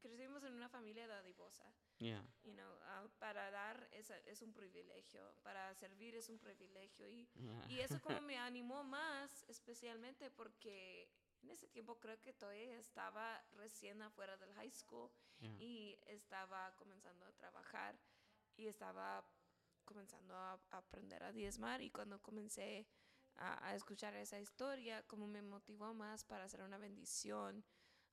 crecimos 0.00 0.42
en 0.42 0.54
una 0.54 0.68
familia 0.68 1.06
dadivosa. 1.06 1.72
Yeah. 1.98 2.24
You 2.42 2.54
know, 2.54 2.72
ah, 2.86 3.06
para 3.18 3.50
dar 3.50 3.88
es, 3.92 4.10
es 4.10 4.42
un 4.42 4.52
privilegio, 4.52 5.34
para 5.42 5.72
servir 5.74 6.16
es 6.16 6.28
un 6.28 6.38
privilegio. 6.38 7.08
Y, 7.08 7.28
Yeah. 7.34 7.66
y 7.68 7.80
eso 7.80 8.00
como 8.00 8.20
me 8.26 8.38
animó 8.38 8.82
más, 8.82 9.44
especialmente 9.48 10.30
porque 10.30 11.08
en 11.42 11.50
ese 11.50 11.68
tiempo 11.68 12.00
creo 12.00 12.20
que 12.20 12.32
todavía 12.32 12.76
estaba 12.78 13.44
recién 13.52 14.00
afuera 14.02 14.36
del 14.38 14.52
high 14.54 14.72
school 14.72 15.10
Yeah. 15.38 15.56
y 15.60 15.98
estaba 16.06 16.74
comenzando 16.76 17.26
a 17.26 17.32
trabajar 17.32 17.98
y 18.56 18.66
estaba 18.68 19.24
comenzando 19.92 20.34
a, 20.34 20.52
a 20.70 20.78
aprender 20.78 21.22
a 21.22 21.32
diezmar 21.32 21.82
y 21.82 21.90
cuando 21.90 22.20
comencé 22.20 22.86
a, 23.36 23.68
a 23.68 23.74
escuchar 23.74 24.14
esa 24.14 24.38
historia, 24.40 25.02
como 25.04 25.26
me 25.26 25.42
motivó 25.42 25.92
más 25.94 26.24
para 26.24 26.44
hacer 26.44 26.62
una 26.62 26.78
bendición, 26.78 27.64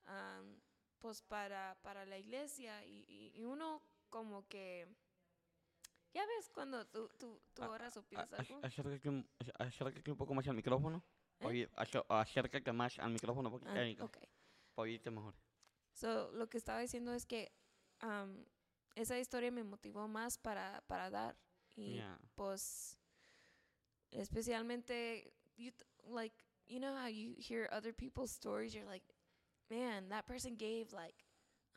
am, 0.06 0.60
pues 1.00 1.22
para, 1.22 1.78
para 1.82 2.06
la 2.06 2.18
iglesia 2.18 2.86
y, 2.86 3.06
y- 3.08 3.32
y 3.40 3.46
uno 3.46 3.82
como 4.10 4.48
que, 4.48 4.88
ya 6.14 6.26
ves 6.26 6.50
cuando 6.50 6.86
tú, 6.88 7.10
tú, 7.18 7.42
tú 7.54 7.64
A- 7.64 7.70
oras 7.70 7.96
o 7.98 8.02
A- 8.02 8.04
pides 8.04 8.32
ac- 8.32 8.40
algo. 8.40 8.60
Acércate 8.66 9.10
un, 9.10 9.30
ac- 9.40 9.54
acércate 9.68 10.12
un 10.12 10.18
poco 10.18 10.34
más 10.34 10.48
al 10.48 10.56
micrófono. 10.56 11.04
¿Eh? 11.40 11.46
Oye, 11.46 11.70
acércate 12.10 12.74
más 12.74 13.00
al 13.00 13.12
micrófono 13.12 13.50
porque 13.50 13.70
Ah, 13.70 13.74
ahí 13.76 13.92
está, 13.92 14.04
ok. 14.06 14.18
para 14.18 14.30
oírte 14.84 15.10
mejor. 15.12 15.34
So, 15.94 16.32
lo 16.34 16.50
que 16.50 16.58
estaba 16.58 16.80
diciendo 16.80 17.14
es 17.14 17.26
que 17.26 17.52
am, 18.00 18.46
esa 18.96 19.18
historia 19.20 19.52
me 19.52 19.64
motivó 19.64 20.08
más 20.08 20.38
para, 20.38 20.82
para 20.88 21.10
dar. 21.10 21.38
Y 21.78 21.96
Yeah. 21.98 22.18
pues, 22.36 22.98
especialmente, 24.12 25.32
you 25.58 25.72
like, 26.10 26.34
you 26.68 26.80
know 26.80 26.94
how 26.96 27.08
you 27.08 27.34
hear 27.38 27.70
other 27.72 27.94
people's 27.94 28.32
stories, 28.32 28.74
you're 28.74 28.86
like, 28.86 29.04
man, 29.70 30.10
that 30.10 30.26
person 30.28 30.56
gave 30.56 30.92
like 30.94 31.16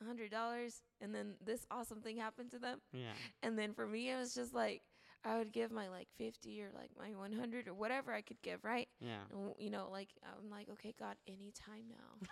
a 0.00 0.04
hundred 0.04 0.30
dollars 0.30 0.82
and 1.00 1.14
then 1.14 1.34
this 1.44 1.66
awesome 1.70 2.00
thing 2.00 2.16
happened 2.16 2.50
to 2.50 2.58
them. 2.58 2.80
Yeah. 2.92 3.12
And 3.42 3.58
then 3.58 3.72
for 3.74 3.86
me, 3.86 4.10
it 4.10 4.16
was 4.16 4.34
just 4.34 4.54
like, 4.54 4.82
I 5.24 5.38
would 5.38 5.52
give 5.52 5.70
my 5.70 5.88
like 5.88 6.08
50 6.18 6.62
or 6.62 6.70
like 6.74 6.90
my 6.98 7.14
100 7.14 7.68
or 7.68 7.74
whatever 7.74 8.12
I 8.12 8.22
could 8.22 8.42
give, 8.42 8.64
right? 8.64 8.88
Yeah. 9.00 9.22
And, 9.32 9.54
you 9.58 9.70
know, 9.70 9.88
like, 9.90 10.08
I'm 10.24 10.50
like, 10.50 10.68
okay, 10.70 10.94
God, 10.98 11.16
anytime 11.28 11.84
now. 11.88 12.26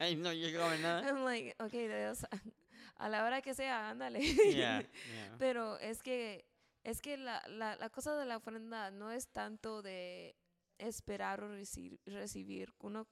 Ay, 0.00 0.14
no 0.14 0.30
llegaba 0.30 0.78
nada. 0.80 1.06
I'm 1.08 1.24
like, 1.24 1.54
okay, 1.62 1.86
Dios, 1.88 2.24
a 3.00 3.08
la 3.08 3.24
hora 3.24 3.40
que 3.40 3.54
sea, 3.54 3.92
ándale. 3.92 4.20
Yeah. 4.54 4.82
Yeah. 4.92 5.36
Pero 5.38 5.76
es 5.80 6.00
que, 6.02 6.42
es 6.84 7.00
que 7.00 7.16
la, 7.16 7.42
la, 7.48 7.76
la 7.76 7.90
cosa 7.90 8.16
de 8.16 8.26
la 8.26 8.36
ofrenda 8.36 8.90
no 8.90 9.10
es 9.10 9.28
tanto 9.28 9.82
de 9.82 10.36
esperar 10.78 11.42
o 11.42 11.48
reci- 11.48 11.98
recibir. 12.06 12.72
Uno 12.78 13.06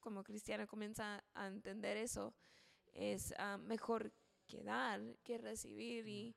como 0.00 0.22
cristiano 0.22 0.66
comienza 0.66 1.24
a 1.34 1.46
entender 1.46 1.96
eso. 1.96 2.34
Es 2.92 3.34
ah, 3.38 3.56
mejor 3.58 4.12
que 4.46 4.62
dar 4.62 5.00
que 5.22 5.38
recibir. 5.38 6.06
Y 6.06 6.36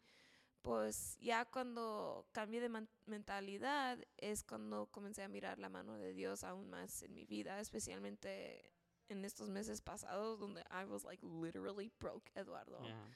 pues 0.61 1.17
ya 1.19 1.45
cuando 1.45 2.27
cambié 2.31 2.61
de 2.61 2.88
mentalidad 3.05 3.99
es 4.17 4.43
cuando 4.43 4.88
comencé 4.88 5.23
a 5.23 5.27
mirar 5.29 5.59
la 5.59 5.69
mano 5.69 5.97
de 5.97 6.13
Dios 6.13 6.43
aún 6.43 6.69
más 6.69 7.03
en 7.03 7.13
mi 7.13 7.25
vida, 7.25 7.59
especialmente 7.59 8.71
en 9.09 9.23
estos 9.23 9.49
meses 9.49 9.81
pasados 9.81 10.39
donde 10.39 10.61
I 10.69 10.85
was 10.85 11.03
like 11.03 11.25
literally 11.25 11.91
broke, 11.99 12.29
Eduardo. 12.35 12.81
Yeah. 12.81 13.07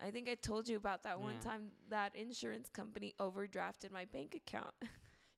I 0.00 0.10
think 0.10 0.28
I 0.28 0.34
told 0.34 0.68
you 0.68 0.76
about 0.76 1.02
that 1.04 1.20
one 1.20 1.34
Yeah. 1.34 1.50
time 1.50 1.70
that 1.88 2.14
insurance 2.14 2.68
company 2.68 3.14
overdrafted 3.18 3.90
my 3.92 4.04
bank 4.06 4.34
account. 4.34 4.74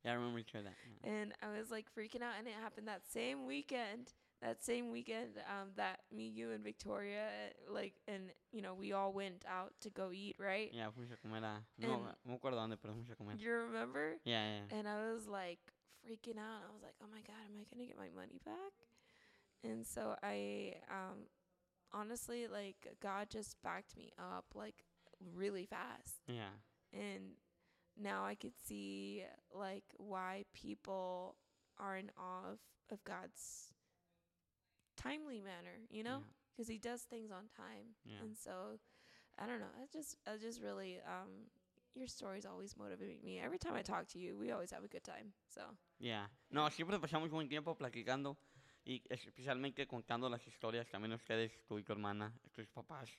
Yeah, 0.05 0.13
I 0.13 0.15
remember 0.15 0.39
you 0.39 0.45
that. 0.53 0.63
yeah. 1.03 1.11
and 1.11 1.33
I 1.43 1.59
was 1.59 1.73
like 1.73 1.87
freaking 1.93 2.23
out. 2.23 2.35
And 2.39 2.47
it 2.47 2.55
happened 2.63 2.87
that 2.87 3.03
same 3.11 3.47
weekend. 3.47 4.13
That 4.41 4.63
same 4.65 4.93
weekend 4.93 5.31
um, 5.51 5.71
that 5.75 5.99
me, 6.15 6.29
you, 6.29 6.53
and 6.53 6.63
Victoria, 6.63 7.27
like, 7.69 7.95
and, 8.07 8.31
you 8.53 8.63
know, 8.63 8.75
we 8.75 8.93
all 8.93 9.13
went 9.13 9.45
out 9.51 9.73
to 9.81 9.91
go 9.91 10.13
eat, 10.13 10.37
right? 10.39 10.71
Yeah, 10.73 10.87
fuimos 10.97 11.13
a 11.13 11.17
comer 11.17 11.39
a... 11.39 11.65
No, 11.79 11.89
no 11.89 12.03
me 12.25 12.37
acuerdo 12.39 12.55
dónde, 12.55 12.79
pero 12.81 12.95
fuimos 12.95 13.11
a 13.11 13.17
comer. 13.17 13.35
You 13.37 13.53
remember? 13.53 14.15
Yeah, 14.25 14.45
yeah. 14.71 14.79
And 14.79 14.87
I 14.87 15.11
was 15.13 15.27
like 15.27 15.59
freaking 16.07 16.39
out. 16.39 16.63
I 16.63 16.73
was 16.73 16.83
like, 16.85 16.95
oh 17.03 17.09
my 17.11 17.21
God, 17.27 17.43
am 17.51 17.59
I 17.61 17.65
going 17.75 17.85
to 17.85 17.87
get 17.93 17.99
my 17.99 18.11
money 18.15 18.41
back? 18.45 18.73
And 19.65 19.85
so 19.85 20.15
I, 20.23 20.77
um, 20.89 21.27
honestly, 21.93 22.47
like, 22.49 22.77
God 23.01 23.29
just 23.31 23.57
backed 23.63 23.97
me 23.97 24.13
up, 24.19 24.45
like, 24.55 24.85
really 25.35 25.67
fast. 25.67 26.23
Yeah. 26.27 26.55
and 26.93 27.33
now 28.01 28.25
I 28.25 28.37
could 28.37 28.55
see 28.67 29.25
like 29.53 29.83
why 29.97 30.45
people 30.55 31.35
are 31.79 31.97
in 31.97 32.11
awe 32.17 32.53
of, 32.53 32.59
of 32.93 33.03
God's 33.03 33.73
timely 34.97 35.41
manner, 35.41 35.79
you 35.91 36.03
know, 36.03 36.21
because 36.53 36.69
He 36.69 36.79
does 36.79 37.03
things 37.03 37.31
on 37.31 37.45
time, 37.57 37.95
Yeah. 38.05 38.17
and 38.23 38.37
so 38.37 38.79
I 39.39 39.47
don't 39.47 39.61
know. 39.61 39.73
I 39.81 39.87
just, 39.93 40.17
I 40.27 40.37
just 40.41 40.61
really, 40.63 40.99
um, 41.07 41.51
your 41.95 42.07
stories 42.09 42.45
always 42.47 42.77
motivate 42.77 43.23
me. 43.25 43.41
Every 43.45 43.59
time 43.59 43.75
I 43.75 43.83
talk 43.83 44.07
to 44.09 44.19
you, 44.19 44.37
we 44.39 44.51
always 44.53 44.71
have 44.71 44.85
a 44.85 44.89
good 44.89 45.05
time. 45.05 45.33
So 45.49 45.63
Yeah. 45.99 46.27
No, 46.51 46.69
siempre 46.71 46.99
pasamos 46.99 47.31
buen 47.31 47.49
tiempo 47.49 47.75
platicando 47.75 48.37
y 48.89 49.03
especialmente 49.11 49.87
contando 49.87 50.29
las 50.31 50.47
historias 50.47 50.89
también 50.89 51.13
ustedes, 51.13 51.53
tú 51.67 51.79
y 51.79 51.85
tu 51.85 51.93
hermana, 51.93 52.33
tus 52.53 52.67
papás. 52.69 53.11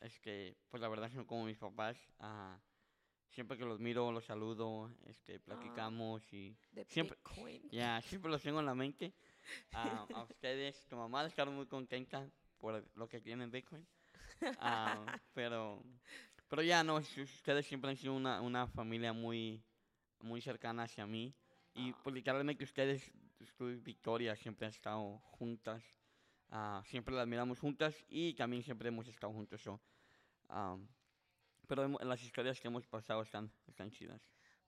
Es 0.00 0.18
que, 0.20 0.56
pues 0.68 0.80
la 0.80 0.88
verdad 0.88 1.10
son 1.10 1.24
como 1.24 1.44
mis 1.46 1.56
papás. 1.58 1.96
ah, 2.18 2.58
siempre 3.30 3.56
que 3.56 3.64
los 3.64 3.80
miro, 3.80 4.12
los 4.12 4.26
saludo, 4.26 4.90
este, 5.06 5.40
platicamos 5.40 6.22
y 6.34 6.54
the 6.74 6.84
Siempre- 6.84 7.16
Bitcoin. 7.24 7.70
ya, 7.70 8.02
siempre 8.02 8.30
los 8.30 8.42
tengo 8.42 8.60
en 8.60 8.66
la 8.66 8.74
mente. 8.74 9.14
Ah, 9.72 10.06
a 10.14 10.22
ustedes, 10.24 10.86
tu 10.86 10.96
mamá 10.96 11.24
estar 11.26 11.48
muy 11.48 11.66
contenta 11.66 12.28
por 12.58 12.84
lo 12.94 13.08
que 13.08 13.20
tienen 13.22 13.50
Bitcoin. 13.50 13.86
Ah, 14.58 15.18
pero, 15.32 15.82
pero 16.48 16.60
ya 16.62 16.84
no, 16.84 16.96
ustedes 16.96 17.64
siempre 17.66 17.90
han 17.90 17.96
sido 17.96 18.12
una, 18.14 18.40
una 18.42 18.66
familia 18.66 19.12
muy, 19.14 19.62
muy 20.20 20.40
cercana 20.42 20.82
hacia 20.82 21.06
mí. 21.06 21.32
Y 21.74 21.92
Ah. 21.92 21.98
pues 22.04 22.14
literalmente 22.14 22.64
ustedes, 22.64 23.10
y 23.42 23.76
Victoria, 23.76 24.36
siempre 24.36 24.66
han 24.66 24.72
estado 24.72 25.18
juntas. 25.18 25.82
Ah, 26.48 26.82
siempre 26.86 27.14
las 27.14 27.26
miramos 27.26 27.58
juntas 27.58 27.94
y 28.08 28.34
también 28.34 28.62
siempre 28.62 28.88
hemos 28.88 29.08
estado 29.08 29.32
juntos. 29.32 29.60
so, 29.62 29.80
ah, 30.48 30.76
pero 31.66 31.88
las 31.88 32.22
historias 32.22 32.60
que 32.60 32.68
hemos 32.68 32.86
pasado 32.86 33.22
están, 33.22 33.50
están 33.66 33.90
chidas. 33.90 34.20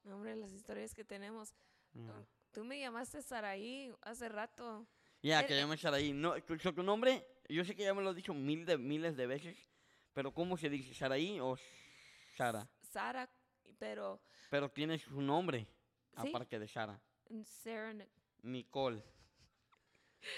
No, 0.03 0.16
hombre, 0.16 0.37
las 0.37 0.53
historias 0.53 0.95
que 0.95 1.05
tenemos. 1.05 1.55
Yeah. 1.93 2.27
Tú 2.53 2.64
me 2.64 2.79
llamaste 2.79 3.20
Saraí 3.22 3.93
hace 4.03 4.29
rato. 4.29 4.87
Ya, 5.22 5.41
Eh, 5.41 5.47
que 5.47 5.61
estar 5.75 5.95
ahí. 5.95 6.12
No, 6.12 6.41
tu, 6.43 6.59
so, 6.59 6.72
tu 6.72 6.83
nombre, 6.83 7.27
yo 7.49 7.64
sé 7.64 7.75
que 7.75 7.83
ya 7.83 7.95
me 7.95 8.03
lo 8.03 8.11
has 8.11 8.16
dicho 8.16 8.35
mil 8.35 8.64
de, 8.66 8.77
miles 8.79 9.16
de 9.16 9.27
veces, 9.27 9.57
pero 10.12 10.33
¿cómo 10.33 10.57
se 10.57 10.68
dice? 10.68 10.95
¿Saraí 10.95 11.41
o 11.41 11.57
Sara? 12.37 12.68
Sara, 12.83 13.29
pero 13.79 14.20
Pero 14.51 14.70
tienes 14.70 15.07
un 15.09 15.27
nombre, 15.27 15.66
Sí. 16.20 16.29
aparte 16.29 16.59
de 16.59 16.68
Sara. 16.68 17.01
Sarah 17.45 18.07
Nicole. 18.45 19.03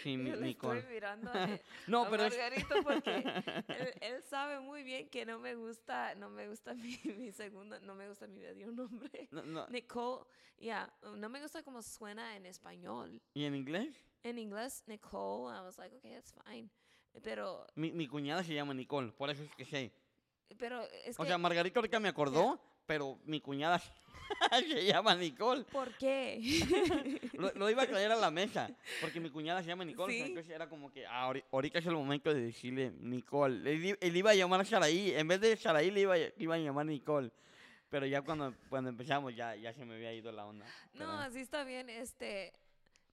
Sí, 0.03 0.17
mi- 0.17 0.31
Yo 0.31 0.37
le 0.37 0.47
Nicole. 0.47 0.79
estoy 0.81 0.95
mirando 0.95 1.31
a, 1.35 1.61
No, 1.87 2.05
a 2.07 2.11
pero 2.11 2.25
es... 2.25 2.33
Margarito 2.37 2.75
porque 2.83 3.15
él, 3.69 3.95
él 4.01 4.23
sabe 4.25 4.59
muy 4.61 4.83
bien 4.83 5.09
que 5.09 5.25
no 5.25 5.39
me 5.39 5.55
gusta, 5.55 6.15
no 6.17 6.29
me 6.29 6.49
gusta 6.49 6.75
mi, 6.75 6.99
mi 7.19 7.31
segunda, 7.33 7.79
no 7.81 7.95
me 7.95 8.09
gusta 8.09 8.27
mi 8.27 8.41
medio 8.41 8.73
nombre. 8.73 9.29
no, 9.31 9.43
no, 9.45 9.67
Nicole, 9.69 10.25
yeah, 10.59 10.93
no 11.03 11.29
me 11.29 11.41
gusta 11.41 11.63
cómo 11.63 11.83
suena 11.83 12.35
en 12.37 12.47
español. 12.47 13.21
¿Y 13.35 13.45
en 13.45 13.55
inglés? 13.55 13.95
En 14.25 14.39
inglés, 14.39 14.83
Nicole, 14.87 15.57
I 15.57 15.61
was 15.63 15.79
like, 15.79 15.95
okay, 15.97 16.15
that's 16.15 16.33
fine. 16.45 16.69
Pero, 17.23 17.67
Mi, 17.77 17.93
mi 17.93 18.09
cuñada 18.09 18.43
se 18.43 18.55
llama 18.55 18.75
Nicole, 18.75 19.13
por 19.13 19.31
eso 19.31 19.43
es 19.45 19.51
que 19.55 19.65
sé. 19.65 19.93
pero 20.59 20.83
es 21.05 21.19
O 21.19 21.23
que, 21.23 21.29
sea, 21.29 21.39
Margarita 21.39 21.79
ahorita 21.79 22.01
me 22.01 22.09
acordó, 22.09 22.61
pero 22.87 23.19
mi 23.25 23.41
cuñada 23.41 23.81
se 24.69 24.85
llama 24.87 25.15
Nicole. 25.15 25.65
¿por 25.65 25.97
qué? 25.97 26.41
Lo, 27.35 27.53
lo 27.55 27.71
iba 27.71 27.83
a 27.83 27.87
traer 27.87 28.11
a 28.13 28.17
la 28.17 28.31
mesa, 28.31 28.71
porque 29.01 29.21
mi 29.21 29.31
cuñada 29.31 29.63
se 29.63 29.69
llama 29.69 29.85
Nicole. 29.85 30.13
Sí. 30.15 30.21
Entonces 30.23 30.51
era 30.55 30.69
como 30.69 30.91
que 30.91 31.07
ah, 31.07 31.29
ahori- 31.29 31.45
ahorita 31.53 31.79
es 31.81 31.87
el 31.87 31.95
momento 31.95 32.33
de 32.33 32.41
decirle 32.41 32.91
Nicole. 32.99 33.97
Él, 34.01 34.17
iba 34.17 34.31
a 34.31 34.35
llamar 34.35 34.65
Saraí, 34.67 35.13
en 35.15 35.29
vez 35.29 35.41
de 35.41 35.57
Saraí 35.57 35.91
le 35.91 36.01
iba, 36.01 36.15
a- 36.15 36.33
iba 36.39 36.55
a 36.55 36.59
llamar 36.59 36.87
Nicole. 36.87 37.31
Pero 37.89 38.05
ya 38.07 38.23
cuando, 38.23 38.53
cuando 38.69 38.91
empezamos 38.91 39.35
ya, 39.37 39.55
ya 39.55 39.73
se 39.73 39.85
me 39.85 39.95
había 39.95 40.13
ido 40.13 40.33
la 40.33 40.45
onda. 40.47 40.65
No, 40.95 40.99
pero- 40.99 41.11
así 41.19 41.41
está 41.41 41.63
bien. 41.65 41.89
Este, 41.91 42.53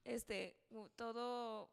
este, 0.05 0.55
todo. 0.95 1.69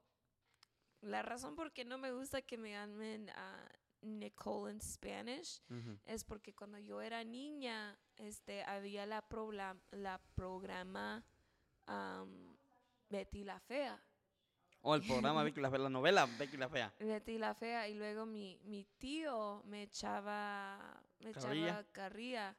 La 1.03 1.23
razón 1.23 1.55
por 1.57 1.73
qué 1.73 1.85
no 1.87 1.97
me 1.97 2.13
gusta 2.13 2.43
que 2.43 2.59
me 2.59 2.73
llamen 2.73 3.31
a 3.31 3.67
Nicole 4.03 4.73
en 4.73 4.81
Spanish 4.81 5.63
es 6.05 6.25
porque 6.25 6.55
cuando 6.55 6.79
yo 6.79 7.01
era 7.01 7.23
niña, 7.25 7.99
este, 8.17 8.63
había 8.65 9.07
la, 9.07 9.25
la 9.93 10.21
programa 10.35 11.25
am, 11.87 12.57
Betty 13.09 13.45
la 13.45 13.61
Fea. 13.61 14.03
O 14.83 14.95
el 14.95 15.03
programa 15.03 15.43
Becky 15.43 15.61
la 15.61 15.71
Fea, 15.71 15.79
la 15.79 15.91
novela 15.91 16.27
Becky 16.39 16.57
la 16.57 16.69
Fea. 16.69 16.93
Betty 16.99 17.39
la 17.39 17.55
Fea. 17.55 17.89
Y 17.89 17.95
luego 17.95 18.25
mi, 18.25 18.59
mi 18.65 18.85
tío 18.99 19.63
me 19.67 19.83
echaba, 19.83 21.03
me 21.21 21.33
Carrilla. 21.33 21.67
echaba 21.67 21.85
carrilla 21.93 22.57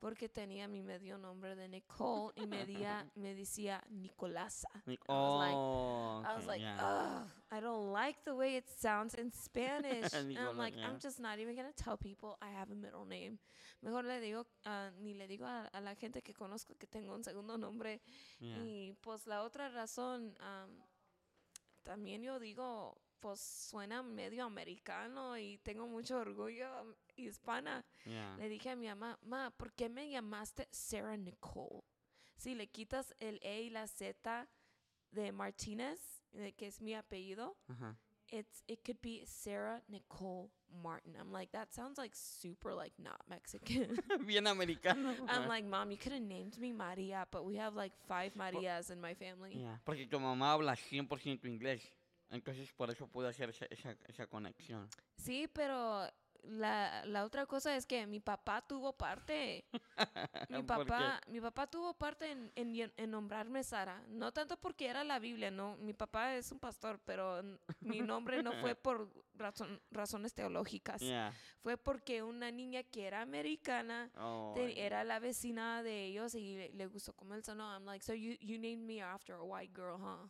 porque 0.00 0.28
tenía 0.28 0.66
mi 0.66 0.82
medio 0.82 1.18
nombre 1.18 1.54
de 1.54 1.68
Nicole 1.68 2.32
y 2.36 2.46
me, 2.46 2.64
día- 2.66 3.06
me 3.14 3.34
decía 3.34 3.82
Nicolasa. 3.90 4.68
Ni- 4.86 4.94
I 4.94 4.98
was 5.08 5.40
like- 5.40 5.54
Oh, 5.54 6.22
I 6.26 6.34
was 6.36 6.46
like, 6.46 6.62
ugh, 6.80 7.28
I 7.52 7.60
don't 7.60 7.92
like 7.92 8.20
the 8.24 8.32
way 8.34 8.56
it 8.56 8.66
sounds 8.68 9.14
in 9.14 9.30
Spanish. 9.32 10.12
and 10.14 10.48
I'm 10.48 10.56
like, 10.56 10.74
yeah. 10.76 10.88
I'm 10.88 10.98
just 10.98 11.20
not 11.20 11.38
even 11.38 11.54
gonna 11.54 11.72
tell 11.74 11.96
people 11.98 12.36
I 12.40 12.50
have 12.50 12.70
a 12.72 12.74
middle 12.74 13.04
name. 13.04 13.38
Mejor 13.82 14.04
le 14.04 14.20
digo, 14.20 14.46
ah, 14.66 14.90
ni 15.00 15.14
le 15.14 15.26
digo 15.26 15.46
a, 15.46 15.66
a 15.72 15.80
la 15.80 15.94
gente 15.94 16.22
que 16.22 16.34
conozco 16.34 16.74
que 16.78 16.86
tengo 16.86 17.14
un 17.14 17.22
segundo 17.24 17.56
nombre. 17.58 18.00
Ya. 18.40 18.56
Y 18.58 18.92
pues 19.02 19.26
la 19.26 19.42
otra 19.42 19.68
razón, 19.70 20.34
am, 20.40 20.70
también 21.82 22.22
yo 22.22 22.38
digo, 22.38 22.96
pues 23.20 23.40
suena 23.40 24.02
medio 24.02 24.44
americano 24.44 25.36
y 25.36 25.58
tengo 25.58 25.86
mucho 25.86 26.18
orgullo 26.18 26.68
hispana. 27.16 27.84
Ya. 28.04 28.36
Le 28.38 28.48
dije 28.48 28.70
a 28.70 28.76
mi 28.76 28.86
mamá, 28.88 29.18
ma, 29.22 29.50
¿por 29.50 29.72
qué 29.72 29.88
me 29.88 30.10
llamaste 30.10 30.68
Sarah 30.70 31.16
Nicole? 31.16 31.82
Si 32.36 32.54
le 32.54 32.66
quitas 32.68 33.14
el 33.20 33.38
E 33.42 33.62
y 33.62 33.70
la 33.70 33.86
Z 33.86 34.48
de 35.12 35.32
Martínez, 35.32 36.22
que 36.56 36.66
es 36.66 36.80
mi 36.80 36.94
apellido, 36.94 37.56
it's 38.32 38.62
it 38.68 38.84
could 38.84 39.00
be 39.02 39.22
Sarah 39.26 39.82
Nicole 39.88 40.50
Martin. 40.82 41.14
I'm 41.20 41.32
like, 41.32 41.50
that 41.52 41.72
sounds 41.74 41.98
like 41.98 42.12
super 42.14 42.72
like 42.74 42.92
not 42.98 43.20
Mexican. 43.28 43.98
Bien 44.26 44.46
americano. 44.46 45.14
I'm 45.28 45.48
like, 45.48 45.64
mom, 45.64 45.90
you 45.90 45.96
could 45.98 46.12
have 46.12 46.22
named 46.22 46.58
me 46.58 46.72
Maria, 46.72 47.26
but 47.30 47.44
we 47.44 47.56
have 47.56 47.74
like 47.74 47.92
five 48.08 48.34
Marias 48.36 48.90
in 48.90 49.00
my 49.00 49.14
family. 49.14 49.58
Ya, 49.60 49.78
Porque 49.84 50.06
tu 50.08 50.18
mamá 50.18 50.52
habla 50.52 50.74
100% 50.76 51.44
inglés. 51.44 51.82
Entonces 52.30 52.72
por 52.72 52.90
eso 52.90 53.06
pude 53.08 53.28
hacer 53.28 53.50
esa, 53.50 53.66
esa, 54.06 54.26
conexión. 54.26 54.88
Sí, 55.16 55.48
pero 55.52 56.08
la, 56.44 57.04
la 57.04 57.24
otra 57.24 57.44
cosa 57.44 57.76
es 57.76 57.84
que 57.86 58.06
mi 58.06 58.20
papá 58.20 58.62
tuvo 58.66 58.92
parte. 58.96 59.64
mi 60.48 60.62
papá, 60.62 61.20
mi 61.26 61.40
papá 61.40 61.66
tuvo 61.66 61.92
parte 61.94 62.30
en, 62.30 62.52
en, 62.54 62.92
en 62.96 63.10
nombrarme 63.10 63.62
Sara. 63.64 64.02
No 64.08 64.32
tanto 64.32 64.56
porque 64.56 64.86
era 64.86 65.04
la 65.04 65.18
Biblia, 65.18 65.50
no. 65.50 65.76
Mi 65.78 65.92
papá 65.92 66.36
es 66.36 66.50
un 66.52 66.58
pastor, 66.60 67.00
pero 67.04 67.42
mi 67.80 68.00
nombre 68.00 68.42
no 68.42 68.52
fue 68.60 68.74
por 68.74 69.12
razón- 69.34 69.80
razones 69.90 70.32
teológicas. 70.32 71.02
Fue 71.62 71.76
porque 71.76 72.22
una 72.22 72.50
niña 72.50 72.84
que 72.84 73.06
era 73.06 73.20
americana 73.22 74.10
Oh, 74.16 74.52
te- 74.54 74.80
era 74.86 75.04
la 75.04 75.18
vecina 75.18 75.82
de 75.82 76.06
ellos 76.06 76.34
y 76.34 76.56
le, 76.56 76.72
le 76.72 76.86
gustó 76.86 77.12
como 77.12 77.34
él 77.34 77.44
sonó. 77.44 77.70
I'm 77.74 77.84
like, 77.84 78.04
so 78.04 78.14
you, 78.14 78.36
you 78.40 78.56
named 78.58 78.84
me 78.86 79.02
after 79.02 79.34
a 79.34 79.42
white 79.42 79.72
girl, 79.74 79.98
huh? 80.00 80.28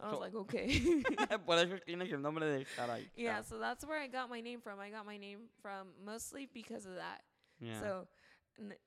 I 0.00 0.04
was 0.06 0.14
So- 0.14 0.20
like, 0.20 0.34
okay. 0.44 1.02
por 1.46 1.58
eso 1.58 1.78
tienes 1.86 2.10
el 2.12 2.20
nombre 2.20 2.46
de 2.46 2.64
Sarai. 2.64 3.08
yeah, 3.16 3.42
so 3.42 3.58
that's 3.58 3.84
where 3.84 3.98
I 4.00 4.08
got 4.08 4.28
my 4.28 4.40
name 4.40 4.60
from. 4.60 4.78
I 4.80 4.90
got 4.90 5.06
my 5.06 5.16
name 5.18 5.48
from 5.62 5.88
mostly 6.04 6.46
because 6.52 6.86
of 6.86 6.96
that. 6.96 7.22
Ya. 7.60 7.80
So, 7.80 8.06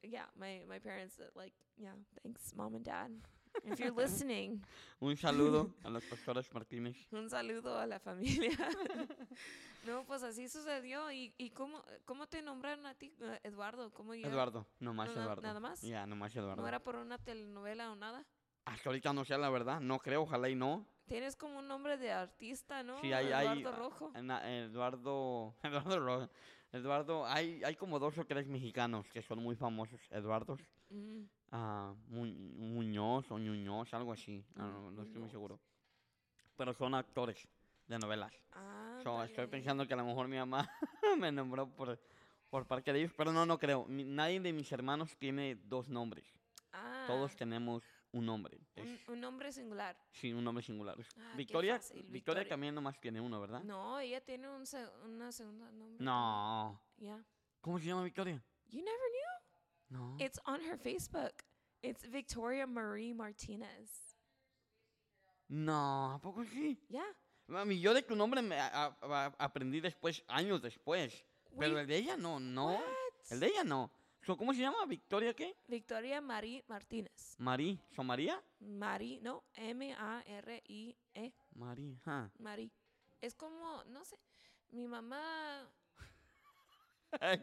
yeah, 0.04 0.26
my, 0.38 0.62
my 0.68 0.80
parents, 0.80 1.18
uh, 1.20 1.26
like, 1.36 1.54
yeah, 1.78 1.92
thanks, 2.24 2.54
mom 2.56 2.76
and 2.76 2.84
dad. 2.86 3.12
If 3.66 3.80
you're 3.80 3.92
listening, 3.96 4.62
Un 5.02 5.16
saludo 5.18 5.74
a 5.84 5.90
los 5.90 6.04
pastores 6.06 6.48
Martínez. 6.54 6.96
un 7.12 7.28
saludo 7.30 7.80
a 7.80 7.88
la 7.88 7.98
familia. 8.00 8.56
no, 9.88 10.04
pues 10.06 10.22
así 10.24 10.48
sucedió. 10.48 11.12
¿Y, 11.12 11.34
y 11.38 11.50
cómo, 11.52 11.84
cómo 12.06 12.28
te 12.28 12.42
nombraron 12.42 12.86
a 12.86 12.94
ti, 12.94 13.12
eh, 13.22 13.40
Eduardo? 13.44 13.92
¿Cómo 13.94 14.14
llegaron? 14.14 14.34
Eduardo, 14.34 14.68
nomás 14.80 15.16
No, 15.16 15.22
Eduardo. 15.24 15.42
¿Nada 15.42 15.60
más? 15.60 15.82
Ya, 15.82 16.06
nomás 16.06 16.36
Eduardo. 16.36 16.62
¿No 16.62 16.68
era 16.68 16.80
por 16.84 16.96
una 16.98 17.18
telenovela 17.18 17.92
o 17.92 17.96
nada? 17.96 18.26
Hasta 18.66 18.90
ahorita 18.90 19.14
no 19.14 19.24
sé 19.26 19.38
la 19.38 19.50
verdad, 19.50 19.80
no 19.80 19.98
creo, 20.00 20.24
ojalá 20.24 20.50
y 20.50 20.56
no. 20.56 20.86
Tienes 21.08 21.36
como 21.36 21.60
un 21.60 21.68
nombre 21.68 21.98
de 21.98 22.12
artista, 22.12 22.84
¿no? 22.84 23.00
Sí, 23.00 23.14
hay, 23.14 23.32
hay, 23.32 23.48
Eduardo 23.60 23.70
ah, 23.70 23.78
Rojo. 23.78 24.12
Eduardo, 24.16 25.56
Eduardo 25.64 26.00
Rojo. 26.00 26.30
Eduardo, 26.74 27.26
hay, 27.26 27.64
hay 27.64 27.76
como 27.76 27.98
dos 27.98 28.18
o 28.18 28.26
tres 28.26 28.46
mexicanos 28.48 29.08
que 29.10 29.22
son 29.22 29.40
muy 29.40 29.56
famosos, 29.56 30.02
Eduardos. 30.12 30.60
Mm, 30.90 31.24
Mu- 32.10 32.26
Muñoz 32.26 33.32
o 33.32 33.40
Ñuñoz, 33.40 33.94
algo 33.94 34.12
así, 34.12 34.44
Mm, 34.56 34.60
no, 34.60 34.92
no 34.92 35.04
estoy 35.04 35.22
muy 35.22 35.30
seguro. 35.30 35.60
Pero 36.58 36.74
son 36.74 36.94
actores 36.94 37.48
de 37.88 37.98
novelas. 38.00 38.34
Ah, 38.52 39.00
So, 39.04 39.24
estoy 39.24 39.48
pensando 39.48 39.88
que 39.88 39.94
a 39.94 39.98
lo 39.98 40.06
mejor 40.06 40.28
mi 40.28 40.38
mamá 40.38 40.70
me 41.20 41.32
nombró 41.32 41.68
por, 41.70 41.98
por 42.50 42.66
parte 42.68 42.92
de 42.92 43.00
ellos, 43.00 43.14
pero 43.16 43.32
no, 43.32 43.46
no 43.46 43.58
creo. 43.58 43.86
Nadie 43.88 44.42
de 44.42 44.52
mis 44.52 44.70
hermanos 44.74 45.16
tiene 45.18 45.56
dos 45.56 45.88
nombres. 45.88 46.26
Ah, 46.74 47.06
Todos 47.08 47.36
tenemos 47.38 47.82
un 48.12 48.26
nombre. 48.26 48.58
un, 48.76 48.84
Es- 48.88 49.08
un 49.10 49.20
nombre 49.22 49.52
singular. 49.52 49.98
sí, 50.12 50.32
un 50.34 50.44
nombre 50.44 50.64
singular. 50.64 50.96
Ah, 51.18 51.34
Victoria, 51.36 51.76
fácil, 51.78 51.96
Victoria 52.04 52.12
Victoria. 52.12 52.50
también 52.50 52.76
nomás 52.76 53.00
tiene 53.00 53.20
uno, 53.22 53.40
¿verdad? 53.42 53.64
No, 53.64 54.00
ella 54.00 54.22
tiene 54.22 54.50
un 54.50 54.66
se- 54.66 54.88
una 55.06 55.32
segunda 55.32 55.70
nombre. 55.72 56.04
No. 56.04 56.82
Yeah. 56.98 57.24
¿Cómo 57.62 57.80
se 57.80 57.86
llama 57.86 58.04
Victoria? 58.04 58.42
You 58.70 58.80
never 58.84 59.00
knew? 59.90 59.98
No. 60.00 60.16
It's 60.20 60.40
on 60.46 60.62
her 60.62 60.78
Facebook. 60.78 61.34
It's 61.82 62.10
Victoria 62.10 62.66
Marie 62.68 63.14
Martinez. 63.14 64.16
No, 65.50 66.14
¿a 66.14 66.20
poco 66.22 66.44
sí? 66.44 66.78
Yeah. 66.90 67.06
Mami, 67.48 67.80
yo 67.80 67.94
de 67.94 68.02
tu 68.02 68.16
nombre 68.16 68.42
me 68.42 68.60
a- 68.60 68.98
a- 69.02 69.36
aprendí 69.40 69.80
después, 69.80 70.24
años 70.28 70.62
después. 70.62 71.24
Pero 71.58 71.76
Wait, 71.76 71.82
el 71.84 71.88
de 71.88 71.98
ella 71.98 72.18
no, 72.18 72.40
no. 72.40 72.74
what? 72.74 72.82
El 73.30 73.40
de 73.40 73.48
ella 73.48 73.64
no. 73.64 73.90
¿Cómo 74.36 74.54
se 74.54 74.60
llama? 74.62 74.86
¿Victoria 74.88 75.34
qué? 75.34 75.56
Victoria 75.68 76.20
Marie 76.20 76.64
Martínez. 76.68 77.36
Marí. 77.38 77.80
¿So 77.96 78.04
María? 78.04 78.42
Mari, 78.60 79.20
no, 79.22 79.44
M-A-R-I-E, 79.54 81.34
María. 81.56 81.96
ah. 82.06 82.30
Mari. 82.40 82.72
Es 83.22 83.34
como, 83.36 83.84
no 83.86 84.04
sé, 84.04 84.18
mi 84.72 84.88
mamá 84.88 85.70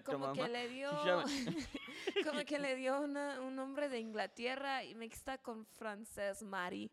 como 0.05 0.33
que 0.35 0.47
le 0.49 0.69
dio, 0.69 0.91
como 2.25 2.45
que 2.45 2.59
le 2.59 2.77
dio 2.77 3.01
una- 3.01 3.41
un 3.41 3.57
nombre 3.57 3.89
de 3.89 3.99
Inglaterra 3.99 4.85
y 4.85 4.95
mezcla 4.95 5.39
con 5.39 5.65
francés, 5.67 6.43
Mari. 6.43 6.91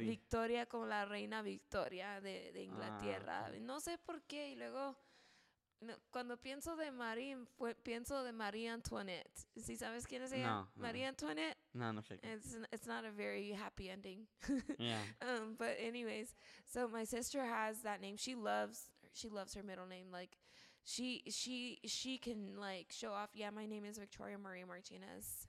Victoria 0.00 0.66
como 0.66 0.86
la 0.86 1.04
reina 1.04 1.40
Victoria 1.40 2.20
de, 2.20 2.50
de 2.52 2.58
Ah, 2.60 2.62
Inglaterra. 2.64 3.48
No 3.60 3.78
sé 3.78 3.96
por 3.98 4.22
qué. 4.22 4.50
Y 4.50 4.56
luego, 4.56 4.96
no, 5.80 5.94
cuando 6.10 6.36
pienso 6.36 6.76
de 6.76 6.90
Marie, 6.90 7.36
pienso 7.82 8.24
de 8.24 8.32
Marie 8.32 8.68
Antoinette. 8.68 9.46
¿Sí 9.56 9.76
sabes 9.76 10.06
quién 10.06 10.22
es 10.22 10.32
ella? 10.32 10.46
No, 10.46 10.68
no. 10.76 10.82
Marie 10.82 11.04
Antoinette. 11.04 11.56
No, 11.74 11.92
no 11.92 12.02
sé. 12.02 12.18
It's, 12.22 12.56
it's 12.72 12.86
not 12.86 13.04
a 13.04 13.10
very 13.10 13.52
happy 13.52 13.88
ending. 13.88 14.26
Yeah. 14.78 14.98
um, 15.22 15.56
but 15.58 15.76
anyways, 15.80 16.34
so 16.66 16.88
my 16.88 17.04
sister 17.04 17.44
has 17.44 17.82
that 17.82 18.00
name. 18.00 18.16
She 18.16 18.34
loves 18.34 18.90
she 19.12 19.28
loves 19.28 19.54
her 19.54 19.62
middle 19.62 19.86
name. 19.86 20.06
Like 20.12 20.38
she 20.84 21.22
she 21.28 21.78
she 21.84 22.18
can 22.18 22.56
like 22.58 22.86
show 22.90 23.12
off. 23.12 23.30
Yeah, 23.34 23.50
my 23.50 23.66
name 23.66 23.84
is 23.84 23.98
Victoria 23.98 24.38
Marie 24.38 24.64
Martinez. 24.64 25.47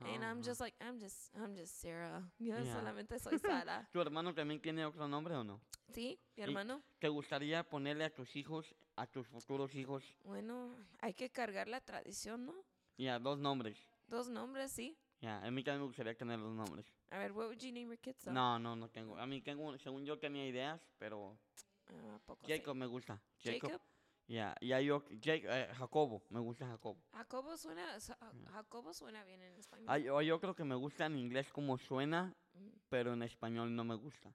And 0.00 0.22
I'm 0.24 0.42
just 0.42 0.60
like 0.60 0.74
I'm 0.80 0.98
just 0.98 1.30
I'm 1.36 1.54
just 1.54 1.80
Sarah. 1.80 2.22
Yo 2.38 2.56
Yeah. 2.58 2.72
solamente 2.72 3.18
soy 3.18 3.38
Sara. 3.38 3.88
¿Tu 3.92 4.00
hermano 4.00 4.34
también 4.34 4.60
tiene 4.60 4.84
otro 4.84 5.06
nombre 5.08 5.34
o 5.34 5.44
no? 5.44 5.60
¿Sí? 5.92 6.18
Mi 6.36 6.42
hermano. 6.42 6.82
¿Te 6.98 7.08
gustaría 7.08 7.62
ponerle 7.62 8.04
a 8.04 8.10
tus 8.14 8.34
hijos, 8.36 8.74
a 8.96 9.06
tus 9.06 9.26
futuros 9.28 9.74
hijos, 9.74 10.02
Bueno, 10.24 10.74
hay 11.00 11.14
que 11.14 11.30
cargar 11.30 11.68
la 11.68 11.80
tradición, 11.80 12.46
¿no? 12.46 12.54
ya, 12.98 13.18
dos 13.18 13.38
nombres? 13.38 13.76
Dos 14.08 14.28
nombres, 14.28 14.72
sí. 14.72 14.96
Ya, 15.20 15.38
a 15.42 15.50
mí 15.50 15.62
también 15.64 15.80
me 15.82 15.86
gustaría 15.86 16.14
tener 16.16 16.38
los 16.38 16.52
nombres. 16.54 16.86
A 17.10 17.18
ver, 17.18 17.32
what 17.32 17.46
would 17.46 17.58
you 17.60 17.72
name 17.72 17.86
your 17.88 17.98
kids? 17.98 18.24
though? 18.24 18.32
No, 18.34 18.58
no, 18.58 18.74
no 18.76 18.88
tengo. 18.90 19.16
A 19.18 19.26
mí 19.26 19.40
tengo, 19.40 19.76
según 19.78 20.04
yo 20.04 20.18
tenía 20.18 20.46
ideas, 20.46 20.80
pero 20.98 21.38
Ah, 21.86 22.14
¿a 22.16 22.18
poco 22.18 22.46
sí? 22.46 22.52
Jacob 22.52 22.74
me 22.76 22.86
gusta. 22.86 23.20
Jacob. 23.42 23.70
Jacob. 23.70 23.82
Ya, 24.26 24.54
ya 24.62 24.80
yo, 24.80 25.04
Jake, 25.20 25.44
eh, 25.46 25.68
Jacobo, 25.74 26.22
me 26.30 26.40
gusta 26.40 26.66
Jacobo. 26.66 26.98
Jacobo 27.12 27.56
suena, 27.58 28.00
sa- 28.00 28.18
Jacobo 28.52 28.94
suena 28.94 29.22
bien 29.24 29.42
en 29.42 29.54
español. 29.56 29.86
Ah, 29.88 29.98
yo, 29.98 30.20
yo 30.22 30.40
creo 30.40 30.54
que 30.54 30.64
me 30.64 30.74
gusta 30.74 31.06
en 31.06 31.18
inglés 31.18 31.52
como 31.52 31.76
suena, 31.76 32.34
Mm. 32.54 32.68
pero 32.88 33.12
en 33.12 33.22
español 33.22 33.74
no 33.74 33.84
me 33.84 33.94
gusta. 33.94 34.32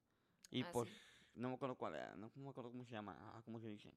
Y 0.51 0.61
Ah, 0.63 0.69
pues, 0.71 0.89
sí. 0.89 0.95
no 1.35 1.49
me 1.49 1.55
acuerdo 1.55 1.75
cuál 1.75 1.95
era, 1.95 2.15
no 2.17 2.29
me 2.35 2.49
acuerdo 2.49 2.71
cómo 2.71 2.85
se 2.85 2.91
llama, 2.91 3.17
ah, 3.19 3.41
cómo 3.43 3.59
se 3.59 3.67
dice. 3.67 3.91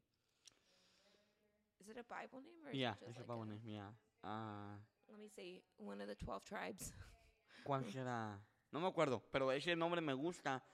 Is 1.78 1.88
it 1.88 1.98
a 1.98 2.02
Bible 2.04 2.40
name 2.40 2.64
or 2.64 2.72
is 2.72 2.78
Ya, 2.80 2.92
it 2.92 2.98
just 3.00 3.10
ese 3.10 3.18
like 3.20 3.26
para 3.26 3.34
a- 3.34 3.40
poner, 3.44 3.62
ya. 3.62 3.92
Ah, 4.22 4.78
Let 5.08 5.18
me 5.18 5.28
say 5.28 5.62
one 5.76 6.00
of 6.02 6.08
the 6.08 6.16
12 6.16 6.42
tribes. 6.44 6.94
¿Cuál 7.64 7.84
será? 7.92 8.40
No 8.70 8.80
me 8.80 8.86
acuerdo, 8.86 9.20
pero 9.30 9.52
ese 9.52 9.76
nombre 9.76 10.00
me 10.00 10.14
gusta, 10.14 10.64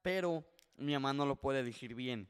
pero 0.00 0.44
mi 0.76 0.92
mamá 0.94 1.12
no 1.12 1.26
lo 1.26 1.36
puede 1.36 1.62
decir 1.62 1.94
bien. 1.94 2.26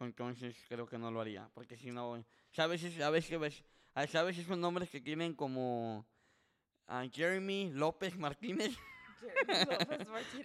Entonces 0.00 0.56
creo 0.68 0.86
que 0.86 0.98
no 0.98 1.10
lo 1.10 1.20
haría, 1.20 1.48
porque 1.54 1.76
si 1.76 1.90
no, 1.90 2.22
¿sabes? 2.52 2.82
es- 2.84 3.00
A 3.00 3.10
veces, 3.10 3.38
ves- 3.40 3.64
a 3.94 4.00
veces 4.02 4.38
esos 4.44 4.58
nombres 4.58 4.90
que 4.90 5.00
tienen 5.00 5.34
como 5.34 6.06
ah, 6.86 7.04
Jeremy 7.12 7.70
López 7.72 8.16
Martínez. 8.16 8.76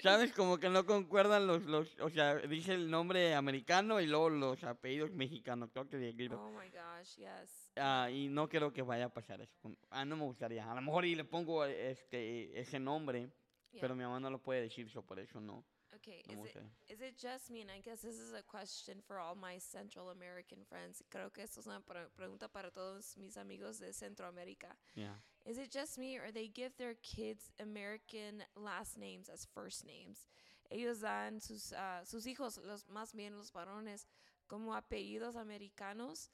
¿Sabes? 0.01 0.31
Como 0.31 0.57
que 0.57 0.69
no 0.69 0.85
concuerdan 0.85 1.45
los, 1.47 1.63
los, 1.63 1.99
o 1.99 2.09
sea, 2.09 2.35
dice 2.37 2.73
el 2.73 2.89
nombre 2.89 3.35
americano 3.35 3.99
y 3.99 4.07
luego 4.07 4.29
los 4.29 4.63
apellidos 4.63 5.11
mexicanos. 5.11 5.69
Creo 5.71 5.87
que 5.87 5.97
de 5.97 6.29
Oh 6.33 6.49
my 6.51 6.69
gosh, 6.69 7.17
yes. 7.17 7.71
Ah, 7.75 8.09
y 8.11 8.27
no 8.27 8.47
creo 8.49 8.71
que 8.73 8.81
vaya 8.81 9.05
a 9.05 9.13
pasar 9.13 9.41
eso. 9.41 9.53
Ah, 9.89 10.05
no 10.05 10.15
me 10.15 10.23
gustaría. 10.23 10.69
A 10.71 10.75
lo 10.75 10.81
mejor 10.81 11.05
y 11.05 11.15
le 11.15 11.25
pongo 11.25 11.65
este 11.65 12.59
ese 12.59 12.79
nombre, 12.79 13.29
Yeah. 13.73 13.79
pero 13.79 13.95
mi 13.95 14.03
mamá 14.03 14.19
no 14.19 14.29
lo 14.29 14.41
puede 14.43 14.61
decir, 14.63 14.91
por 15.03 15.17
eso 15.17 15.39
no. 15.39 15.63
Okay, 16.01 16.23
no 16.27 16.33
is 16.33 16.55
me 16.55 16.61
it 16.61 16.93
is 16.93 17.01
it 17.01 17.17
just 17.17 17.51
me? 17.51 17.61
And 17.61 17.69
I 17.69 17.79
guess 17.79 18.01
this 18.01 18.17
is 18.17 18.33
a 18.33 18.41
question 18.41 19.01
for 19.05 19.19
all 19.19 19.35
my 19.35 19.59
Central 19.59 20.09
American 20.09 20.65
friends. 20.67 21.03
Creo 21.11 21.31
que 21.31 21.43
esto 21.43 21.59
es 21.59 21.67
una 21.67 21.79
pre- 21.81 22.09
pregunta 22.17 22.47
para 22.51 22.71
todos 22.71 23.15
mis 23.17 23.35
amigos 23.37 23.79
de 23.79 23.93
Centroamérica. 23.93 24.75
Yeah. 24.95 25.13
Is 25.45 25.57
it 25.57 25.69
just 25.71 25.97
me 25.99 26.17
or 26.17 26.31
they 26.31 26.47
give 26.47 26.75
their 26.77 26.95
kids 27.03 27.51
American 27.59 28.43
last 28.55 28.97
names 28.97 29.29
as 29.29 29.45
first 29.53 29.85
names? 29.85 30.27
Ellos 30.71 31.01
dan 31.01 31.39
sus, 31.39 31.71
ah, 31.73 32.01
sus 32.03 32.25
hijos, 32.25 32.57
los 32.65 32.85
más 32.87 33.13
bien 33.13 33.35
los 33.37 33.51
varones, 33.51 34.07
como 34.47 34.73
apellidos 34.73 35.35
americanos 35.35 36.29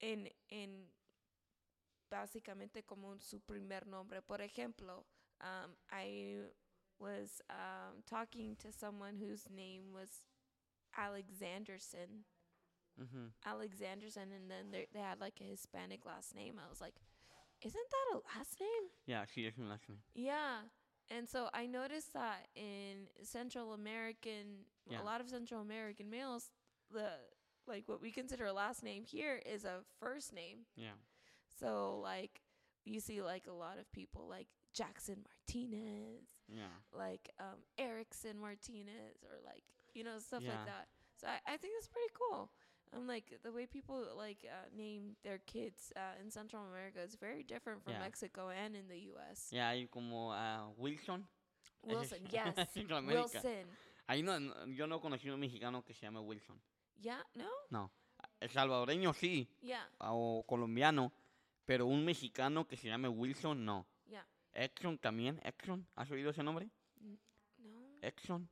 en, 0.00 0.28
en 0.50 0.86
básicamente 2.10 2.82
como 2.84 3.08
un- 3.10 3.20
su 3.20 3.40
primer 3.40 3.86
nombre. 3.86 4.22
Por 4.22 4.40
ejemplo, 4.40 5.04
um, 5.40 5.74
I 5.92 6.46
was 7.02 7.42
um, 7.50 8.02
talking 8.08 8.56
to 8.62 8.72
someone 8.72 9.16
whose 9.18 9.44
name 9.54 9.92
was 9.92 10.22
Alexanderson. 10.98 12.24
Ujú. 13.00 13.30
Alexanderson, 13.46 14.30
and 14.36 14.50
then 14.50 14.70
they 14.70 14.86
they 14.92 15.00
had 15.00 15.20
like 15.20 15.40
a 15.40 15.44
Hispanic 15.44 16.04
last 16.06 16.34
name. 16.34 16.54
I 16.64 16.68
was 16.68 16.80
like, 16.80 16.94
isn't 17.62 17.88
that 17.90 18.16
a 18.16 18.38
last 18.38 18.60
name? 18.60 18.90
Yeah, 19.06 19.24
sí, 19.24 19.46
es 19.48 19.58
un 19.58 19.68
last 19.68 19.88
name. 19.88 19.98
Yeah. 20.14 20.68
And 21.10 21.28
so 21.28 21.48
I 21.52 21.66
noticed 21.66 22.12
that 22.14 22.48
in 22.54 23.08
Central 23.22 23.72
American, 23.72 24.66
Yeah. 24.88 25.02
a 25.02 25.04
lot 25.04 25.20
of 25.20 25.28
Central 25.28 25.60
American 25.60 26.08
males, 26.10 26.50
the 26.92 27.08
like 27.66 27.84
what 27.88 28.00
we 28.02 28.10
consider 28.12 28.46
a 28.46 28.52
last 28.52 28.82
name 28.82 29.04
here 29.04 29.40
is 29.46 29.64
a 29.64 29.80
first 29.98 30.32
name. 30.32 30.66
Yeah. 30.76 30.96
So 31.58 31.98
like 32.02 32.42
you 32.84 33.00
see 33.00 33.22
like 33.22 33.46
a 33.46 33.52
lot 33.52 33.78
of 33.78 33.90
people 33.92 34.26
like 34.28 34.48
Jackson 34.74 35.24
Martinez, 35.24 36.26
Yeah. 36.48 36.68
like 36.92 37.30
um, 37.38 37.58
Erickson 37.78 38.38
Martinez, 38.40 39.22
or 39.24 39.38
like 39.44 39.64
you 39.94 40.04
know 40.04 40.18
stuff 40.18 40.42
Yeah. 40.42 40.50
like 40.56 40.66
that. 40.66 40.88
So 41.20 41.26
I, 41.28 41.54
I 41.54 41.56
think 41.56 41.74
it's 41.78 41.88
pretty 41.88 42.12
cool. 42.14 42.50
I'm 42.94 43.06
like 43.06 43.38
the 43.42 43.50
way 43.50 43.66
people 43.66 44.04
like 44.16 44.44
uh, 44.44 44.68
name 44.76 45.16
their 45.24 45.38
kids 45.46 45.92
uh, 45.96 46.20
in 46.22 46.30
Central 46.30 46.62
America 46.66 47.00
is 47.02 47.14
very 47.16 47.42
different 47.42 47.82
from 47.82 47.94
Yeah. 47.94 48.00
Mexico 48.00 48.50
and 48.50 48.76
in 48.76 48.86
the 48.88 48.98
U.S. 49.12 49.48
Yeah, 49.50 49.70
hay 49.72 49.86
como 49.90 50.30
ah, 50.32 50.68
Wilson. 50.76 51.24
Wilson, 51.84 52.18
yes. 52.30 52.54
Wilson. 53.06 53.66
Ahí 54.08 54.22
no- 54.22 54.66
yo 54.74 54.86
no 54.86 55.00
conocí 55.00 55.30
un 55.30 55.40
mexicano 55.40 55.82
que 55.84 55.94
se 55.94 56.06
llame 56.06 56.20
Wilson. 56.20 56.60
Yeah, 57.00 57.22
no, 57.34 57.48
No. 57.70 57.90
El 58.40 58.50
salvadoreño 58.50 59.12
sí, 59.14 59.48
yeah, 59.62 59.84
o 59.98 60.44
colombiano, 60.46 61.12
pero 61.64 61.86
un 61.86 62.04
mexicano 62.04 62.66
que 62.68 62.76
se 62.76 62.88
llame 62.88 63.08
Wilson 63.08 63.64
no. 63.64 63.86
Yeah, 64.54 64.64
Exxon 64.64 64.98
también, 64.98 65.40
Exxon, 65.44 65.86
¿has 65.96 66.10
oído 66.10 66.30
ese 66.30 66.42
nombre? 66.42 66.68
no. 67.58 67.98
Exxon. 68.02 68.48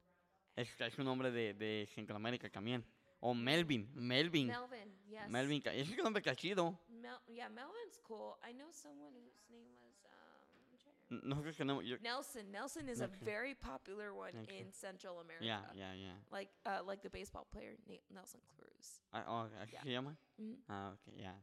Es, 0.57 0.68
es 0.80 0.98
un 0.98 1.05
nombre 1.05 1.30
de, 1.30 1.55
de 1.55 1.88
Centroamérica 1.94 2.48
también. 2.51 2.84
O 3.20 3.34
Melvin, 3.34 3.90
Melvin. 3.94 4.46
Melvin, 4.48 4.98
yes. 5.07 5.28
Melvin, 5.28 5.62
ese 5.66 5.80
es 5.80 5.90
un 5.90 6.05
nombre 6.05 6.22
que 6.22 6.30
ha 6.30 6.34
chido. 6.34 6.78
Mel, 6.88 7.18
yeah, 7.28 7.48
Melvin's 7.48 7.98
cool. 8.03 8.36
I 8.42 8.53
know 8.53 8.70
someone 8.72 9.12
whose 9.14 9.44
name 9.51 9.68
was 9.82 10.05
um. 10.05 11.20
Nosotros 11.28 11.57
tenemos, 11.57 11.84
yo- 11.84 11.98
Nelson. 12.01 12.51
Nelson 12.53 12.88
is 12.88 13.01
a 13.01 13.09
Nelson. 13.09 13.24
very 13.24 13.55
popular 13.55 14.14
one 14.14 14.32
Nelson. 14.32 14.55
in 14.57 14.72
Central 14.72 15.18
America. 15.20 15.44
ya, 15.44 15.61
ya, 15.74 15.92
ya. 15.94 16.12
Like 16.30 16.51
uh, 16.64 16.82
like 16.86 17.03
the 17.03 17.11
baseball 17.11 17.46
player 17.51 17.76
Na- 17.86 17.96
Nelson 18.11 18.40
Cruz. 18.57 19.01
Ah, 19.12 19.24
oh, 19.26 19.48
¿Así 19.61 19.72
Yeah. 19.72 19.82
se 19.82 19.90
llama? 19.90 20.16
Mhm. 20.38 20.57
Ah, 20.68 20.92
ok, 20.94 21.12
ya. 21.16 21.34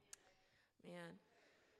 Man. 0.83 1.19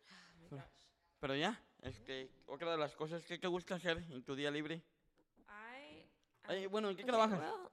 Oh 0.49 0.49
my 0.51 0.57
gosh. 0.57 0.88
Pero 1.19 1.34
ya, 1.36 1.55
este, 1.82 2.30
otra 2.47 2.71
de 2.71 2.78
las 2.78 2.95
cosas 2.95 3.23
que 3.23 3.38
te 3.38 3.47
gusta 3.47 3.75
hacer 3.75 3.97
en 4.09 4.23
tu 4.23 4.36
día 4.36 4.51
libre. 4.51 4.82
I. 5.47 6.03
Ay, 6.43 6.65
bueno, 6.67 6.89
¿en 6.89 6.95
qué 6.95 7.03
okay, 7.03 7.11
trabajas? 7.11 7.39
well, 7.39 7.69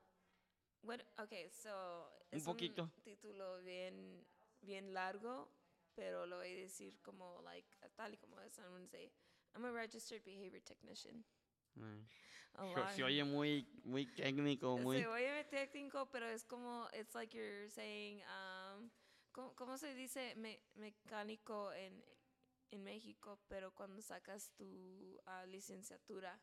what, 0.82 1.00
okay, 1.24 1.48
so 1.50 2.10
Un 2.32 2.38
es 2.38 2.44
poquito. 2.44 2.90
título 3.04 3.62
bien 3.62 4.24
bien 4.62 4.92
largo, 4.94 5.48
pero 5.94 6.26
lo 6.26 6.36
voy 6.38 6.52
a 6.52 6.56
decir 6.56 6.98
como 7.02 7.40
like 7.42 7.68
tal 7.96 8.14
y 8.14 8.16
como 8.16 8.40
es. 8.40 8.58
I'm 8.58 8.72
gonna 8.72 8.86
say 8.88 9.12
I'm 9.54 9.64
a 9.64 9.70
registered 9.70 10.22
behavior 10.24 10.60
technician. 10.62 11.24
Lot. 11.76 12.90
se 12.94 13.02
oye 13.02 13.24
muy, 13.24 13.66
muy 13.84 14.06
técnico, 14.06 14.78
muy... 14.78 14.98
Se 14.98 15.06
oye 15.08 15.44
técnico, 15.44 16.08
pero 16.10 16.26
es 16.28 16.44
como, 16.44 16.88
it's 16.92 17.14
like 17.14 17.36
you're 17.36 17.68
saying, 17.68 18.22
um, 18.22 18.90
¿cómo, 19.32 19.54
cómo 19.56 19.76
se 19.76 19.92
dice 19.94 20.34
me- 20.36 20.60
mecánico 20.74 21.72
en, 21.72 22.02
en 22.70 22.82
México? 22.82 23.38
Pero 23.48 23.72
cuando 23.74 24.00
sacas 24.02 24.50
tu 24.56 25.20
ah, 25.26 25.44
licenciatura, 25.46 26.40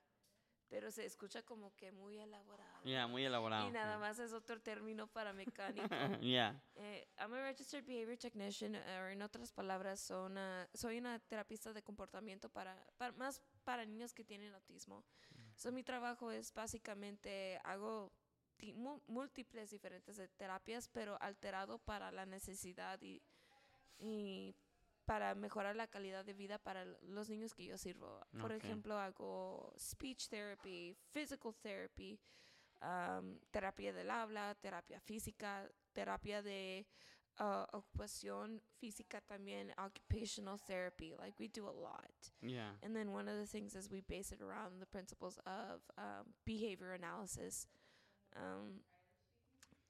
pero 0.70 0.90
se 0.90 1.06
escucha 1.06 1.44
como 1.44 1.76
que 1.76 1.92
muy 1.92 2.18
elaborado. 2.18 2.84
Ya, 2.86 3.06
muy 3.08 3.26
elaborado. 3.26 3.68
Y 3.68 3.72
nada 3.72 3.98
más 3.98 4.20
es 4.20 4.32
otro 4.32 4.62
término 4.62 5.08
para 5.08 5.34
mecánico. 5.34 5.88
Ya, 6.22 6.62
Eh, 6.76 7.06
I'm 7.18 7.34
a 7.34 7.42
registered 7.42 7.86
behavior 7.86 8.18
technician, 8.18 8.76
o 8.76 9.08
en 9.10 9.22
otras 9.22 9.52
palabras, 9.52 10.00
son, 10.00 10.38
ah, 10.38 10.68
soy 10.74 10.98
una 10.98 11.20
terapista 11.20 11.74
de 11.74 11.84
comportamiento 11.84 12.50
para, 12.50 12.76
para- 12.98 13.12
más 13.14 13.42
para 13.66 13.86
niños 13.86 14.14
que 14.14 14.24
tienen 14.24 14.54
autismo. 14.54 15.04
So, 15.56 15.72
mi 15.72 15.84
trabajo 15.84 16.32
es 16.32 16.54
básicamente 16.54 17.60
hago 17.64 18.12
múltiples 19.08 19.72
diferentes 19.72 20.18
de 20.18 20.28
terapias, 20.30 20.88
pero 20.88 21.18
alterado 21.22 21.80
para 21.80 22.12
la 22.12 22.26
necesidad 22.26 23.02
y, 23.02 23.22
y 23.98 24.56
para 25.06 25.36
mejorar 25.36 25.76
la 25.76 25.88
calidad 25.88 26.24
de 26.26 26.34
vida 26.34 26.58
para 26.58 26.86
los 27.02 27.30
niños 27.30 27.54
que 27.54 27.66
yo 27.66 27.78
sirvo. 27.78 28.20
Por 28.40 28.52
ejemplo, 28.52 28.98
hago 28.98 29.74
speech 29.78 30.30
therapy, 30.30 30.96
physical 31.12 31.54
therapy, 31.62 32.20
um, 32.82 33.40
terapia 33.52 33.94
del 33.94 34.10
habla, 34.10 34.56
terapia 34.56 35.00
física, 35.00 35.70
terapia 35.94 36.42
de 36.42 36.86
uh, 37.40 37.66
ocupación 37.74 38.62
física 38.80 39.22
también, 39.22 39.72
occupational 39.78 40.58
therapy. 40.60 41.14
Like 41.18 41.36
we 41.40 41.48
do 41.48 41.68
a 41.68 41.72
lot. 41.72 42.32
ya. 42.42 42.76
And 42.84 42.96
then 42.96 43.12
one 43.12 43.28
of 43.28 43.38
the 43.38 43.48
things 43.48 43.76
is 43.76 43.90
we 43.90 44.02
base 44.02 44.32
it 44.32 44.42
around 44.42 44.80
the 44.80 44.86
principles 44.86 45.40
of 45.46 45.82
um, 45.98 46.34
behavior 46.46 46.94
analysis. 46.94 47.68
Um, 48.36 48.82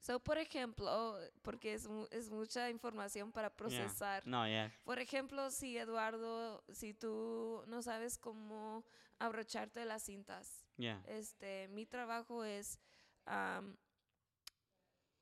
so, 0.02 0.20
por 0.20 0.36
ejemplo, 0.36 1.16
porque 1.42 1.74
es, 1.74 1.88
es 2.10 2.30
mucha 2.30 2.68
información 2.68 3.30
para 3.32 3.48
procesar. 3.50 4.26
No, 4.26 4.46
ya. 4.48 4.70
Por 4.84 4.98
ejemplo, 4.98 5.50
si 5.50 5.78
Eduardo, 5.78 6.62
si 6.72 6.92
tú 6.92 7.62
no 7.68 7.80
sabes 7.82 8.18
cómo 8.18 8.84
abrocharte 9.18 9.84
las 9.84 10.02
cintas, 10.02 10.66
Ya. 10.76 11.00
este, 11.06 11.68
mi 11.68 11.86
trabajo 11.86 12.42
es 12.44 12.78
am, 13.24 13.76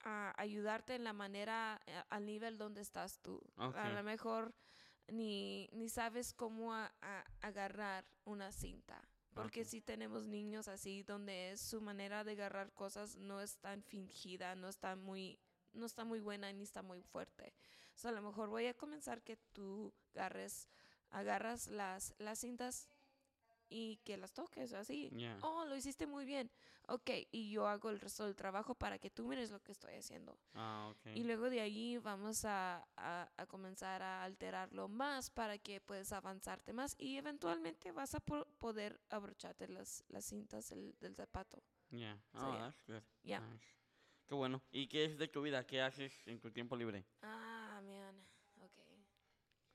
a 0.02 0.32
ayudarte 0.40 0.94
en 0.94 1.04
la 1.04 1.12
manera, 1.12 1.78
eh, 1.86 2.02
al 2.08 2.24
nivel 2.24 2.56
donde 2.56 2.80
estás 2.80 3.18
tú. 3.20 3.38
A 3.56 3.68
Ok. 3.68 3.76
lo 3.94 4.02
mejor 4.02 4.54
ni, 5.08 5.68
ni 5.72 5.88
sabes 5.90 6.32
cómo 6.32 6.72
a- 6.72 6.90
a- 7.02 7.24
agarrar 7.42 8.06
una 8.24 8.50
cinta. 8.52 9.02
Porque 9.42 9.64
si 9.64 9.80
tenemos 9.80 10.26
niños 10.26 10.68
así 10.68 11.02
donde 11.02 11.56
su 11.56 11.80
manera 11.80 12.24
de 12.24 12.32
agarrar 12.32 12.72
cosas 12.72 13.16
no 13.16 13.40
es 13.40 13.56
tan 13.58 13.82
fingida, 13.82 14.54
no 14.54 14.68
está 14.68 14.96
muy, 14.96 15.38
no 15.72 15.86
está 15.86 16.04
muy 16.04 16.20
buena 16.20 16.52
ni 16.52 16.64
está 16.64 16.82
muy 16.82 17.02
fuerte. 17.02 17.52
So, 17.94 18.08
a 18.08 18.12
lo 18.12 18.22
mejor 18.22 18.48
voy 18.48 18.66
a 18.66 18.74
comenzar 18.74 19.22
que 19.22 19.36
tú 19.52 19.92
agarres, 20.14 20.68
agarras 21.10 21.68
las, 21.68 22.14
las 22.18 22.38
cintas 22.38 22.88
y 23.68 23.98
que 24.04 24.16
las 24.16 24.32
toques 24.32 24.72
así. 24.72 25.10
Oh, 25.42 25.64
lo 25.64 25.76
hiciste 25.76 26.06
muy 26.06 26.24
bien. 26.24 26.50
Ok, 26.92 27.10
y 27.30 27.50
yo 27.52 27.68
hago 27.68 27.88
el 27.90 28.00
resto 28.00 28.24
del 28.24 28.34
trabajo 28.34 28.74
para 28.74 28.98
que 28.98 29.10
tú 29.10 29.24
mires 29.28 29.50
lo 29.52 29.60
que 29.62 29.70
estoy 29.72 29.94
haciendo. 29.94 30.36
Ah, 30.54 30.88
ok. 30.90 31.14
Y 31.14 31.22
luego 31.22 31.48
de 31.48 31.60
ahí 31.60 31.98
vamos 31.98 32.44
a, 32.44 32.84
a- 32.96 33.30
a 33.36 33.46
comenzar 33.46 34.02
a 34.02 34.24
alterarlo 34.24 34.88
más 34.88 35.30
para 35.30 35.56
que 35.58 35.80
puedas 35.80 36.10
avanzarte 36.12 36.72
más 36.72 36.96
y 36.98 37.16
eventualmente 37.16 37.92
vas 37.92 38.14
a 38.16 38.20
po- 38.20 38.44
poder 38.58 39.00
abrocharte 39.08 39.68
las, 39.68 40.02
las 40.08 40.24
cintas 40.24 40.68
del, 40.70 40.96
del 41.00 41.14
zapato. 41.14 41.62
Ya. 41.90 42.20
So, 42.32 42.48
Oh, 42.48 42.52
yeah. 42.52 42.60
that's 42.64 42.82
good. 42.86 43.02
Yeah. 43.22 43.40
Nice. 43.40 43.66
Qué 44.26 44.34
bueno. 44.34 44.60
¿Y 44.72 44.88
qué 44.88 45.04
es 45.04 45.16
de 45.18 45.28
tu 45.28 45.42
vida? 45.42 45.64
¿Qué 45.66 45.80
haces 45.82 46.26
en 46.26 46.40
tu 46.40 46.50
tiempo 46.50 46.76
libre? 46.76 47.04
Ah. 47.22 47.59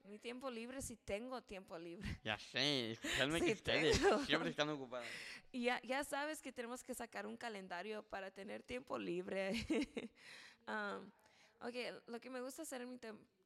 Mi 0.08 0.20
tiempo 0.20 0.50
libre, 0.52 0.82
si 0.82 0.96
tengo 0.98 1.42
tiempo 1.42 1.78
libre. 1.78 2.20
Ya 2.24 2.38
sé, 2.38 2.92
especialmente 2.92 3.46
Sí, 3.48 3.52
que 3.54 3.58
ustedes 3.58 4.02
tengo. 4.02 4.26
siempre 4.26 4.50
están 4.50 4.70
ocupados. 4.70 5.08
Y 5.52 5.64
ya, 5.64 5.82
ya 5.84 6.04
sabes 6.04 6.42
que 6.42 6.52
tenemos 6.52 6.84
que 6.84 6.94
sacar 6.94 7.26
un 7.26 7.38
calendario 7.38 8.04
para 8.04 8.32
tener 8.32 8.64
tiempo 8.64 8.98
libre. 8.98 9.54
Um, 10.68 11.12
ok, 11.62 11.76
lo 12.08 12.20
que 12.20 12.32
me 12.32 12.42
gusta 12.42 12.64
hacer 12.64 12.82
en 12.82 12.90
mi 12.90 12.98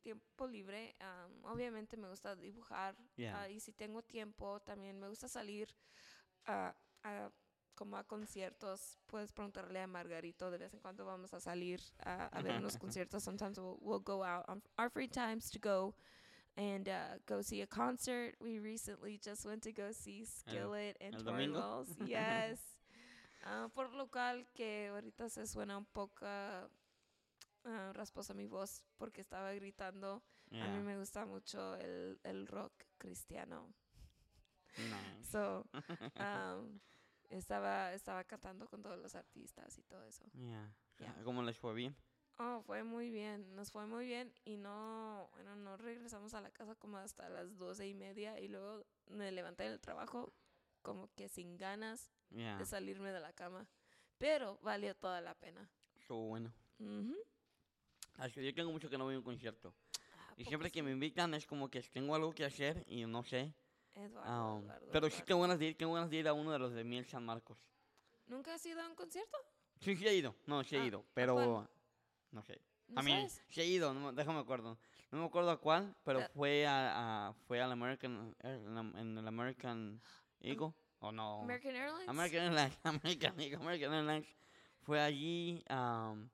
tiempo 0.01 0.47
libre, 0.47 0.95
um, 1.01 1.43
obviamente 1.51 1.97
me 1.97 2.07
gusta 2.07 2.33
dibujar. 2.33 2.95
Yeah. 3.17 3.41
ah, 3.41 3.49
y 3.49 3.59
si 3.59 3.73
tengo 3.73 4.01
tiempo, 4.01 4.61
también 4.61 4.97
me 4.97 5.09
gusta 5.09 5.27
salir 5.27 5.67
a, 6.45 6.73
a- 7.03 7.29
como 7.75 7.97
a 7.97 8.05
conciertos. 8.05 8.97
Puedes 9.07 9.33
preguntarle 9.33 9.81
a 9.81 9.87
Margarito, 9.87 10.49
de 10.49 10.59
vez 10.59 10.73
en 10.73 10.79
cuando 10.79 11.03
vamos 11.03 11.33
a 11.33 11.41
salir 11.41 11.81
a, 11.99 12.27
a 12.27 12.41
ver 12.41 12.55
unos 12.57 12.77
conciertos. 12.79 13.21
Sometimes 13.21 13.57
we'll, 13.57 13.77
we'll 13.81 13.99
go 14.01 14.23
out 14.23 14.45
on 14.47 14.63
our 14.77 14.89
free 14.89 15.09
times 15.09 15.51
to 15.51 15.59
go 15.61 15.93
and 16.59 16.89
uh, 16.89 17.17
go 17.25 17.41
see 17.41 17.61
a 17.61 17.67
concert. 17.67 18.35
We 18.43 18.59
recently 18.59 19.17
just 19.23 19.45
went 19.45 19.63
to 19.63 19.71
go 19.71 19.91
see 19.91 20.25
Skillet 20.25 20.97
and? 20.99 21.15
Wells. 21.53 21.87
Yes. 22.05 22.59
Ah, 23.45 23.69
por 23.73 23.87
lo 23.95 24.07
cual 24.07 24.45
que 24.53 24.89
ahorita 24.89 25.29
se 25.29 25.47
suena 25.47 25.77
un 25.77 25.85
poco 25.85 26.25
ah, 26.25 26.67
rasposa 27.93 28.33
mi 28.33 28.47
voz 28.47 28.83
porque 28.97 29.21
estaba 29.21 29.53
gritando. 29.53 30.21
A 30.51 30.67
mí 30.67 30.83
me 30.83 30.97
gusta 30.97 31.25
mucho 31.25 31.75
el, 31.75 32.19
el 32.23 32.47
rock 32.47 32.73
cristiano. 32.97 33.73
Nice. 34.77 35.31
So, 35.31 35.65
um, 36.19 36.79
estaba, 37.29 37.93
estaba 37.93 38.23
cantando 38.23 38.67
con 38.67 38.81
todos 38.81 38.97
los 38.97 39.15
artistas 39.15 39.77
y 39.77 39.83
todo 39.83 40.03
eso. 40.05 40.25
Yeah. 40.33 40.73
Yeah. 40.99 41.15
¿Cómo 41.23 41.43
les 41.43 41.57
fue 41.57 41.73
bien? 41.73 41.95
Oh, 42.41 42.61
fue 42.65 42.83
muy 42.83 43.09
bien, 43.09 43.53
nos 43.53 43.69
fue 43.69 43.85
muy 43.85 44.05
bien 44.05 44.33
y 44.45 44.55
no, 44.55 45.27
bueno, 45.33 45.57
no 45.57 45.75
regresamos 45.75 46.33
a 46.33 46.39
la 46.39 46.49
casa 46.51 46.73
como 46.75 46.95
hasta 46.95 47.27
las 47.27 47.57
doce 47.57 47.85
y 47.85 47.93
media 47.93 48.39
y 48.39 48.47
luego 48.47 48.85
me 49.07 49.29
levanté 49.33 49.63
del 49.63 49.81
trabajo 49.81 50.31
como 50.81 51.09
que 51.15 51.27
sin 51.27 51.57
ganas 51.57 52.09
Yeah. 52.31 52.57
de 52.59 52.65
salirme 52.65 53.11
de 53.11 53.19
la 53.19 53.33
cama. 53.33 53.67
Pero 54.17 54.57
valió 54.61 54.95
toda 54.95 55.19
la 55.19 55.33
pena. 55.33 55.69
Estuvo 55.99 56.27
bueno. 56.27 56.53
Ujú. 56.79 57.17
Así, 58.19 58.41
yo 58.41 58.53
tengo 58.53 58.71
mucho 58.71 58.89
que 58.89 58.97
no 58.97 59.03
voy 59.05 59.15
a 59.15 59.17
un 59.17 59.23
concierto. 59.23 59.73
Ah, 60.13 60.33
Y 60.37 60.43
¿poco 60.45 60.49
siempre 60.49 60.71
que 60.71 60.79
sí? 60.79 60.83
me 60.83 60.91
invitan 60.91 61.33
es 61.33 61.45
como 61.45 61.69
que 61.69 61.81
tengo 61.81 62.15
algo 62.15 62.31
que 62.33 62.45
hacer 62.45 62.85
y 62.87 63.05
no 63.05 63.23
sé. 63.23 63.53
Eduardo, 63.95 64.55
Um, 64.55 64.63
Eduardo, 64.63 64.87
pero 64.93 65.07
sí 65.07 65.11
Eduardo. 65.15 65.25
tengo 65.25 65.41
ganas 65.41 65.59
de 65.59 65.65
ir, 65.65 65.77
tengo 65.77 65.93
ganas 65.93 66.09
de 66.09 66.17
ir 66.17 66.27
a 66.27 66.33
uno 66.33 66.51
de 66.53 66.59
los 66.59 66.73
de 66.73 66.83
Miel 66.85 67.05
San 67.05 67.25
Marcos. 67.25 67.57
¿Nunca 68.27 68.53
has 68.53 68.65
ido 68.65 68.79
a 68.81 68.87
un 68.87 68.95
concierto? 68.95 69.37
Sí, 69.81 69.95
sí 69.95 70.07
he 70.07 70.15
ido. 70.15 70.35
No, 70.45 70.63
sí 70.63 70.75
he 70.75 70.79
Ah, 70.79 70.85
ido. 70.87 70.99
¿a 70.99 71.03
Pero? 71.13 71.67
No 72.31 72.43
sé. 72.43 72.61
¿No 72.87 72.99
a 72.99 73.03
mí 73.03 73.11
sabes? 73.11 73.43
he 73.55 73.65
ido, 73.65 73.93
no, 73.93 74.11
déjame 74.13 74.39
acuerdo. 74.39 74.77
No 75.11 75.19
me 75.19 75.25
acuerdo 75.25 75.51
a 75.51 75.59
cuál, 75.59 75.95
pero 76.03 76.19
Ya. 76.19 76.29
fue 76.29 76.65
a, 76.65 77.27
a- 77.29 77.33
fue 77.47 77.61
al 77.61 77.71
American 77.71 78.35
en, 78.41 79.17
el 79.17 79.27
American 79.27 80.01
Eagle 80.39 80.73
o 80.99 81.11
no. 81.11 81.41
American 81.41 81.75
Airlines? 81.75 82.09
American 82.09 82.41
Airlines, 82.43 82.79
American 82.83 83.39
Eagle, 83.39 83.57
American 83.57 83.93
Airlines. 83.93 84.27
Fue 84.81 84.99
allí 84.99 85.63
um, 85.69 86.29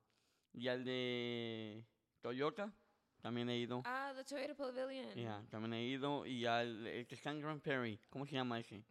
y 0.54 0.68
al 0.68 0.84
de 0.84 1.84
Toyota 2.20 2.72
también 3.20 3.48
he 3.50 3.58
ido. 3.58 3.82
Ah, 3.84 4.12
the 4.14 4.24
Toyota 4.24 4.54
Pavilion. 4.54 5.14
Ya, 5.14 5.42
también 5.50 5.74
he 5.74 5.84
ido 5.84 6.24
y 6.26 6.46
al 6.46 6.86
el 6.86 7.06
que 7.06 7.14
está 7.16 7.30
en 7.30 7.40
Grand 7.40 7.60
Prairie, 7.60 7.98
¿cómo 8.08 8.26
se 8.26 8.32
llama 8.34 8.58
ese? 8.60 8.82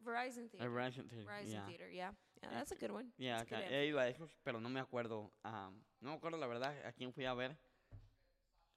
Verizon 0.00 0.48
Theater. 0.48 0.70
Verizon 0.70 1.08
Theater, 1.08 1.26
Verizon 1.26 1.50
yeah. 1.50 1.66
Theater, 1.66 1.90
yeah. 1.90 2.14
Yeah, 2.42 2.50
that's 2.50 2.72
a 2.72 2.76
good 2.76 2.90
one. 2.90 3.10
Good 3.16 3.30
acá, 3.30 3.62
he 3.70 3.86
ido 3.86 3.98
a 3.98 4.08
esos, 4.08 4.36
pero 4.42 4.60
no 4.60 4.68
me 4.68 4.80
acuerdo. 4.80 5.32
No 6.04 6.10
me 6.10 6.16
acuerdo 6.16 6.36
la 6.36 6.46
verdad 6.46 6.86
a 6.86 6.92
quién 6.92 7.12
fui 7.12 7.24
a 7.24 7.32
ver. 7.32 7.56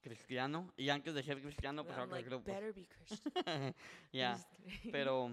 Cristiano. 0.01 0.73
Y 0.77 0.87
antes 0.87 1.13
de 1.13 1.21
ser 1.21 1.41
cristiano, 1.41 1.83
pues 1.83 1.97
ahora 1.97 2.11
like, 2.11 2.27
creo. 2.27 2.41
pues, 2.41 2.55
better 2.55 2.73
be 2.73 2.87
Christian. 2.87 3.75
Pero 4.91 5.31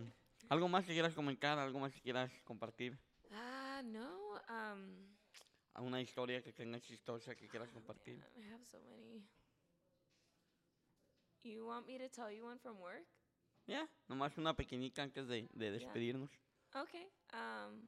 algo 0.48 0.68
más 0.68 0.84
que 0.84 0.92
quieras 0.92 1.14
comentar, 1.14 1.56
algo 1.56 1.78
más 1.78 1.92
que 1.94 2.00
quieras 2.00 2.32
compartir. 2.42 2.98
Ah, 3.30 3.80
no. 3.84 4.34
Um, 4.48 5.86
Una 5.86 6.00
historia 6.00 6.42
que 6.42 6.52
tengas 6.52 6.82
chistosa 6.82 7.36
que 7.36 7.48
quieras 7.48 7.70
compartir. 7.70 8.18
man, 8.18 8.28
I 8.36 8.52
have 8.52 8.64
so 8.64 8.80
many. 8.90 9.22
You 11.44 11.66
want 11.66 11.86
me 11.86 11.98
to 11.98 12.08
tell 12.08 12.32
you 12.32 12.44
one 12.44 12.58
from 12.58 12.80
work? 12.80 13.06
Ya, 13.66 13.88
nomás 14.08 14.36
una 14.36 14.54
pequeñita 14.54 15.02
antes 15.02 15.28
de, 15.28 15.48
de 15.52 15.70
despedirnos. 15.70 16.30
Okay. 16.74 17.06
Um, 17.32 17.86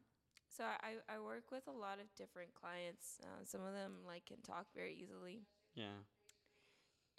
so 0.56 0.64
I, 0.64 0.96
I 1.08 1.18
work 1.18 1.50
with 1.52 1.66
a 1.68 1.72
lot 1.72 1.98
of 2.00 2.06
different 2.16 2.54
clients. 2.54 3.18
Uh, 3.22 3.44
some 3.44 3.60
of 3.64 3.74
them 3.74 3.92
like 4.06 4.24
can 4.26 4.40
talk 4.42 4.66
very 4.74 4.94
easily. 4.94 5.42
Ya, 5.74 5.90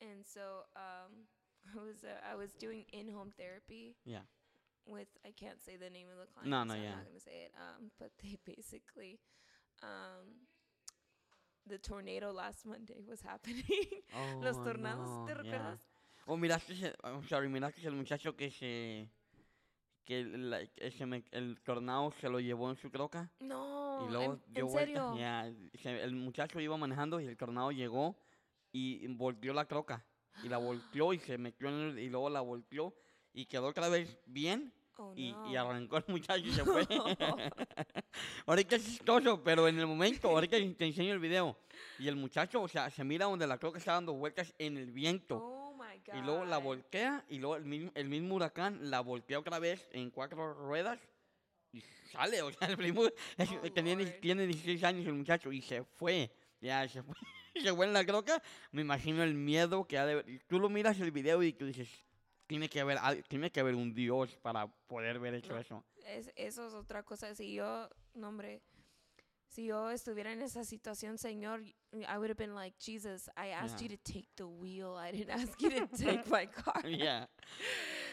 And 0.01 0.25
so 0.25 0.65
um, 0.75 1.27
I 1.75 1.77
was 1.83 2.03
uh, 2.03 2.19
I 2.31 2.35
was 2.35 2.53
doing 2.53 2.85
in-home 2.93 3.31
therapy 3.37 3.95
ya. 4.05 4.19
with 4.85 5.07
I 5.25 5.31
can't 5.31 5.61
say 5.61 5.75
the 5.77 5.89
name 5.89 6.07
of 6.11 6.17
the 6.17 6.27
client. 6.33 6.49
No, 6.49 6.63
no, 6.63 6.73
so 6.73 6.79
yeah. 6.79 6.91
I'm 6.91 6.97
not 6.97 7.07
gonna 7.07 7.19
say 7.19 7.45
it. 7.45 7.51
Um, 7.57 7.91
but 7.99 8.11
they 8.23 8.37
basically, 8.45 9.19
um, 9.83 10.47
the 11.67 11.77
tornado 11.77 12.31
last 12.31 12.65
Monday 12.65 13.03
was 13.07 13.21
happening. 13.21 13.63
Oh, 14.15 14.39
Los 14.41 14.55
Oh, 14.57 14.63
tornados, 14.63 15.25
¿te 15.27 15.33
no, 15.33 15.43
ya. 15.43 15.51
recuerdas? 15.51 15.79
O 16.27 16.37
miraste, 16.37 16.73
ese- 16.73 16.95
oh, 17.03 17.21
sorry, 17.27 17.47
miraste 17.49 17.85
el 17.85 17.93
muchacho 17.93 18.33
que 18.35 18.49
se. 18.49 19.09
Que 20.07 20.23
la- 20.23 20.61
ese 20.77 21.05
me- 21.05 21.25
el 21.31 21.59
tornado 21.63 22.13
se 22.21 22.29
lo 22.29 22.39
llevó 22.39 22.69
en 22.69 22.77
su 22.77 22.89
troca. 22.89 23.29
No, 23.41 24.05
y 24.07 24.11
luego 24.11 24.33
en, 24.35 24.41
dio 24.53 24.63
en 24.65 24.71
serio. 24.71 25.13
El 25.83 26.15
muchacho 26.15 26.59
iba 26.61 26.77
manejando 26.77 27.19
y 27.19 27.25
el 27.25 27.35
tornado 27.35 27.71
llegó 27.71 28.15
y 28.71 29.05
volteó 29.07 29.53
la 29.53 29.65
troca. 29.65 30.05
Y 30.43 30.47
la 30.49 30.57
volteó 30.59 31.11
y 31.13 31.19
se 31.19 31.37
metió 31.37 31.67
en 31.67 31.75
el, 31.75 31.99
y 31.99 32.09
luego 32.09 32.29
la 32.29 32.39
volteó 32.41 32.93
y 33.33 33.45
quedó 33.45 33.67
otra 33.67 33.89
vez 33.89 34.17
bien 34.25 34.71
Oh 34.99 35.13
y, 35.15 35.31
no. 35.31 35.51
y 35.51 35.55
arrancó 35.55 35.97
el 35.97 36.05
muchacho 36.07 36.45
y 36.45 36.51
se 36.51 36.63
fue. 36.65 36.87
ahorita 38.45 38.75
es 38.77 38.85
chistoso, 38.85 39.43
pero 39.43 39.67
en 39.67 39.77
el 39.79 39.85
momento, 39.87 40.29
ahorita 40.29 40.57
te 40.77 40.85
enseño 40.87 41.13
el 41.13 41.19
video. 41.19 41.55
Y 41.99 42.07
el 42.07 42.15
muchacho, 42.15 42.61
o 42.61 42.67
sea, 42.67 42.89
se 42.89 43.03
mira 43.03 43.25
donde 43.25 43.45
la 43.45 43.57
troca 43.57 43.77
está 43.77 43.93
dando 43.93 44.13
vueltas 44.13 44.53
en 44.57 44.77
el 44.77 44.91
viento. 44.91 45.37
oh. 45.37 45.56
Y 46.13 46.21
luego 46.21 46.45
la 46.45 46.57
voltea 46.57 47.25
y 47.29 47.37
luego 47.39 47.55
el 47.57 47.65
mismo, 47.65 47.91
el 47.95 48.07
mismo 48.07 48.35
huracán 48.35 48.89
la 48.89 49.01
voltea 49.01 49.39
otra 49.39 49.59
vez 49.59 49.87
en 49.91 50.09
cuatro 50.09 50.53
ruedas 50.53 50.99
y 51.73 51.81
sale. 52.11 52.41
O 52.41 52.51
sea, 52.51 52.67
el 52.69 52.77
primo 52.77 53.05
es- 53.05 53.13
Oh, 53.39 53.43
Lord. 54.05 54.19
tiene 54.21 54.47
16 54.47 54.83
años 54.83 55.05
el 55.05 55.13
muchacho 55.13 55.51
y 55.51 55.61
se 55.61 55.83
fue. 55.83 56.31
Ya, 56.61 56.87
se 56.87 57.03
fue. 57.03 57.13
se 57.61 57.73
fue 57.73 57.85
en 57.85 57.93
la 57.93 58.05
croca. 58.05 58.41
Me 58.71 58.81
imagino 58.81 59.21
el 59.23 59.33
miedo 59.33 59.85
que 59.85 59.97
ha 59.97 60.05
de 60.05 60.39
Tú 60.47 60.59
lo 60.59 60.69
miras 60.69 60.99
el 60.99 61.11
video 61.11 61.43
y 61.43 61.53
tú 61.53 61.65
dices, 61.65 61.89
tiene 62.47 62.69
que 62.69 62.79
haber, 62.79 62.97
tiene 63.27 63.51
que 63.51 63.59
haber 63.59 63.75
un 63.75 63.93
Dios 63.93 64.37
para 64.37 64.67
poder 64.87 65.19
ver 65.19 65.33
hecho 65.35 65.53
No. 65.53 65.59
eso. 65.59 65.83
Es, 66.05 66.31
eso 66.37 66.67
es 66.67 66.73
otra 66.73 67.03
cosa. 67.03 67.35
Si 67.35 67.53
yo, 67.53 67.89
no 68.13 68.29
hombre, 68.29 68.61
si 69.47 69.65
yo 69.65 69.89
estuviera 69.89 70.31
en 70.31 70.41
esa 70.41 70.63
situación, 70.63 71.17
Señor, 71.17 71.61
I 71.93 72.17
would 72.17 72.29
have 72.29 72.35
been 72.37 72.53
like, 72.53 72.75
Jesus, 72.79 73.29
I 73.35 73.49
asked 73.51 73.79
Yeah. 73.81 73.89
you 73.89 73.97
to 73.97 74.03
take 74.03 74.27
the 74.35 74.43
wheel. 74.45 74.95
I 74.97 75.11
didn't 75.11 75.31
ask 75.31 75.59
you 75.61 75.69
to 75.69 75.87
take 75.97 76.27
my 76.29 76.45
car. 76.51 76.85
Ya, 76.87 77.27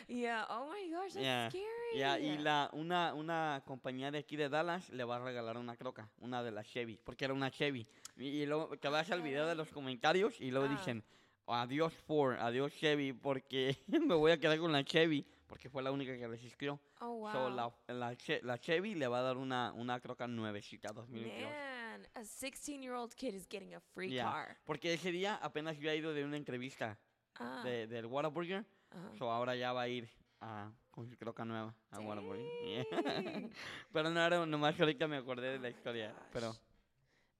Yeah. 0.07 0.45
Oh 0.51 0.67
my 0.69 0.89
gosh, 0.91 1.15
that's 1.15 1.25
Yeah. 1.25 1.49
scary. 1.51 1.99
ya, 1.99 2.19
y 2.19 2.37
la, 2.39 2.71
una, 2.73 3.15
una 3.15 3.63
compañía 3.67 4.11
de 4.11 4.19
aquí 4.19 4.37
de 4.37 4.49
Dallas 4.49 4.89
le 4.91 5.05
va 5.05 5.17
a 5.17 5.19
regalar 5.25 5.57
una 5.57 5.77
croca, 5.77 6.09
una 6.21 6.43
de 6.43 6.51
las 6.51 6.67
Chevy, 6.67 6.99
porque 7.03 7.25
era 7.25 7.35
una 7.35 7.51
Chevy. 7.51 7.87
Y, 8.17 8.43
y 8.43 8.47
luego 8.47 8.77
te 8.79 8.89
vas 8.89 9.11
al 9.11 9.23
video 9.23 9.47
de 9.47 9.55
los 9.55 9.69
comentarios 9.71 10.41
y 10.41 10.51
luego 10.51 10.67
Ah. 10.67 10.77
dicen, 10.79 11.03
adiós 11.47 11.93
Ford, 12.07 12.37
adiós 12.39 12.73
Chevy, 12.75 13.13
porque 13.13 13.77
me 13.89 14.15
voy 14.15 14.33
a 14.33 14.39
quedar 14.39 14.59
con 14.59 14.73
la 14.73 14.85
Chevy, 14.85 15.25
porque 15.47 15.69
fue 15.69 15.83
la 15.83 15.93
única 15.93 16.17
que 16.17 16.27
resistió. 16.27 16.81
Oh 17.01 17.11
wow. 17.21 17.33
So, 17.33 17.51
la, 17.51 17.73
la, 17.89 18.17
Che- 18.17 18.41
la 18.43 18.59
Chevy 18.59 18.95
le 18.95 19.07
va 19.09 19.19
a 19.19 19.23
dar 19.23 19.37
una, 19.37 19.73
una 19.73 20.01
croca 20.01 20.27
nuevecita 20.27 20.93
2022. 20.93 21.51
Man, 21.51 22.07
a 22.15 22.21
16-year-old 22.21 23.15
kid 23.15 23.35
is 23.35 23.47
getting 23.49 23.75
a 23.75 23.81
free 23.81 24.11
Yeah. 24.11 24.31
car. 24.31 24.57
Porque 24.65 24.93
ese 24.95 25.11
día 25.13 25.37
apenas 25.37 25.77
yo 25.79 25.91
he 25.91 25.97
ido 25.97 26.13
de 26.15 26.25
una 26.25 26.37
entrevista 26.37 26.99
Ah. 27.37 27.63
de, 27.65 27.87
del 27.89 28.07
Whataburger, 28.07 28.65
ajá. 28.91 29.17
so 29.19 29.31
ahora 29.31 29.57
ya 29.57 29.73
va 29.73 29.83
a 29.83 29.89
ir 29.89 30.09
a, 30.41 30.71
con 30.93 31.09
su 31.09 31.17
croca 31.17 31.45
nueva 31.45 31.75
a 31.91 31.99
Whataburger. 32.01 32.47
Yeah. 32.65 32.85
Pero 33.93 34.11
no 34.11 34.21
era 34.25 34.47
nomás 34.47 34.75
que 34.77 34.83
ahorita 34.83 35.09
me 35.09 35.17
acordé 35.17 35.53
de 35.53 35.59
la 35.59 35.69
historia. 35.71 36.15
Pero 36.33 36.49
Gosh. 36.53 36.59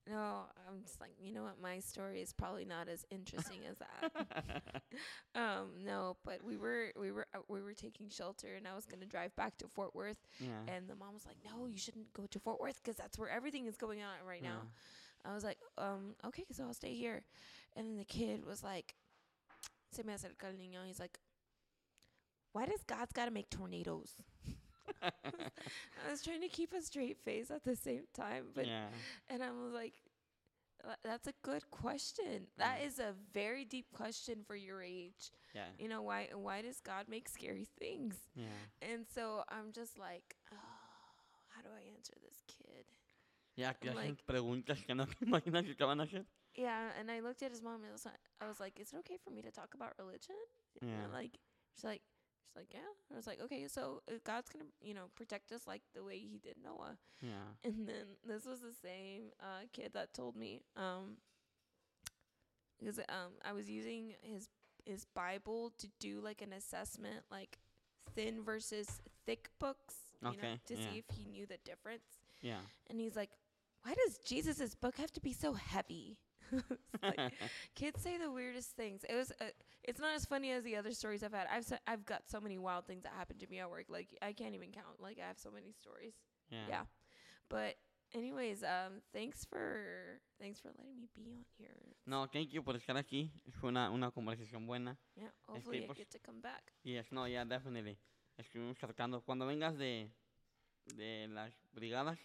No, 0.09 0.43
I'm 0.69 0.83
just 0.83 1.01
like, 1.01 1.13
you 1.19 1.33
know 1.33 1.45
what? 1.45 1.61
My 1.63 1.81
story 1.81 2.21
is 2.21 2.33
probably 2.33 2.67
not 2.67 2.89
as 2.89 3.07
interesting 3.11 3.61
as 3.71 3.79
that. 3.79 4.83
um, 5.35 5.71
no, 5.83 6.19
but 6.25 6.45
we 6.45 6.59
were 6.59 6.93
we 6.99 7.11
were 7.11 7.27
uh, 7.35 7.39
we 7.49 7.63
were 7.63 7.73
taking 7.73 8.11
shelter, 8.11 8.55
and 8.55 8.69
I 8.69 8.75
was 8.75 8.85
gonna 8.85 9.07
drive 9.07 9.35
back 9.35 9.57
to 9.59 9.69
Fort 9.69 9.95
Worth, 9.95 10.27
yeah. 10.39 10.49
and 10.69 10.89
the 10.89 10.95
mom 10.95 11.15
was 11.15 11.25
like, 11.25 11.39
"No, 11.45 11.67
you 11.67 11.79
shouldn't 11.79 12.13
go 12.13 12.27
to 12.31 12.39
Fort 12.39 12.61
Worth 12.61 12.83
because 12.83 12.97
that's 12.97 13.19
where 13.19 13.31
everything 13.31 13.67
is 13.67 13.77
going 13.77 14.03
on 14.03 14.27
right 14.27 14.43
now." 14.43 14.61
yeah. 14.63 15.31
I 15.31 15.35
was 15.35 15.45
like, 15.45 15.59
um, 15.79 16.15
okay, 16.27 16.45
so 16.53 16.65
I'll 16.65 16.75
stay 16.75 16.95
here. 16.95 17.23
And 17.77 17.87
then 17.87 17.97
the 17.97 18.05
kid 18.05 18.45
was 18.45 18.63
like, 18.63 18.95
se 19.91 20.03
me 20.03 20.13
acerca 20.13 20.47
el 20.47 20.53
niño. 20.53 20.87
He's 20.87 21.01
like, 21.01 21.19
why 22.53 22.67
does 22.67 22.83
God's 22.87 23.13
got 23.13 23.25
to 23.25 23.31
make 23.31 23.49
tornadoes? 23.51 24.15
I 25.03 26.11
was 26.11 26.23
trying 26.23 26.41
to 26.43 26.49
keep 26.49 26.73
a 26.73 26.83
straight 26.83 27.19
face 27.25 27.51
at 27.51 27.65
the 27.65 27.77
same 27.77 28.03
time, 28.15 28.47
but 28.55 28.67
yeah. 28.67 28.87
and 29.29 29.43
I 29.43 29.51
was 29.51 29.73
like, 29.73 29.95
that's 31.03 31.27
a 31.29 31.33
good 31.43 31.71
question. 31.71 32.47
That 32.59 32.81
Mm. 32.81 32.87
is 32.87 32.99
a 32.99 33.15
very 33.33 33.65
deep 33.65 33.87
question 33.93 34.45
for 34.47 34.55
your 34.57 34.83
age. 34.83 35.31
Yeah. 35.55 35.65
You 35.79 35.89
know 35.89 36.03
why? 36.03 36.29
Why 36.35 36.61
does 36.63 36.81
God 36.81 37.07
make 37.09 37.29
scary 37.29 37.67
things? 37.79 38.17
Yeah. 38.35 38.45
And 38.83 39.07
so 39.15 39.45
I'm 39.49 39.73
just 39.73 39.99
like, 39.99 40.37
oh, 40.53 40.57
how 41.55 41.63
do 41.63 41.69
I 41.75 41.89
answer 41.97 42.13
this 42.23 42.43
kid? 42.47 42.85
Ya, 43.57 43.73
que 43.81 43.91
I'm 43.91 43.97
hacen 43.97 44.09
like- 44.11 44.27
preguntas 44.27 44.85
que 44.85 44.95
no 44.95 45.07
imaginas 45.25 45.65
que 45.77 45.87
van 45.87 46.01
a 46.01 46.05
hacer. 46.07 46.25
Yeah, 46.57 46.91
and 47.01 47.11
I 47.11 47.21
looked 47.21 47.43
at 47.43 47.51
his 47.51 47.63
mom 47.63 47.77
and 47.83 47.87
I 47.89 47.93
was 47.93 48.05
like, 48.05 48.21
I 48.41 48.47
was 48.47 48.61
like, 48.61 48.79
"Is 48.79 48.93
it 48.93 48.97
okay 48.99 49.17
for 49.25 49.31
me 49.31 49.43
to 49.43 49.51
talk 49.51 49.75
about 49.75 49.95
religion?" 49.99 50.37
Yeah. 50.83 50.91
And 51.05 51.13
like, 51.13 51.39
she's 51.75 51.83
like, 51.85 52.03
she's 52.55 52.61
like, 52.61 52.73
"Yeah." 52.73 52.81
I 53.13 53.17
was 53.17 53.27
like, 53.27 53.41
"Okay, 53.43 53.67
so 53.69 54.03
uh, 54.09 54.15
God's 54.25 54.49
gonna, 54.49 54.65
you 54.81 54.95
know, 54.95 55.05
protect 55.15 55.53
us 55.53 55.67
like 55.67 55.83
the 55.95 56.03
way 56.05 56.19
He 56.19 56.39
did 56.39 56.57
Noah." 56.63 56.97
Yeah. 57.21 57.31
And 57.65 57.89
then 57.89 58.17
this 58.27 58.45
was 58.45 58.61
the 58.61 58.73
same 58.83 59.33
uh, 59.41 59.67
kid 59.73 59.93
that 59.95 60.15
told 60.15 60.37
me, 60.37 60.63
um, 60.77 61.17
because 62.79 62.99
um, 62.99 63.33
I 63.45 63.53
was 63.53 63.69
using 63.69 64.15
his 64.23 64.49
his 64.85 65.05
Bible 65.15 65.73
to 65.79 65.89
do 65.99 66.21
like 66.21 66.43
an 66.43 66.53
assessment, 66.53 67.25
like 67.31 67.59
thin 68.15 68.43
versus 68.45 69.01
thick 69.27 69.49
books, 69.59 69.95
you 70.23 70.29
know, 70.29 70.35
Okay, 70.39 70.61
to 70.67 70.75
yeah. 70.75 70.81
see 70.91 70.99
if 70.99 71.17
he 71.17 71.25
knew 71.25 71.47
the 71.47 71.59
difference. 71.65 72.05
Yeah. 72.43 72.61
And 72.91 73.01
he's 73.01 73.17
like, 73.17 73.31
"Why 73.83 73.95
does 73.95 74.19
Jesus's 74.19 74.75
book 74.75 74.97
have 74.99 75.13
to 75.13 75.21
be 75.21 75.33
so 75.33 75.55
heavy?" 75.55 76.19
Like, 77.03 77.33
kids 77.75 78.03
say 78.03 78.19
the 78.19 78.31
weirdest 78.31 78.71
things. 78.77 79.05
It 79.09 79.15
was. 79.15 79.33
Uh, 79.41 79.47
it's 79.83 80.01
not 80.01 80.15
as 80.15 80.25
funny 80.25 80.51
as 80.53 80.65
the 80.65 80.77
other 80.77 80.93
stories 80.93 81.23
I've 81.23 81.33
had. 81.35 81.47
I've 81.53 81.65
so, 81.65 81.77
I've 81.87 82.05
got 82.05 82.23
so 82.27 82.41
many 82.41 82.59
wild 82.59 82.87
things 82.87 83.03
that 83.03 83.13
happened 83.17 83.41
to 83.41 83.47
me 83.51 83.61
at 83.61 83.71
work. 83.71 83.87
Like 83.89 84.09
I 84.23 84.33
can't 84.33 84.55
even 84.55 84.71
count. 84.73 85.01
Like 85.01 85.19
I 85.23 85.27
have 85.27 85.39
so 85.39 85.51
many 85.51 85.73
stories. 85.73 86.15
yeah. 86.51 86.67
Yeah. 86.69 86.83
But 87.51 87.77
anyways, 88.15 88.63
um, 88.65 89.03
thanks 89.13 89.45
for 89.45 90.21
thanks 90.41 90.61
for 90.61 90.69
letting 90.79 91.01
me 91.01 91.09
be 91.15 91.31
on 91.31 91.45
here. 91.59 91.77
No, 92.07 92.27
thank 92.33 92.53
you 92.53 92.63
por 92.63 92.75
estar 92.77 92.97
aquí. 92.97 93.31
Fue 93.61 93.69
una, 93.69 93.91
una 93.91 94.11
conversación 94.11 94.67
buena. 94.67 94.97
Yeah. 95.17 95.29
Hopefully 95.47 95.85
I 95.85 95.87
pues- 95.87 95.99
get 95.99 96.11
to 96.13 96.19
come 96.19 96.41
back. 96.41 96.73
Yes, 96.83 97.07
no, 97.13 97.27
yeah, 97.27 97.45
definitely. 97.45 97.99
Estuvimos 98.39 98.77
tratando. 98.79 99.23
Cuando 99.23 99.47
vengas 99.47 99.77
de, 99.77 100.11
de 100.97 101.29
las 101.29 101.53
brigadas, 101.73 102.19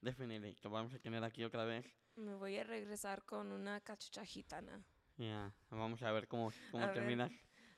definitely. 0.00 0.54
Te 0.56 0.68
vamos 0.68 0.94
a 0.94 0.98
tener 0.98 1.22
aquí 1.24 1.44
otra 1.44 1.64
vez. 1.64 1.84
Me 2.16 2.34
voy 2.34 2.56
a 2.58 2.64
regresar 2.64 3.22
con 3.24 3.52
una 3.52 3.80
cachucha 3.80 4.24
gitana. 4.24 4.82
Yeah. 5.16 5.52
Vamos 5.70 6.02
a 6.02 6.12
ver 6.12 6.26
cómo, 6.28 6.52
cómo 6.70 6.84
A 6.84 6.86
ver. 6.88 6.94
terminas. 6.94 7.30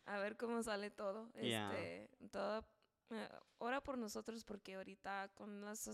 A 0.06 0.18
ver 0.18 0.36
cómo 0.36 0.62
sale 0.62 0.90
todo. 0.90 1.30
Yeah. 1.34 1.72
Este, 1.78 2.28
todo. 2.28 2.64
eh, 3.10 3.28
ora 3.58 3.82
por 3.82 3.98
nosotros 3.98 4.44
porque 4.44 4.74
ahorita 4.74 5.30
con 5.34 5.60
los, 5.60 5.86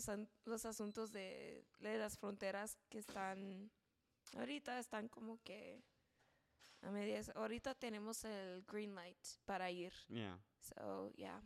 los 0.45 0.64
asuntos 0.66 1.12
de, 1.12 1.64
de 1.81 1.99
las 1.99 2.18
fronteras 2.18 2.77
que 2.89 2.99
están 2.99 3.70
ahorita 4.37 4.79
están 4.79 5.09
como 5.09 5.41
que 5.43 5.83
a 6.83 6.91
medias. 6.91 7.31
Ahorita 7.35 7.74
tenemos 7.74 8.24
el 8.24 8.62
green 8.62 8.95
light 8.95 9.18
para 9.45 9.70
ir. 9.70 9.93
Yeah. 10.09 10.39
So, 10.61 11.11
yeah. 11.16 11.41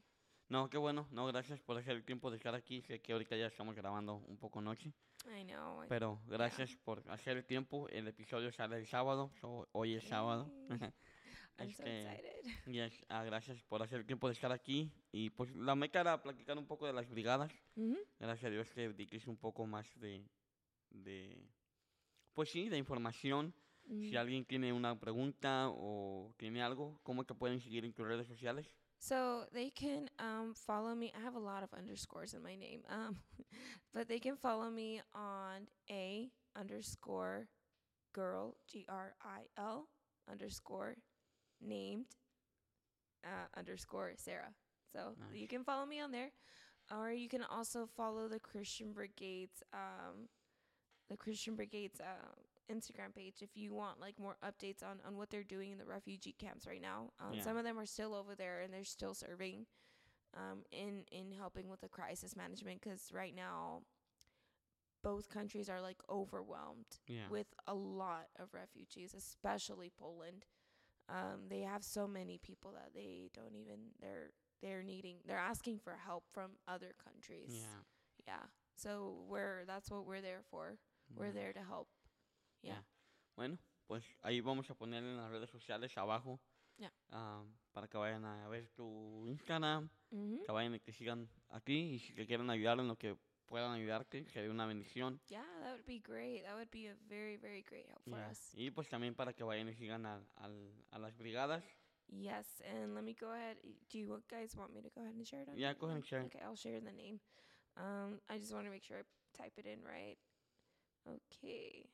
No, 0.51 0.69
qué 0.69 0.77
bueno. 0.79 1.07
No, 1.13 1.27
gracias 1.27 1.61
por 1.61 1.79
hacer 1.79 1.97
el 1.97 2.05
tiempo 2.05 2.31
de 2.31 2.37
estar 2.37 2.55
aquí. 2.55 2.83
Sé 2.83 3.01
que 3.01 3.13
ahorita 3.13 3.37
ya 3.37 3.47
estamos 3.47 3.75
grabando 3.75 4.17
un 4.17 4.37
poco 4.37 4.61
noche. 4.61 4.93
I 5.27 5.45
know. 5.45 5.85
Pero 5.89 6.21
gracias 6.27 6.77
por 6.85 7.03
hacer 7.09 7.37
el 7.39 7.45
tiempo. 7.45 7.89
El 7.89 8.09
episodio 8.09 8.51
sale 8.53 8.77
el 8.79 8.87
sábado. 8.87 9.31
so 9.41 9.69
hoy 9.73 9.95
es 9.95 10.05
sábado. 10.05 10.51
I'm 11.59 11.71
so 11.73 11.85
excited. 11.85 12.43
Yes, 12.67 13.05
ah, 13.09 13.23
gracias 13.25 13.63
por 13.63 13.83
hacer 13.83 14.01
el 14.01 14.07
tiempo 14.07 14.27
de 14.27 14.35
estar 14.35 14.51
aquí. 14.51 14.91
Y 15.13 15.31
pues 15.31 15.55
la 15.55 15.75
meta 15.75 16.01
era 16.01 16.21
platicar 16.23 16.59
un 16.59 16.67
poco 16.67 16.87
de 16.87 16.93
las 16.95 17.09
brigadas. 17.09 17.53
Ujú. 17.77 17.97
Gracias 18.19 18.45
a 18.49 18.51
Dios 18.51 18.69
que 18.71 18.89
dijiste 18.93 19.31
un 19.31 19.37
poco 19.37 19.67
más 19.67 19.87
de, 20.01 20.27
de, 20.91 21.47
pues 22.35 22.51
sí, 22.51 22.69
de 22.69 22.77
información. 22.79 23.55
Si 23.87 24.13
Mm. 24.13 24.17
alguien 24.19 24.45
tiene 24.45 24.73
una 24.73 24.99
pregunta 25.01 25.69
o 25.71 26.33
tiene 26.37 26.63
algo, 26.63 27.01
¿cómo 27.03 27.25
te 27.25 27.35
pueden 27.35 27.61
seguir 27.61 27.85
en 27.85 27.93
tus 27.93 28.07
redes 28.07 28.27
sociales? 28.29 28.67
So 29.01 29.45
they 29.55 29.71
can 29.71 30.11
um, 30.19 30.53
follow 30.55 30.95
me. 30.95 31.11
I 31.19 31.25
have 31.25 31.35
a 31.35 31.41
lot 31.41 31.63
of 31.63 31.71
underscores 31.77 32.35
in 32.35 32.43
my 32.43 32.55
name, 32.55 32.83
um, 32.91 33.17
but 33.95 34.09
they 34.09 34.19
can 34.19 34.37
follow 34.37 34.69
me 34.69 35.01
on 35.15 35.69
a 35.91 36.29
underscore 36.55 37.49
girl 38.13 38.57
G 38.71 38.85
R 38.89 39.15
I 39.23 39.47
L 39.59 39.89
underscore 40.31 40.97
named 41.63 42.07
uh, 43.25 43.59
underscore 43.59 44.13
Sarah. 44.17 44.53
So 44.93 45.15
you 45.33 45.49
can 45.49 45.65
follow 45.65 45.87
me 45.87 45.99
on 46.01 46.11
there, 46.11 46.31
or 46.95 47.11
you 47.11 47.29
can 47.29 47.43
also 47.43 47.89
follow 47.97 48.29
the 48.29 48.39
Christian 48.39 48.93
Brigade's 48.93 49.63
um, 49.73 50.29
the 51.09 51.17
Christian 51.17 51.57
Brigade's 51.57 52.01
uh, 52.01 52.35
Instagram 52.71 53.15
page 53.15 53.37
if 53.43 53.57
you 53.57 53.73
want 53.75 54.01
like 54.01 54.19
more 54.19 54.37
updates 54.45 54.83
on 54.83 55.01
on 55.07 55.17
what 55.17 55.31
they're 55.31 55.43
doing 55.43 55.73
in 55.73 55.79
the 55.79 55.85
refugee 55.85 56.35
camps 56.39 56.67
right 56.67 56.81
now. 56.83 57.11
Um, 57.21 57.35
Yeah. 57.35 57.43
Some 57.43 57.57
of 57.57 57.65
them 57.65 57.79
are 57.79 57.87
still 57.87 58.15
over 58.15 58.35
there 58.35 58.61
and 58.61 58.73
they're 58.73 58.85
still 58.85 59.15
serving 59.15 59.67
um, 60.35 60.63
in 60.71 61.05
in 61.11 61.33
helping 61.33 61.69
with 61.69 61.81
the 61.81 61.89
crisis 61.89 62.37
management 62.37 62.81
because 62.81 63.11
right 63.13 63.35
now 63.35 63.83
both 65.03 65.29
countries 65.31 65.69
are 65.69 65.81
like 65.81 65.97
overwhelmed 66.09 66.99
Yeah. 67.07 67.29
with 67.31 67.47
a 67.67 67.75
lot 67.75 68.29
of 68.37 68.53
refugees, 68.53 69.15
especially 69.15 69.91
Poland. 69.99 70.45
Um, 71.09 71.49
they 71.49 71.63
have 71.63 71.83
so 71.83 72.07
many 72.07 72.39
people 72.39 72.73
that 72.73 72.91
they 72.95 73.31
don't 73.35 73.57
even 73.57 73.93
they're 74.01 74.31
they're 74.63 74.83
needing 74.83 75.17
they're 75.27 75.39
asking 75.39 75.79
for 75.79 75.97
help 75.97 76.25
from 76.33 76.53
other 76.69 76.95
countries. 77.03 77.49
Yeah. 77.57 77.83
Yeah. 78.27 78.43
So 78.77 79.25
we're 79.27 79.65
that's 79.67 79.91
what 79.91 80.07
we're 80.07 80.21
there 80.21 80.43
for. 80.51 80.79
We're 81.17 81.31
Mm. 81.33 81.35
there 81.35 81.53
to 81.55 81.61
help. 81.65 81.89
Yeah. 82.63 82.85
Bueno, 83.37 83.59
pues 83.87 84.05
ahí 84.23 84.41
vamos 84.41 84.71
a 84.71 84.75
poner 84.75 85.03
en 85.03 85.17
las 85.17 85.31
redes 85.31 85.51
sociales 85.51 85.97
abajo. 85.97 86.41
Yeah. 86.79 86.93
ah, 87.11 87.45
para 87.73 87.89
que 87.89 87.99
vayan 87.99 88.25
a 88.25 88.49
ver 88.49 88.69
tu 88.71 89.27
Instagram, 89.27 89.91
Mm-hmm. 90.13 90.45
que 90.45 90.53
vayan 90.53 90.75
y 90.75 90.81
que 90.81 90.93
sigan 90.93 91.29
aquí 91.51 91.95
y 91.95 91.99
si 92.01 92.13
te 92.15 92.27
quieren 92.27 92.51
ayudar 92.51 92.79
en 92.81 92.89
lo 92.89 92.97
que 92.97 93.17
puedan 93.47 93.73
ayudarte, 93.73 94.29
sería 94.31 94.51
una 94.51 94.67
bendición. 94.67 95.21
Yeah, 95.29 95.45
that 95.63 95.73
would 95.77 95.85
be 95.87 96.01
great. 96.01 96.43
That 96.45 96.55
would 96.57 96.71
be 96.71 96.89
a 96.89 96.97
very, 97.09 97.37
very 97.37 97.63
great 97.63 97.87
help 97.89 98.03
for 98.05 98.19
Yeah. 98.19 98.31
us. 98.31 98.51
Y 98.55 98.71
pues 98.71 98.89
también 98.89 99.15
para 99.15 99.33
que 99.33 99.45
vayan 99.45 99.69
y 99.69 99.75
sigan 99.75 100.07
a, 100.07 100.21
al- 100.37 100.85
a 100.91 100.99
las 100.99 101.17
brigadas. 101.17 101.63
Yes, 102.09 102.61
and 102.63 102.95
let 102.95 103.05
me 103.05 103.15
go 103.15 103.31
ahead. 103.31 103.57
Do 103.89 103.99
you 103.99 104.21
guys 104.29 104.57
want 104.57 104.73
me 104.75 104.83
to 104.83 104.91
go 104.91 105.01
ahead 105.03 105.15
and 105.15 105.25
share 105.27 105.43
it? 105.43 105.49
On 105.51 105.57
Yeah, 105.57 105.75
go 105.75 105.87
ahead 105.87 105.97
and 105.99 106.05
share. 106.07 106.23
Okay, 106.25 106.41
I'll 106.43 106.57
share 106.57 106.81
the 106.81 106.91
name. 106.93 107.21
Um, 107.77 108.21
I 108.29 108.39
just 108.39 108.53
want 108.53 108.65
to 108.67 108.71
make 108.73 108.83
sure 108.83 108.99
I 108.99 109.03
type 109.37 109.53
it 109.59 109.67
in 109.67 109.85
right. 109.85 110.19
Okay, 111.07 111.89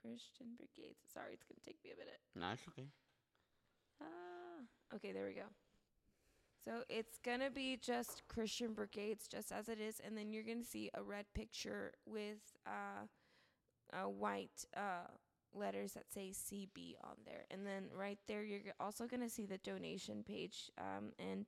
Christian 0.00 0.48
Brigades. 0.56 0.98
Sorry, 1.12 1.32
it's 1.32 1.44
gonna 1.44 1.60
take 1.64 1.78
me 1.84 1.90
a 1.92 1.98
minute. 1.98 2.20
No, 2.34 2.52
it's 2.52 2.62
okay. 2.68 2.88
Ah, 4.00 4.94
okay, 4.94 5.12
there 5.12 5.26
we 5.26 5.34
go. 5.34 5.48
So 6.64 6.82
it's 6.88 7.18
gonna 7.24 7.50
be 7.50 7.76
just 7.76 8.22
Christian 8.28 8.74
Brigades, 8.74 9.26
just 9.28 9.52
as 9.52 9.68
it 9.68 9.80
is, 9.80 10.00
and 10.04 10.16
then 10.16 10.32
you're 10.32 10.42
gonna 10.42 10.64
see 10.64 10.90
a 10.94 11.02
red 11.02 11.26
picture 11.34 11.92
with 12.06 12.38
uh, 12.66 13.06
uh 13.92 14.08
white 14.08 14.66
uh 14.76 15.08
letters 15.54 15.92
that 15.94 16.12
say 16.12 16.32
CB 16.32 16.96
on 17.02 17.16
there, 17.24 17.44
and 17.50 17.66
then 17.66 17.84
right 17.96 18.18
there 18.28 18.42
you're 18.42 18.60
also 18.78 19.06
gonna 19.06 19.30
see 19.30 19.46
the 19.46 19.58
donation 19.58 20.22
page 20.22 20.70
um 20.78 21.12
and 21.18 21.46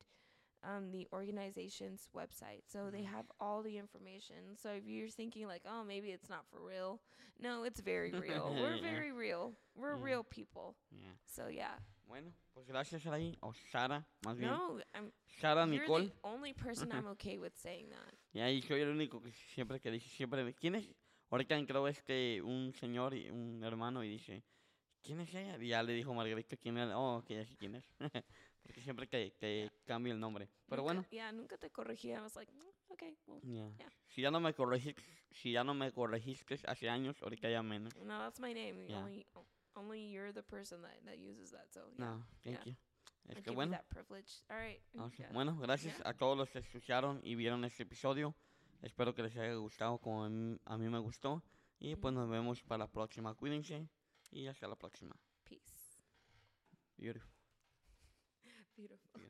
um 0.62 0.90
the 0.92 1.06
organization's 1.12 2.08
website. 2.14 2.62
So 2.66 2.90
they 2.90 3.02
have 3.04 3.26
all 3.40 3.62
the 3.62 3.78
information. 3.78 4.56
So 4.56 4.70
if 4.70 4.84
you're 4.86 5.08
thinking 5.08 5.46
like, 5.46 5.62
oh, 5.66 5.84
maybe 5.84 6.10
it's 6.10 6.28
not 6.28 6.44
for 6.50 6.60
real, 6.60 7.00
no, 7.38 7.64
it's 7.64 7.80
very 7.80 8.10
real. 8.28 8.54
We're 8.54 8.76
Yeah. 8.76 8.82
very 8.82 9.12
real. 9.12 9.52
We're 9.74 9.96
Yeah. 9.96 10.04
real 10.04 10.24
people. 10.24 10.76
Yeah. 10.90 11.12
So 11.26 11.48
yeah. 11.48 11.78
Bueno, 12.06 12.32
pues 12.52 12.66
gracias, 12.66 13.02
Saraí. 13.02 13.36
O 13.40 13.52
Sara, 13.70 14.04
más 14.26 14.36
bien. 14.36 14.50
No, 14.50 14.80
I'm 14.94 15.12
Sara 15.40 15.64
You're 15.66 15.80
Nicole. 15.82 16.06
the 16.06 16.12
only 16.24 16.52
person 16.52 16.90
I'm 16.90 17.06
okay 17.14 17.38
with 17.38 17.52
saying 17.56 17.88
that. 17.90 18.14
Y 18.32 18.40
ahí 18.40 18.60
soy 18.62 18.80
el 18.80 18.88
único 18.88 19.22
que 19.22 19.30
siempre 19.54 19.78
que 19.80 19.90
dice, 19.92 20.08
siempre, 20.08 20.52
¿quién 20.54 20.74
es? 20.74 20.88
Ahorita 21.30 21.54
entró 21.56 21.86
este, 21.86 22.42
un 22.42 22.74
señor, 22.74 23.14
y 23.14 23.30
un 23.30 23.62
hermano, 23.62 24.02
y 24.02 24.08
dice, 24.08 24.42
¿quién 25.00 25.20
es 25.20 25.32
ella? 25.32 25.56
Y 25.60 25.68
ya 25.68 25.84
le 25.84 25.92
dijo 25.92 26.12
Margarita 26.12 26.56
quién 26.56 26.76
era. 26.78 26.98
Oh, 26.98 27.22
que 27.24 27.36
ya 27.36 27.46
sé 27.46 27.56
quién 27.56 27.76
es. 27.76 27.84
Porque 28.62 28.80
siempre 28.82 29.08
que, 29.08 29.32
que 29.38 29.70
cambia 29.84 30.12
el 30.12 30.20
nombre. 30.20 30.48
Pero 30.68 30.82
Nunca- 30.82 30.94
bueno, 30.94 31.06
Yeah, 31.10 31.32
nunca 31.32 31.56
te 31.58 31.70
corregí. 31.70 32.10
I 32.12 32.20
was 32.20 32.36
like, 32.36 32.52
"Mm, 32.52 32.92
okay, 32.92 33.16
well, 33.26 33.40
ya. 33.42 33.70
Yeah. 33.78 33.90
si 34.08 34.22
ya 34.22 34.30
no 34.30 34.38
me 34.40 34.52
corregiste, 34.54 35.02
si 35.32 35.52
ya 35.52 35.64
no 35.64 35.74
me 35.74 35.90
corregiste 35.92 36.58
hace 36.66 36.88
años, 36.88 37.20
ahorita 37.22 37.50
ya 37.50 37.62
menos. 37.62 37.94
no, 37.96 38.18
that's 38.18 38.38
my 38.40 38.52
name. 38.54 38.86
Yeah. 38.86 38.98
Only, 39.02 39.26
only 39.74 40.10
you're 40.12 40.32
the 40.32 40.42
person 40.42 40.82
that, 40.82 41.02
that 41.04 41.18
uses 41.18 41.50
that. 41.50 41.70
So 41.72 41.88
yeah, 41.90 41.98
No, 41.98 42.26
thank 42.42 42.58
yeah. 42.58 42.64
you. 42.66 42.76
I 43.28 43.32
Este, 43.32 43.42
give 43.50 43.54
bueno, 43.54 43.72
that 43.72 43.86
privilege. 43.88 44.42
All 44.48 44.56
right. 44.56 44.80
ok, 44.98 45.14
yeah. 45.18 45.32
bueno, 45.32 45.56
gracias 45.58 45.96
Yeah. 45.98 46.08
a 46.10 46.14
todos 46.14 46.36
los 46.36 46.50
que 46.50 46.58
escucharon 46.60 47.20
y 47.24 47.34
vieron 47.34 47.64
este 47.64 47.82
episodio. 47.84 48.34
Espero 48.82 49.14
que 49.14 49.22
les 49.22 49.36
haya 49.36 49.54
gustado 49.54 49.98
como 49.98 50.24
a 50.24 50.28
mí, 50.30 50.58
a 50.64 50.78
mí 50.78 50.88
me 50.88 50.98
gustó. 50.98 51.42
Y 51.78 51.96
pues 51.96 52.12
nos 52.14 52.28
vemos 52.28 52.62
para 52.62 52.78
la 52.84 52.88
próxima. 52.90 53.34
Cuídense 53.34 53.88
y 54.30 54.46
hasta 54.46 54.66
la 54.68 54.76
próxima. 54.76 55.16
Peace. 55.44 56.02
Beautiful. 56.96 57.29
Beautiful. 58.80 59.29